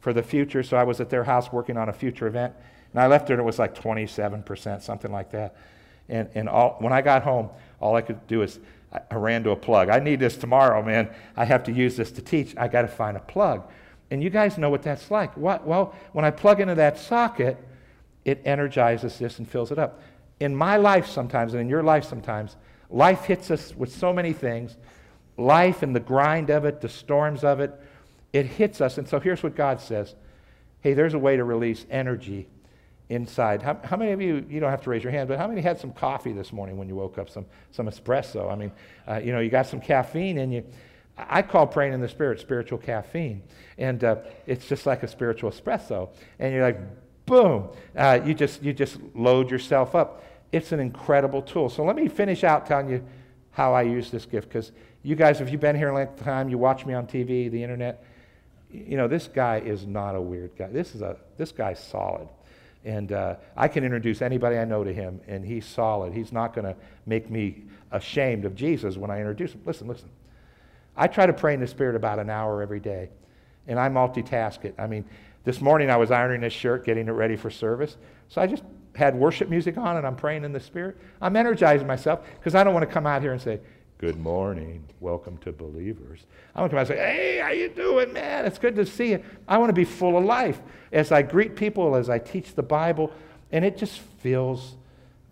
for 0.00 0.12
the 0.12 0.22
future. 0.22 0.62
So 0.62 0.76
I 0.76 0.84
was 0.84 1.00
at 1.00 1.10
their 1.10 1.24
house 1.24 1.52
working 1.52 1.76
on 1.76 1.88
a 1.88 1.92
future 1.92 2.26
event. 2.26 2.54
And 2.92 3.02
I 3.02 3.06
left 3.06 3.26
there 3.26 3.34
and 3.34 3.42
it 3.42 3.44
was 3.44 3.58
like 3.58 3.74
27%, 3.74 4.82
something 4.82 5.12
like 5.12 5.30
that. 5.32 5.56
And, 6.08 6.28
and 6.34 6.48
all, 6.48 6.76
when 6.78 6.92
I 6.92 7.02
got 7.02 7.22
home, 7.22 7.50
all 7.80 7.96
I 7.96 8.00
could 8.00 8.26
do 8.26 8.42
is 8.42 8.58
I, 9.10 9.14
ran 9.16 9.44
to 9.44 9.50
a 9.50 9.56
plug. 9.56 9.88
I 9.88 9.98
need 9.98 10.20
this 10.20 10.36
tomorrow, 10.36 10.82
man. 10.82 11.10
I 11.36 11.44
have 11.44 11.64
to 11.64 11.72
use 11.72 11.96
this 11.96 12.10
to 12.12 12.22
teach. 12.22 12.54
I 12.56 12.68
got 12.68 12.82
to 12.82 12.88
find 12.88 13.16
a 13.16 13.20
plug. 13.20 13.70
And 14.10 14.22
you 14.22 14.30
guys 14.30 14.58
know 14.58 14.70
what 14.70 14.82
that's 14.82 15.10
like. 15.10 15.36
What? 15.36 15.66
Well, 15.66 15.94
when 16.12 16.24
I 16.24 16.30
plug 16.30 16.60
into 16.60 16.74
that 16.76 16.98
socket, 16.98 17.56
it 18.24 18.40
energizes 18.44 19.18
this 19.18 19.38
and 19.38 19.48
fills 19.48 19.72
it 19.72 19.78
up. 19.78 20.00
In 20.40 20.54
my 20.54 20.76
life, 20.76 21.06
sometimes, 21.06 21.54
and 21.54 21.60
in 21.60 21.68
your 21.68 21.82
life, 21.82 22.04
sometimes, 22.04 22.56
life 22.90 23.24
hits 23.24 23.50
us 23.50 23.74
with 23.74 23.92
so 23.92 24.12
many 24.12 24.32
things. 24.32 24.76
Life 25.36 25.82
and 25.82 25.94
the 25.94 26.00
grind 26.00 26.50
of 26.50 26.64
it, 26.64 26.80
the 26.80 26.88
storms 26.88 27.44
of 27.44 27.60
it, 27.60 27.72
it 28.32 28.46
hits 28.46 28.80
us. 28.80 28.98
And 28.98 29.08
so 29.08 29.18
here's 29.18 29.42
what 29.42 29.54
God 29.54 29.80
says 29.80 30.14
Hey, 30.80 30.94
there's 30.94 31.14
a 31.14 31.18
way 31.18 31.36
to 31.36 31.44
release 31.44 31.86
energy 31.90 32.48
inside. 33.08 33.62
How, 33.62 33.78
how, 33.84 33.96
many 33.96 34.12
of 34.12 34.20
you, 34.20 34.44
you 34.48 34.60
don't 34.60 34.70
have 34.70 34.82
to 34.82 34.90
raise 34.90 35.02
your 35.02 35.12
hand, 35.12 35.28
but 35.28 35.38
how 35.38 35.46
many 35.46 35.60
had 35.60 35.78
some 35.78 35.92
coffee 35.92 36.32
this 36.32 36.52
morning 36.52 36.76
when 36.76 36.88
you 36.88 36.96
woke 36.96 37.18
up, 37.18 37.30
some, 37.30 37.46
some 37.70 37.86
espresso? 37.86 38.50
I 38.50 38.56
mean, 38.56 38.72
uh, 39.08 39.16
you 39.16 39.32
know, 39.32 39.40
you 39.40 39.50
got 39.50 39.66
some 39.66 39.80
caffeine 39.80 40.38
in 40.38 40.50
you. 40.50 40.64
I 41.16 41.42
call 41.42 41.66
praying 41.66 41.92
in 41.92 42.00
the 42.00 42.08
spirit 42.08 42.40
spiritual 42.40 42.78
caffeine. 42.78 43.42
And 43.78 44.02
uh, 44.04 44.16
it's 44.46 44.66
just 44.66 44.86
like 44.86 45.02
a 45.02 45.08
spiritual 45.08 45.50
espresso. 45.50 46.10
And 46.38 46.52
you're 46.52 46.62
like, 46.62 46.80
boom, 47.26 47.70
uh, 47.96 48.20
you, 48.24 48.34
just, 48.34 48.62
you 48.62 48.72
just 48.72 48.98
load 49.14 49.50
yourself 49.50 49.94
up. 49.94 50.24
It's 50.52 50.72
an 50.72 50.80
incredible 50.80 51.42
tool. 51.42 51.68
So 51.68 51.84
let 51.84 51.96
me 51.96 52.08
finish 52.08 52.44
out 52.44 52.66
telling 52.66 52.90
you 52.90 53.04
how 53.50 53.72
I 53.72 53.82
use 53.82 54.10
this 54.10 54.26
gift 54.26 54.48
because 54.48 54.72
you 55.02 55.14
guys, 55.14 55.40
if 55.40 55.50
you've 55.50 55.60
been 55.60 55.76
here 55.76 55.88
a 55.90 55.94
long 55.94 56.14
time, 56.16 56.48
you 56.48 56.58
watch 56.58 56.84
me 56.84 56.92
on 56.92 57.06
TV, 57.06 57.50
the 57.50 57.62
internet, 57.62 58.04
you 58.70 58.96
know, 58.96 59.08
this 59.08 59.28
guy 59.28 59.58
is 59.58 59.86
not 59.86 60.14
a 60.14 60.20
weird 60.20 60.56
guy. 60.56 60.68
This 60.68 60.94
is 60.94 61.00
a 61.02 61.16
this 61.36 61.52
guy's 61.52 61.82
solid. 61.82 62.28
And 62.86 63.10
uh, 63.10 63.34
I 63.56 63.66
can 63.66 63.82
introduce 63.82 64.22
anybody 64.22 64.56
I 64.56 64.64
know 64.64 64.84
to 64.84 64.94
him, 64.94 65.20
and 65.26 65.44
he's 65.44 65.66
solid. 65.66 66.12
He's 66.12 66.30
not 66.30 66.54
going 66.54 66.66
to 66.66 66.76
make 67.04 67.28
me 67.28 67.64
ashamed 67.90 68.44
of 68.44 68.54
Jesus 68.54 68.96
when 68.96 69.10
I 69.10 69.18
introduce 69.18 69.52
him. 69.52 69.60
Listen, 69.66 69.88
listen. 69.88 70.08
I 70.96 71.08
try 71.08 71.26
to 71.26 71.32
pray 71.32 71.52
in 71.52 71.60
the 71.60 71.66
Spirit 71.66 71.96
about 71.96 72.20
an 72.20 72.30
hour 72.30 72.62
every 72.62 72.78
day, 72.78 73.10
and 73.66 73.78
I 73.78 73.88
multitask 73.88 74.64
it. 74.64 74.76
I 74.78 74.86
mean, 74.86 75.04
this 75.42 75.60
morning 75.60 75.90
I 75.90 75.96
was 75.96 76.12
ironing 76.12 76.42
this 76.42 76.52
shirt, 76.52 76.86
getting 76.86 77.08
it 77.08 77.10
ready 77.10 77.34
for 77.34 77.50
service. 77.50 77.96
So 78.28 78.40
I 78.40 78.46
just 78.46 78.62
had 78.94 79.16
worship 79.16 79.48
music 79.48 79.76
on, 79.76 79.96
and 79.96 80.06
I'm 80.06 80.16
praying 80.16 80.44
in 80.44 80.52
the 80.52 80.60
Spirit. 80.60 80.96
I'm 81.20 81.34
energizing 81.34 81.88
myself 81.88 82.20
because 82.38 82.54
I 82.54 82.62
don't 82.62 82.72
want 82.72 82.88
to 82.88 82.92
come 82.92 83.04
out 83.04 83.20
here 83.20 83.32
and 83.32 83.42
say, 83.42 83.58
Good 83.98 84.18
morning. 84.18 84.84
Welcome 85.00 85.38
to 85.38 85.52
Believers. 85.52 86.26
I 86.54 86.60
want 86.60 86.70
to 86.70 86.76
come 86.76 86.80
out 86.80 86.90
and 86.90 86.98
say, 86.98 87.16
Hey, 87.16 87.38
how 87.38 87.48
you 87.48 87.70
doing, 87.70 88.12
man? 88.12 88.44
It's 88.44 88.58
good 88.58 88.76
to 88.76 88.84
see 88.84 89.12
you. 89.12 89.24
I 89.48 89.56
want 89.56 89.70
to 89.70 89.74
be 89.74 89.86
full 89.86 90.18
of 90.18 90.24
life 90.24 90.60
as 90.92 91.12
I 91.12 91.22
greet 91.22 91.56
people, 91.56 91.96
as 91.96 92.10
I 92.10 92.18
teach 92.18 92.54
the 92.54 92.62
Bible, 92.62 93.10
and 93.52 93.64
it 93.64 93.78
just 93.78 94.00
fills 94.20 94.74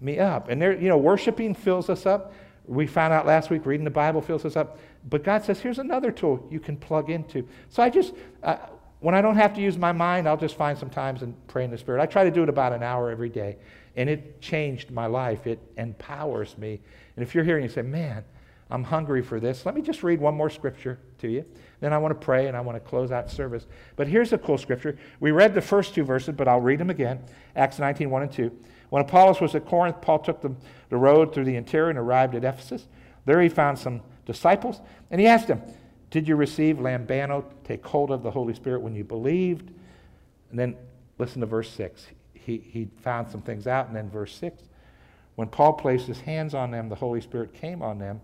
me 0.01 0.19
up. 0.19 0.49
And 0.49 0.63
there, 0.63 0.73
you 0.73 0.89
know, 0.89 0.97
worshiping 0.97 1.55
fills 1.55 1.91
us 1.91 2.07
up. 2.07 2.33
We 2.65 2.87
found 2.87 3.13
out 3.13 3.27
last 3.27 3.51
week 3.51 3.67
reading 3.67 3.85
the 3.85 3.91
Bible 3.91 4.23
fills 4.23 4.47
us 4.47 4.57
up. 4.57 4.79
But 5.11 5.25
God 5.25 5.45
says, 5.45 5.61
here's 5.61 5.79
another 5.79 6.11
tool 6.11 6.49
you 6.51 6.59
can 6.59 6.79
plug 6.79 7.11
into. 7.11 7.47
So 7.69 7.83
I 7.83 7.91
just, 7.91 8.15
uh, 8.43 8.57
when 9.01 9.15
I 9.15 9.21
don't 9.21 9.37
have 9.37 9.53
to 9.57 9.61
use 9.61 9.77
my 9.77 9.93
mind, 9.93 10.27
I'll 10.27 10.39
just 10.39 10.57
find 10.57 10.79
some 10.79 10.89
times 10.89 11.21
and 11.21 11.35
pray 11.49 11.65
in 11.65 11.71
the 11.71 11.77
Spirit. 11.77 12.01
I 12.01 12.07
try 12.07 12.25
to 12.25 12.31
do 12.31 12.43
it 12.43 12.49
about 12.49 12.73
an 12.73 12.83
hour 12.83 13.11
every 13.11 13.29
day. 13.29 13.59
And 13.95 14.09
it 14.09 14.41
changed 14.41 14.91
my 14.91 15.05
life. 15.05 15.47
It 15.47 15.59
empowers 15.77 16.57
me. 16.57 16.81
And 17.15 17.23
if 17.23 17.35
you're 17.35 17.45
here 17.45 17.59
and 17.59 17.65
you 17.65 17.71
say, 17.71 17.83
man, 17.83 18.25
I'm 18.71 18.85
hungry 18.85 19.23
for 19.23 19.41
this. 19.41 19.67
Let 19.67 19.75
me 19.75 19.83
just 19.83 20.03
read 20.03 20.21
one 20.21 20.35
more 20.35 20.49
scripture 20.49 20.99
to 21.19 21.29
you. 21.29 21.45
Then 21.81 21.93
I 21.93 21.99
want 21.99 22.19
to 22.19 22.25
pray 22.25 22.49
and 22.49 22.57
I 22.57 22.61
want 22.61 22.77
to 22.77 22.89
close 22.89 23.13
out 23.13 23.31
service. 23.31 23.67
But 23.97 24.09
here's 24.09 24.33
a 24.33 24.39
cool 24.39 24.57
scripture. 24.57 24.97
We 25.21 25.33
read 25.33 25.55
the 25.55 25.61
first 25.61 25.95
two 25.95 26.03
verses, 26.03 26.35
but 26.35 26.49
I'll 26.49 26.61
read 26.61 26.81
them 26.81 26.91
again. 26.91 27.21
Acts 27.57 27.79
19, 27.79 28.09
1 28.09 28.23
and 28.23 28.33
2. 28.33 28.59
When 28.89 29.03
Apollos 29.03 29.41
was 29.41 29.55
at 29.55 29.67
Corinth, 29.67 30.01
Paul 30.01 30.19
took 30.21 30.41
the, 30.41 30.55
the 30.89 30.97
road 30.97 31.35
through 31.35 31.45
the 31.45 31.57
interior 31.57 31.91
and 31.91 31.99
arrived 31.99 32.35
at 32.35 32.45
Ephesus. 32.45 32.87
There 33.27 33.41
he 33.41 33.49
found 33.49 33.79
some 33.79 34.01
disciples, 34.25 34.81
and 35.11 35.21
he 35.21 35.27
asked 35.27 35.49
them, 35.49 35.61
Did 36.11 36.27
you 36.27 36.37
receive 36.37 36.77
lambano, 36.77 37.45
take 37.65 37.85
hold 37.85 38.11
of 38.11 38.23
the 38.23 38.31
Holy 38.31 38.55
Spirit 38.55 38.81
when 38.81 38.95
you 38.95 39.05
believed? 39.05 39.71
And 40.51 40.59
then 40.59 40.77
listen 41.19 41.41
to 41.41 41.47
verse 41.47 41.71
6. 41.71 42.07
He, 42.35 42.59
he 42.59 42.89
found 43.03 43.31
some 43.31 43.43
things 43.43 43.67
out, 43.67 43.89
and 43.89 43.97
then 43.97 44.11
verse 44.11 44.35
6. 44.37 44.63
When 45.35 45.49
Paul 45.49 45.73
placed 45.73 46.07
his 46.07 46.21
hands 46.21 46.55
on 46.55 46.71
them, 46.71 46.89
the 46.89 46.95
Holy 46.95 47.21
Spirit 47.21 47.53
came 47.53 47.83
on 47.83 47.99
them 47.99 48.21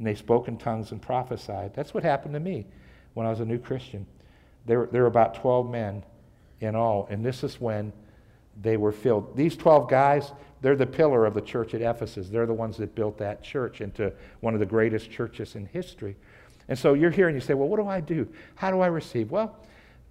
and 0.00 0.06
they 0.06 0.14
spoke 0.14 0.48
in 0.48 0.56
tongues 0.56 0.92
and 0.92 1.02
prophesied. 1.02 1.74
That's 1.74 1.92
what 1.92 2.02
happened 2.02 2.32
to 2.32 2.40
me 2.40 2.64
when 3.12 3.26
I 3.26 3.28
was 3.30 3.40
a 3.40 3.44
new 3.44 3.58
Christian. 3.58 4.06
There, 4.64 4.88
there 4.90 5.02
were 5.02 5.08
about 5.08 5.34
12 5.34 5.70
men 5.70 6.02
in 6.60 6.74
all, 6.74 7.06
and 7.10 7.22
this 7.22 7.44
is 7.44 7.60
when 7.60 7.92
they 8.62 8.78
were 8.78 8.92
filled. 8.92 9.36
These 9.36 9.58
12 9.58 9.90
guys, 9.90 10.32
they're 10.62 10.74
the 10.74 10.86
pillar 10.86 11.26
of 11.26 11.34
the 11.34 11.42
church 11.42 11.74
at 11.74 11.82
Ephesus. 11.82 12.30
They're 12.30 12.46
the 12.46 12.54
ones 12.54 12.78
that 12.78 12.94
built 12.94 13.18
that 13.18 13.42
church 13.42 13.82
into 13.82 14.10
one 14.40 14.54
of 14.54 14.60
the 14.60 14.64
greatest 14.64 15.10
churches 15.10 15.54
in 15.54 15.66
history. 15.66 16.16
And 16.68 16.78
so 16.78 16.94
you're 16.94 17.10
here 17.10 17.28
and 17.28 17.36
you 17.36 17.42
say, 17.42 17.52
well, 17.52 17.68
what 17.68 17.78
do 17.78 17.86
I 17.86 18.00
do? 18.00 18.26
How 18.54 18.70
do 18.70 18.80
I 18.80 18.86
receive? 18.86 19.30
Well, 19.30 19.54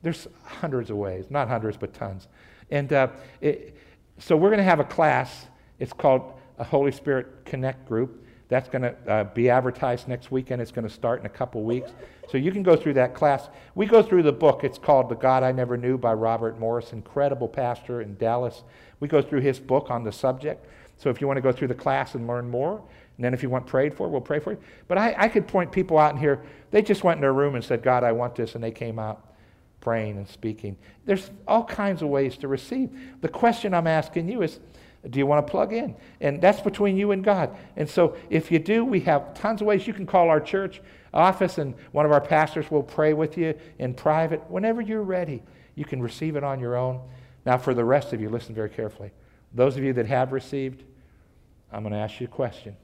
there's 0.04 0.28
hundreds 0.44 0.92
of 0.92 0.98
ways, 0.98 1.26
not 1.32 1.48
hundreds, 1.48 1.78
but 1.78 1.96
tons. 1.96 2.28
And 2.70 2.94
uh, 2.94 3.08
it, 3.42 3.76
so 4.20 4.38
we're 4.38 4.50
going 4.50 4.60
to 4.60 4.64
have 4.64 4.80
a 4.80 4.84
class. 4.84 5.48
It's 5.80 5.94
called 5.94 6.34
a 6.60 6.64
Holy 6.64 6.92
Spirit 6.92 7.44
Connect 7.44 7.88
group. 7.88 8.24
That's 8.50 8.68
going 8.68 8.82
to 8.82 8.96
uh, 9.08 9.24
be 9.26 9.50
advertised 9.50 10.08
next 10.08 10.32
weekend. 10.32 10.62
It's 10.62 10.72
going 10.72 10.88
to 10.88 10.94
start 10.94 11.20
in 11.20 11.26
a 11.28 11.30
couple 11.30 11.64
weeks. 11.64 11.92
So 12.30 12.38
you 12.38 12.52
can 12.52 12.64
go 12.64 12.76
through 12.76 12.96
that 12.96 13.14
class. 13.14 13.48
We 13.76 13.86
go 13.86 14.02
through 14.02 14.24
the 14.24 14.32
book. 14.32 14.64
It's 14.64 14.80
called 14.80 15.08
The 15.08 15.16
God 15.16 15.44
I 15.44 15.52
Never 15.52 15.78
Knew 15.78 15.98
by 15.98 16.14
Robert 16.14 16.60
Morris, 16.60 16.92
incredible 16.92 17.48
pastor 17.48 18.02
in 18.02 18.18
Dallas. 18.18 18.64
We 19.00 19.08
go 19.08 19.22
through 19.22 19.42
his 19.42 19.60
book 19.60 19.92
on 19.92 20.04
the 20.04 20.12
subject. 20.12 20.66
So 20.98 21.10
if 21.10 21.22
you 21.22 21.28
want 21.28 21.38
to 21.38 21.42
go 21.42 21.52
through 21.52 21.70
the 21.70 21.76
class 21.76 22.16
and 22.16 22.28
learn 22.28 22.50
more, 22.50 22.84
and 23.18 23.24
then 23.24 23.34
if 23.34 23.44
you 23.44 23.50
want 23.50 23.68
prayed 23.68 23.94
for, 23.94 24.10
we'll 24.10 24.20
pray 24.20 24.40
for 24.40 24.54
you. 24.54 24.60
But 24.88 24.98
I, 24.98 25.14
I 25.18 25.28
could 25.28 25.48
point 25.48 25.72
people 25.72 25.98
out 25.98 26.14
in 26.14 26.20
here, 26.20 26.44
they 26.72 26.82
just 26.82 27.04
went 27.04 27.18
in 27.18 27.22
their 27.22 27.34
room 27.34 27.56
and 27.56 27.64
said, 27.64 27.84
God, 27.84 28.04
I 28.04 28.12
want 28.12 28.36
this, 28.36 28.56
and 28.56 28.64
they 28.64 28.72
came 28.72 28.98
out 28.98 29.28
praying 29.80 30.18
and 30.18 30.28
speaking. 30.28 30.76
There's 31.06 31.30
all 31.48 31.64
kinds 31.64 32.02
of 32.02 32.10
ways 32.10 32.38
to 32.38 32.48
receive. 32.48 32.90
The 33.22 33.30
question 33.30 33.74
I'm 33.74 33.88
asking 33.88 34.28
you 34.28 34.42
is, 34.42 34.60
do 35.10 35.20
you 35.20 35.26
want 35.26 35.46
to 35.46 35.50
plug 35.50 35.72
in? 35.72 35.96
And 36.20 36.42
that's 36.42 36.62
between 36.62 36.98
you 36.98 37.12
and 37.12 37.24
God. 37.24 37.56
And 37.78 37.90
so 37.90 38.18
if 38.30 38.52
you 38.52 38.60
do, 38.60 38.84
we 38.84 39.00
have 39.02 39.34
tons 39.34 39.62
of 39.62 39.68
ways. 39.68 39.88
You 39.88 39.94
can 39.94 40.06
call 40.06 40.30
our 40.30 40.42
church 40.42 40.82
office, 41.14 41.58
and 41.58 41.74
one 41.92 42.06
of 42.06 42.12
our 42.12 42.22
pastors 42.22 42.70
will 42.70 42.84
pray 42.84 43.14
with 43.14 43.38
you 43.38 43.54
in 43.80 43.94
private. 43.94 44.44
Whenever 44.50 44.82
you're 44.82 45.04
ready, 45.04 45.42
you 45.76 45.86
can 45.86 46.02
receive 46.02 46.36
it 46.36 46.44
on 46.44 46.60
your 46.60 46.76
own. 46.76 47.02
Now, 47.46 47.58
for 47.58 47.74
the 47.74 47.86
rest 47.86 48.12
of 48.12 48.20
you, 48.20 48.30
listen 48.30 48.54
very 48.54 48.70
carefully. 48.70 49.12
Those 49.54 49.78
of 49.78 49.84
you 49.84 49.94
that 49.94 50.06
have 50.06 50.34
received, 50.34 50.84
I'm 51.72 51.82
going 51.82 51.94
to 51.94 52.00
ask 52.00 52.20
you 52.20 52.28
a 52.28 52.30
question. 52.30 52.76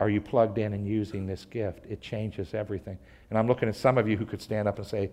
Are 0.00 0.10
you 0.10 0.20
plugged 0.20 0.58
in 0.58 0.74
and 0.74 0.86
using 0.86 1.26
this 1.26 1.44
gift? 1.44 1.84
It 1.88 2.00
changes 2.00 2.54
everything. 2.54 2.98
And 3.30 3.38
I'm 3.38 3.48
looking 3.48 3.68
at 3.68 3.74
some 3.74 3.98
of 3.98 4.08
you 4.08 4.16
who 4.16 4.26
could 4.26 4.40
stand 4.40 4.68
up 4.68 4.78
and 4.78 4.86
say, 4.86 5.10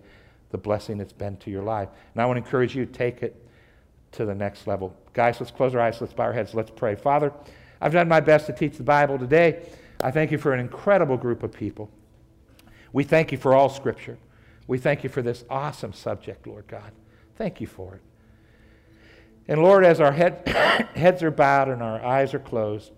the 0.50 0.58
blessing 0.58 1.00
it's 1.00 1.12
been 1.12 1.36
to 1.38 1.50
your 1.50 1.62
life. 1.62 1.88
And 2.14 2.22
I 2.22 2.26
want 2.26 2.36
to 2.36 2.44
encourage 2.44 2.76
you 2.76 2.86
to 2.86 2.92
take 2.92 3.22
it 3.22 3.45
to 4.12 4.24
the 4.24 4.34
next 4.34 4.66
level. 4.66 4.96
Guys, 5.12 5.40
let's 5.40 5.52
close 5.52 5.74
our 5.74 5.80
eyes, 5.80 6.00
let's 6.00 6.12
bow 6.12 6.24
our 6.24 6.32
heads, 6.32 6.54
let's 6.54 6.70
pray. 6.70 6.94
Father, 6.94 7.32
I've 7.80 7.92
done 7.92 8.08
my 8.08 8.20
best 8.20 8.46
to 8.46 8.52
teach 8.52 8.76
the 8.76 8.82
Bible 8.82 9.18
today. 9.18 9.68
I 10.02 10.10
thank 10.10 10.30
you 10.30 10.38
for 10.38 10.52
an 10.52 10.60
incredible 10.60 11.16
group 11.16 11.42
of 11.42 11.52
people. 11.52 11.90
We 12.92 13.04
thank 13.04 13.32
you 13.32 13.38
for 13.38 13.54
all 13.54 13.68
Scripture. 13.68 14.18
We 14.66 14.78
thank 14.78 15.04
you 15.04 15.10
for 15.10 15.22
this 15.22 15.44
awesome 15.50 15.92
subject, 15.92 16.46
Lord 16.46 16.66
God. 16.66 16.92
Thank 17.36 17.60
you 17.60 17.66
for 17.66 17.94
it. 17.94 18.00
And 19.48 19.62
Lord, 19.62 19.84
as 19.84 20.00
our 20.00 20.12
head, 20.12 20.46
heads 20.96 21.22
are 21.22 21.30
bowed 21.30 21.68
and 21.68 21.82
our 21.82 22.04
eyes 22.04 22.34
are 22.34 22.38
closed, 22.38 22.92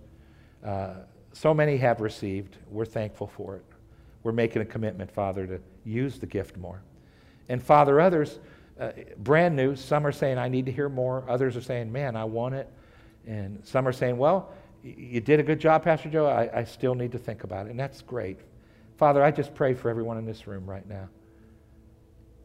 uh, 0.65 0.95
so 1.33 1.53
many 1.53 1.77
have 1.77 2.01
received. 2.01 2.57
We're 2.71 2.85
thankful 2.85 3.27
for 3.27 3.57
it. 3.57 3.65
We're 4.23 4.33
making 4.33 4.63
a 4.63 4.65
commitment, 4.65 5.11
Father, 5.11 5.47
to 5.47 5.61
use 5.85 6.19
the 6.19 6.27
gift 6.27 6.57
more. 6.57 6.83
And 7.49 7.63
Father, 7.63 8.01
others, 8.01 8.39
uh, 8.79 8.93
brand 9.19 9.57
new. 9.57 9.77
Some 9.77 10.07
are 10.07 10.13
saying, 10.13 10.39
I 10.39 10.49
need 10.49 10.67
to 10.67 10.73
hear 10.73 10.89
more. 10.89 11.25
Others 11.29 11.57
are 11.57 11.63
saying, 11.63 11.91
man, 11.91 12.17
I 12.17 12.25
want 12.25 12.55
it. 12.55 12.71
And 13.27 13.65
some 13.65 13.87
are 13.87 13.93
saying, 13.93 14.17
well, 14.17 14.53
you 14.83 15.21
did 15.21 15.41
a 15.41 15.43
good 15.43 15.61
job, 15.61 15.85
Pastor 15.85 16.09
Joe. 16.09 16.27
I, 16.27 16.61
I 16.61 16.65
still 16.65 16.95
need 16.95 17.13
to 17.13 17.19
think 17.19 17.45
about 17.45 17.67
it. 17.67 17.71
And 17.71 17.81
that's 17.81 18.03
great. 18.03 18.39
Father, 18.97 19.23
I 19.23 19.31
just 19.31 19.55
pray 19.55 19.75
for 19.75 19.91
everyone 19.91 20.19
in 20.19 20.25
this 20.25 20.47
room 20.47 20.69
right 20.69 20.89
now. 20.89 21.09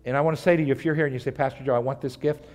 And 0.06 0.18
I 0.18 0.22
want 0.22 0.36
to 0.36 0.44
say 0.44 0.58
to 0.58 0.64
you, 0.64 0.72
if 0.72 0.84
you're 0.84 0.96
here 0.96 1.06
and 1.06 1.14
you 1.14 1.20
say, 1.20 1.32
Pastor 1.32 1.64
Joe, 1.64 1.76
I 1.76 1.80
want 1.80 2.02
this 2.02 2.16
gift, 2.16 2.46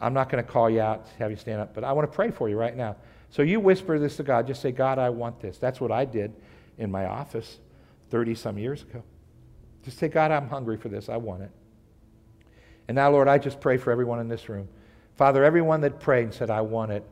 I'm 0.00 0.12
not 0.12 0.28
going 0.28 0.44
to 0.44 0.50
call 0.50 0.68
you 0.68 0.80
out, 0.80 1.06
have 1.18 1.30
you 1.30 1.36
stand 1.36 1.60
up, 1.60 1.74
but 1.74 1.84
I 1.84 1.92
want 1.92 2.10
to 2.10 2.14
pray 2.14 2.30
for 2.30 2.48
you 2.48 2.56
right 2.56 2.76
now. 2.76 2.96
So 3.30 3.42
you 3.42 3.60
whisper 3.60 3.98
this 3.98 4.16
to 4.16 4.22
God. 4.22 4.46
Just 4.46 4.60
say, 4.60 4.72
God, 4.72 4.98
I 4.98 5.10
want 5.10 5.40
this. 5.40 5.58
That's 5.58 5.80
what 5.80 5.92
I 5.92 6.04
did 6.04 6.34
in 6.78 6.90
my 6.90 7.06
office 7.06 7.58
30 8.10 8.34
some 8.34 8.58
years 8.58 8.82
ago. 8.82 9.02
Just 9.84 9.98
say, 9.98 10.08
God, 10.08 10.30
I'm 10.30 10.48
hungry 10.48 10.76
for 10.76 10.88
this. 10.88 11.08
I 11.08 11.16
want 11.16 11.42
it. 11.42 11.50
And 12.88 12.94
now, 12.94 13.10
Lord, 13.10 13.28
I 13.28 13.38
just 13.38 13.60
pray 13.60 13.76
for 13.76 13.90
everyone 13.90 14.20
in 14.20 14.28
this 14.28 14.48
room. 14.48 14.68
Father, 15.16 15.44
everyone 15.44 15.80
that 15.80 15.98
prayed 15.98 16.24
and 16.24 16.34
said, 16.34 16.50
I 16.50 16.60
want 16.60 16.92
it, 16.92 17.04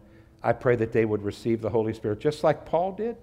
I 0.42 0.52
pray 0.52 0.76
that 0.76 0.92
they 0.92 1.04
would 1.04 1.22
receive 1.22 1.60
the 1.60 1.70
Holy 1.70 1.94
Spirit, 1.94 2.20
just 2.20 2.44
like 2.44 2.66
Paul 2.66 2.92
did. 2.92 3.16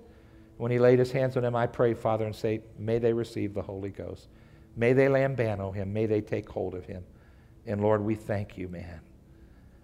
When 0.58 0.72
he 0.72 0.80
laid 0.80 1.00
his 1.00 1.12
hands 1.12 1.38
on 1.38 1.44
them, 1.44 1.56
I 1.56 1.68
pray, 1.68 1.94
Father, 1.94 2.26
and 2.26 2.36
say, 2.36 2.62
May 2.78 3.00
they 3.00 3.14
receive 3.14 3.54
the 3.54 3.62
Holy 3.62 3.90
Ghost. 3.90 4.28
May 4.76 4.94
they 4.94 5.08
lambano 5.08 5.74
him. 5.74 5.92
May 5.94 6.06
they 6.06 6.22
take 6.22 6.50
hold 6.50 6.76
of 6.76 6.86
him. 6.86 7.04
And 7.66 7.82
Lord, 7.82 8.04
we 8.04 8.16
thank 8.16 8.58
you, 8.58 8.68
man, 8.68 9.00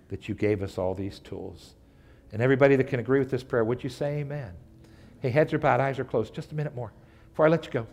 that 0.10 0.28
you 0.28 0.36
gave 0.36 0.64
us 0.64 0.78
all 0.78 0.94
these 0.94 1.20
tools. 1.20 1.76
And 2.32 2.42
everybody 2.42 2.76
that 2.76 2.86
can 2.86 3.00
agree 3.00 3.20
with 3.20 3.32
this 3.32 3.44
prayer, 3.44 3.64
would 3.64 3.84
you 3.84 3.90
say 3.90 4.20
amen? 4.20 4.54
Hey, 5.20 5.30
heads 5.30 5.54
are 5.54 5.60
bowed, 5.60 5.80
eyes 5.80 6.00
are 6.00 6.04
closed. 6.04 6.34
Just 6.34 6.52
a 6.52 6.56
minute 6.56 6.76
more 6.76 6.92
before 7.32 7.46
I 7.46 7.50
let 7.50 7.66
you 7.66 7.72
go. 7.72 7.88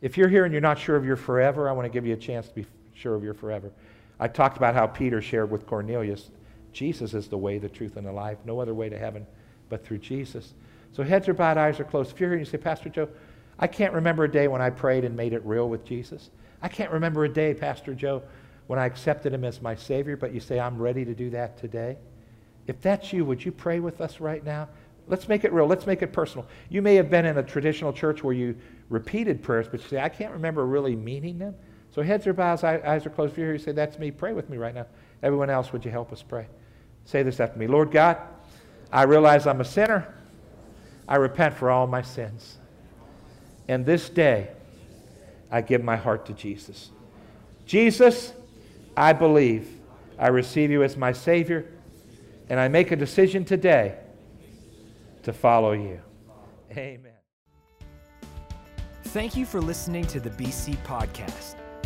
If 0.00 0.16
you're 0.16 0.28
here 0.28 0.44
and 0.44 0.52
you're 0.52 0.60
not 0.60 0.78
sure 0.78 0.96
of 0.96 1.04
your 1.04 1.16
forever, 1.16 1.68
I 1.68 1.72
want 1.72 1.84
to 1.86 1.90
give 1.90 2.06
you 2.06 2.14
a 2.14 2.18
chance 2.18 2.48
to 2.48 2.54
be 2.54 2.66
sure 3.00 3.14
of 3.14 3.24
your 3.24 3.34
forever. 3.34 3.72
I 4.18 4.28
talked 4.28 4.58
about 4.58 4.74
how 4.74 4.86
Peter 4.86 5.22
shared 5.22 5.50
with 5.50 5.66
Cornelius 5.66 6.30
Jesus 6.72 7.14
is 7.14 7.28
the 7.28 7.38
way, 7.38 7.58
the 7.58 7.68
truth, 7.68 7.96
and 7.96 8.06
the 8.06 8.12
life. 8.12 8.38
No 8.44 8.60
other 8.60 8.74
way 8.74 8.88
to 8.88 8.98
heaven 8.98 9.26
but 9.68 9.84
through 9.84 9.98
Jesus. 9.98 10.54
So 10.92 11.02
heads 11.02 11.28
are 11.28 11.34
bowed, 11.34 11.58
eyes 11.58 11.80
are 11.80 11.84
closed. 11.84 12.12
If 12.12 12.20
you're 12.20 12.30
here 12.30 12.38
and 12.38 12.46
you 12.46 12.50
say, 12.50 12.58
Pastor 12.58 12.88
Joe, 12.88 13.08
I 13.58 13.66
can't 13.66 13.92
remember 13.92 14.24
a 14.24 14.30
day 14.30 14.48
when 14.48 14.62
I 14.62 14.70
prayed 14.70 15.04
and 15.04 15.16
made 15.16 15.32
it 15.32 15.44
real 15.44 15.68
with 15.68 15.84
Jesus. 15.84 16.30
I 16.62 16.68
can't 16.68 16.90
remember 16.90 17.24
a 17.24 17.28
day, 17.28 17.54
Pastor 17.54 17.94
Joe, 17.94 18.22
when 18.66 18.78
I 18.78 18.86
accepted 18.86 19.32
him 19.32 19.44
as 19.44 19.62
my 19.62 19.74
Savior, 19.74 20.16
but 20.16 20.32
you 20.32 20.40
say, 20.40 20.58
I'm 20.60 20.78
ready 20.78 21.04
to 21.04 21.14
do 21.14 21.30
that 21.30 21.58
today. 21.58 21.96
If 22.66 22.80
that's 22.80 23.12
you, 23.12 23.24
would 23.24 23.44
you 23.44 23.52
pray 23.52 23.80
with 23.80 24.00
us 24.00 24.20
right 24.20 24.44
now? 24.44 24.68
Let's 25.08 25.28
make 25.28 25.44
it 25.44 25.52
real. 25.52 25.66
Let's 25.66 25.86
make 25.86 26.02
it 26.02 26.12
personal. 26.12 26.46
You 26.68 26.82
may 26.82 26.94
have 26.94 27.10
been 27.10 27.26
in 27.26 27.38
a 27.38 27.42
traditional 27.42 27.92
church 27.92 28.22
where 28.22 28.34
you 28.34 28.56
repeated 28.88 29.42
prayers, 29.42 29.66
but 29.68 29.80
you 29.82 29.88
say, 29.88 30.00
I 30.00 30.08
can't 30.08 30.32
remember 30.32 30.66
really 30.66 30.94
meaning 30.94 31.38
them. 31.38 31.54
So 31.92 32.02
heads 32.02 32.26
are 32.26 32.32
bowed, 32.32 32.62
eyes 32.64 33.04
are 33.04 33.10
closed. 33.10 33.32
If 33.32 33.38
you're 33.38 33.46
here, 33.48 33.54
you 33.54 33.58
say, 33.58 33.72
That's 33.72 33.98
me. 33.98 34.10
Pray 34.10 34.32
with 34.32 34.48
me 34.48 34.56
right 34.56 34.74
now. 34.74 34.86
Everyone 35.22 35.50
else, 35.50 35.72
would 35.72 35.84
you 35.84 35.90
help 35.90 36.12
us 36.12 36.22
pray? 36.22 36.46
Say 37.04 37.22
this 37.22 37.40
after 37.40 37.58
me 37.58 37.66
Lord 37.66 37.90
God, 37.90 38.18
I 38.92 39.02
realize 39.02 39.46
I'm 39.46 39.60
a 39.60 39.64
sinner. 39.64 40.14
I 41.08 41.16
repent 41.16 41.54
for 41.54 41.70
all 41.70 41.86
my 41.86 42.02
sins. 42.02 42.58
And 43.68 43.84
this 43.84 44.08
day, 44.08 44.48
I 45.50 45.60
give 45.60 45.82
my 45.82 45.96
heart 45.96 46.26
to 46.26 46.32
Jesus. 46.32 46.90
Jesus, 47.66 48.32
I 48.96 49.12
believe. 49.12 49.68
I 50.18 50.28
receive 50.28 50.70
you 50.70 50.82
as 50.82 50.96
my 50.96 51.12
Savior. 51.12 51.66
And 52.48 52.60
I 52.60 52.68
make 52.68 52.90
a 52.92 52.96
decision 52.96 53.44
today 53.44 53.96
to 55.22 55.32
follow 55.32 55.72
you. 55.72 56.00
Amen. 56.72 57.12
Thank 59.04 59.36
you 59.36 59.44
for 59.44 59.60
listening 59.60 60.06
to 60.06 60.20
the 60.20 60.30
BC 60.30 60.76
Podcast. 60.84 61.59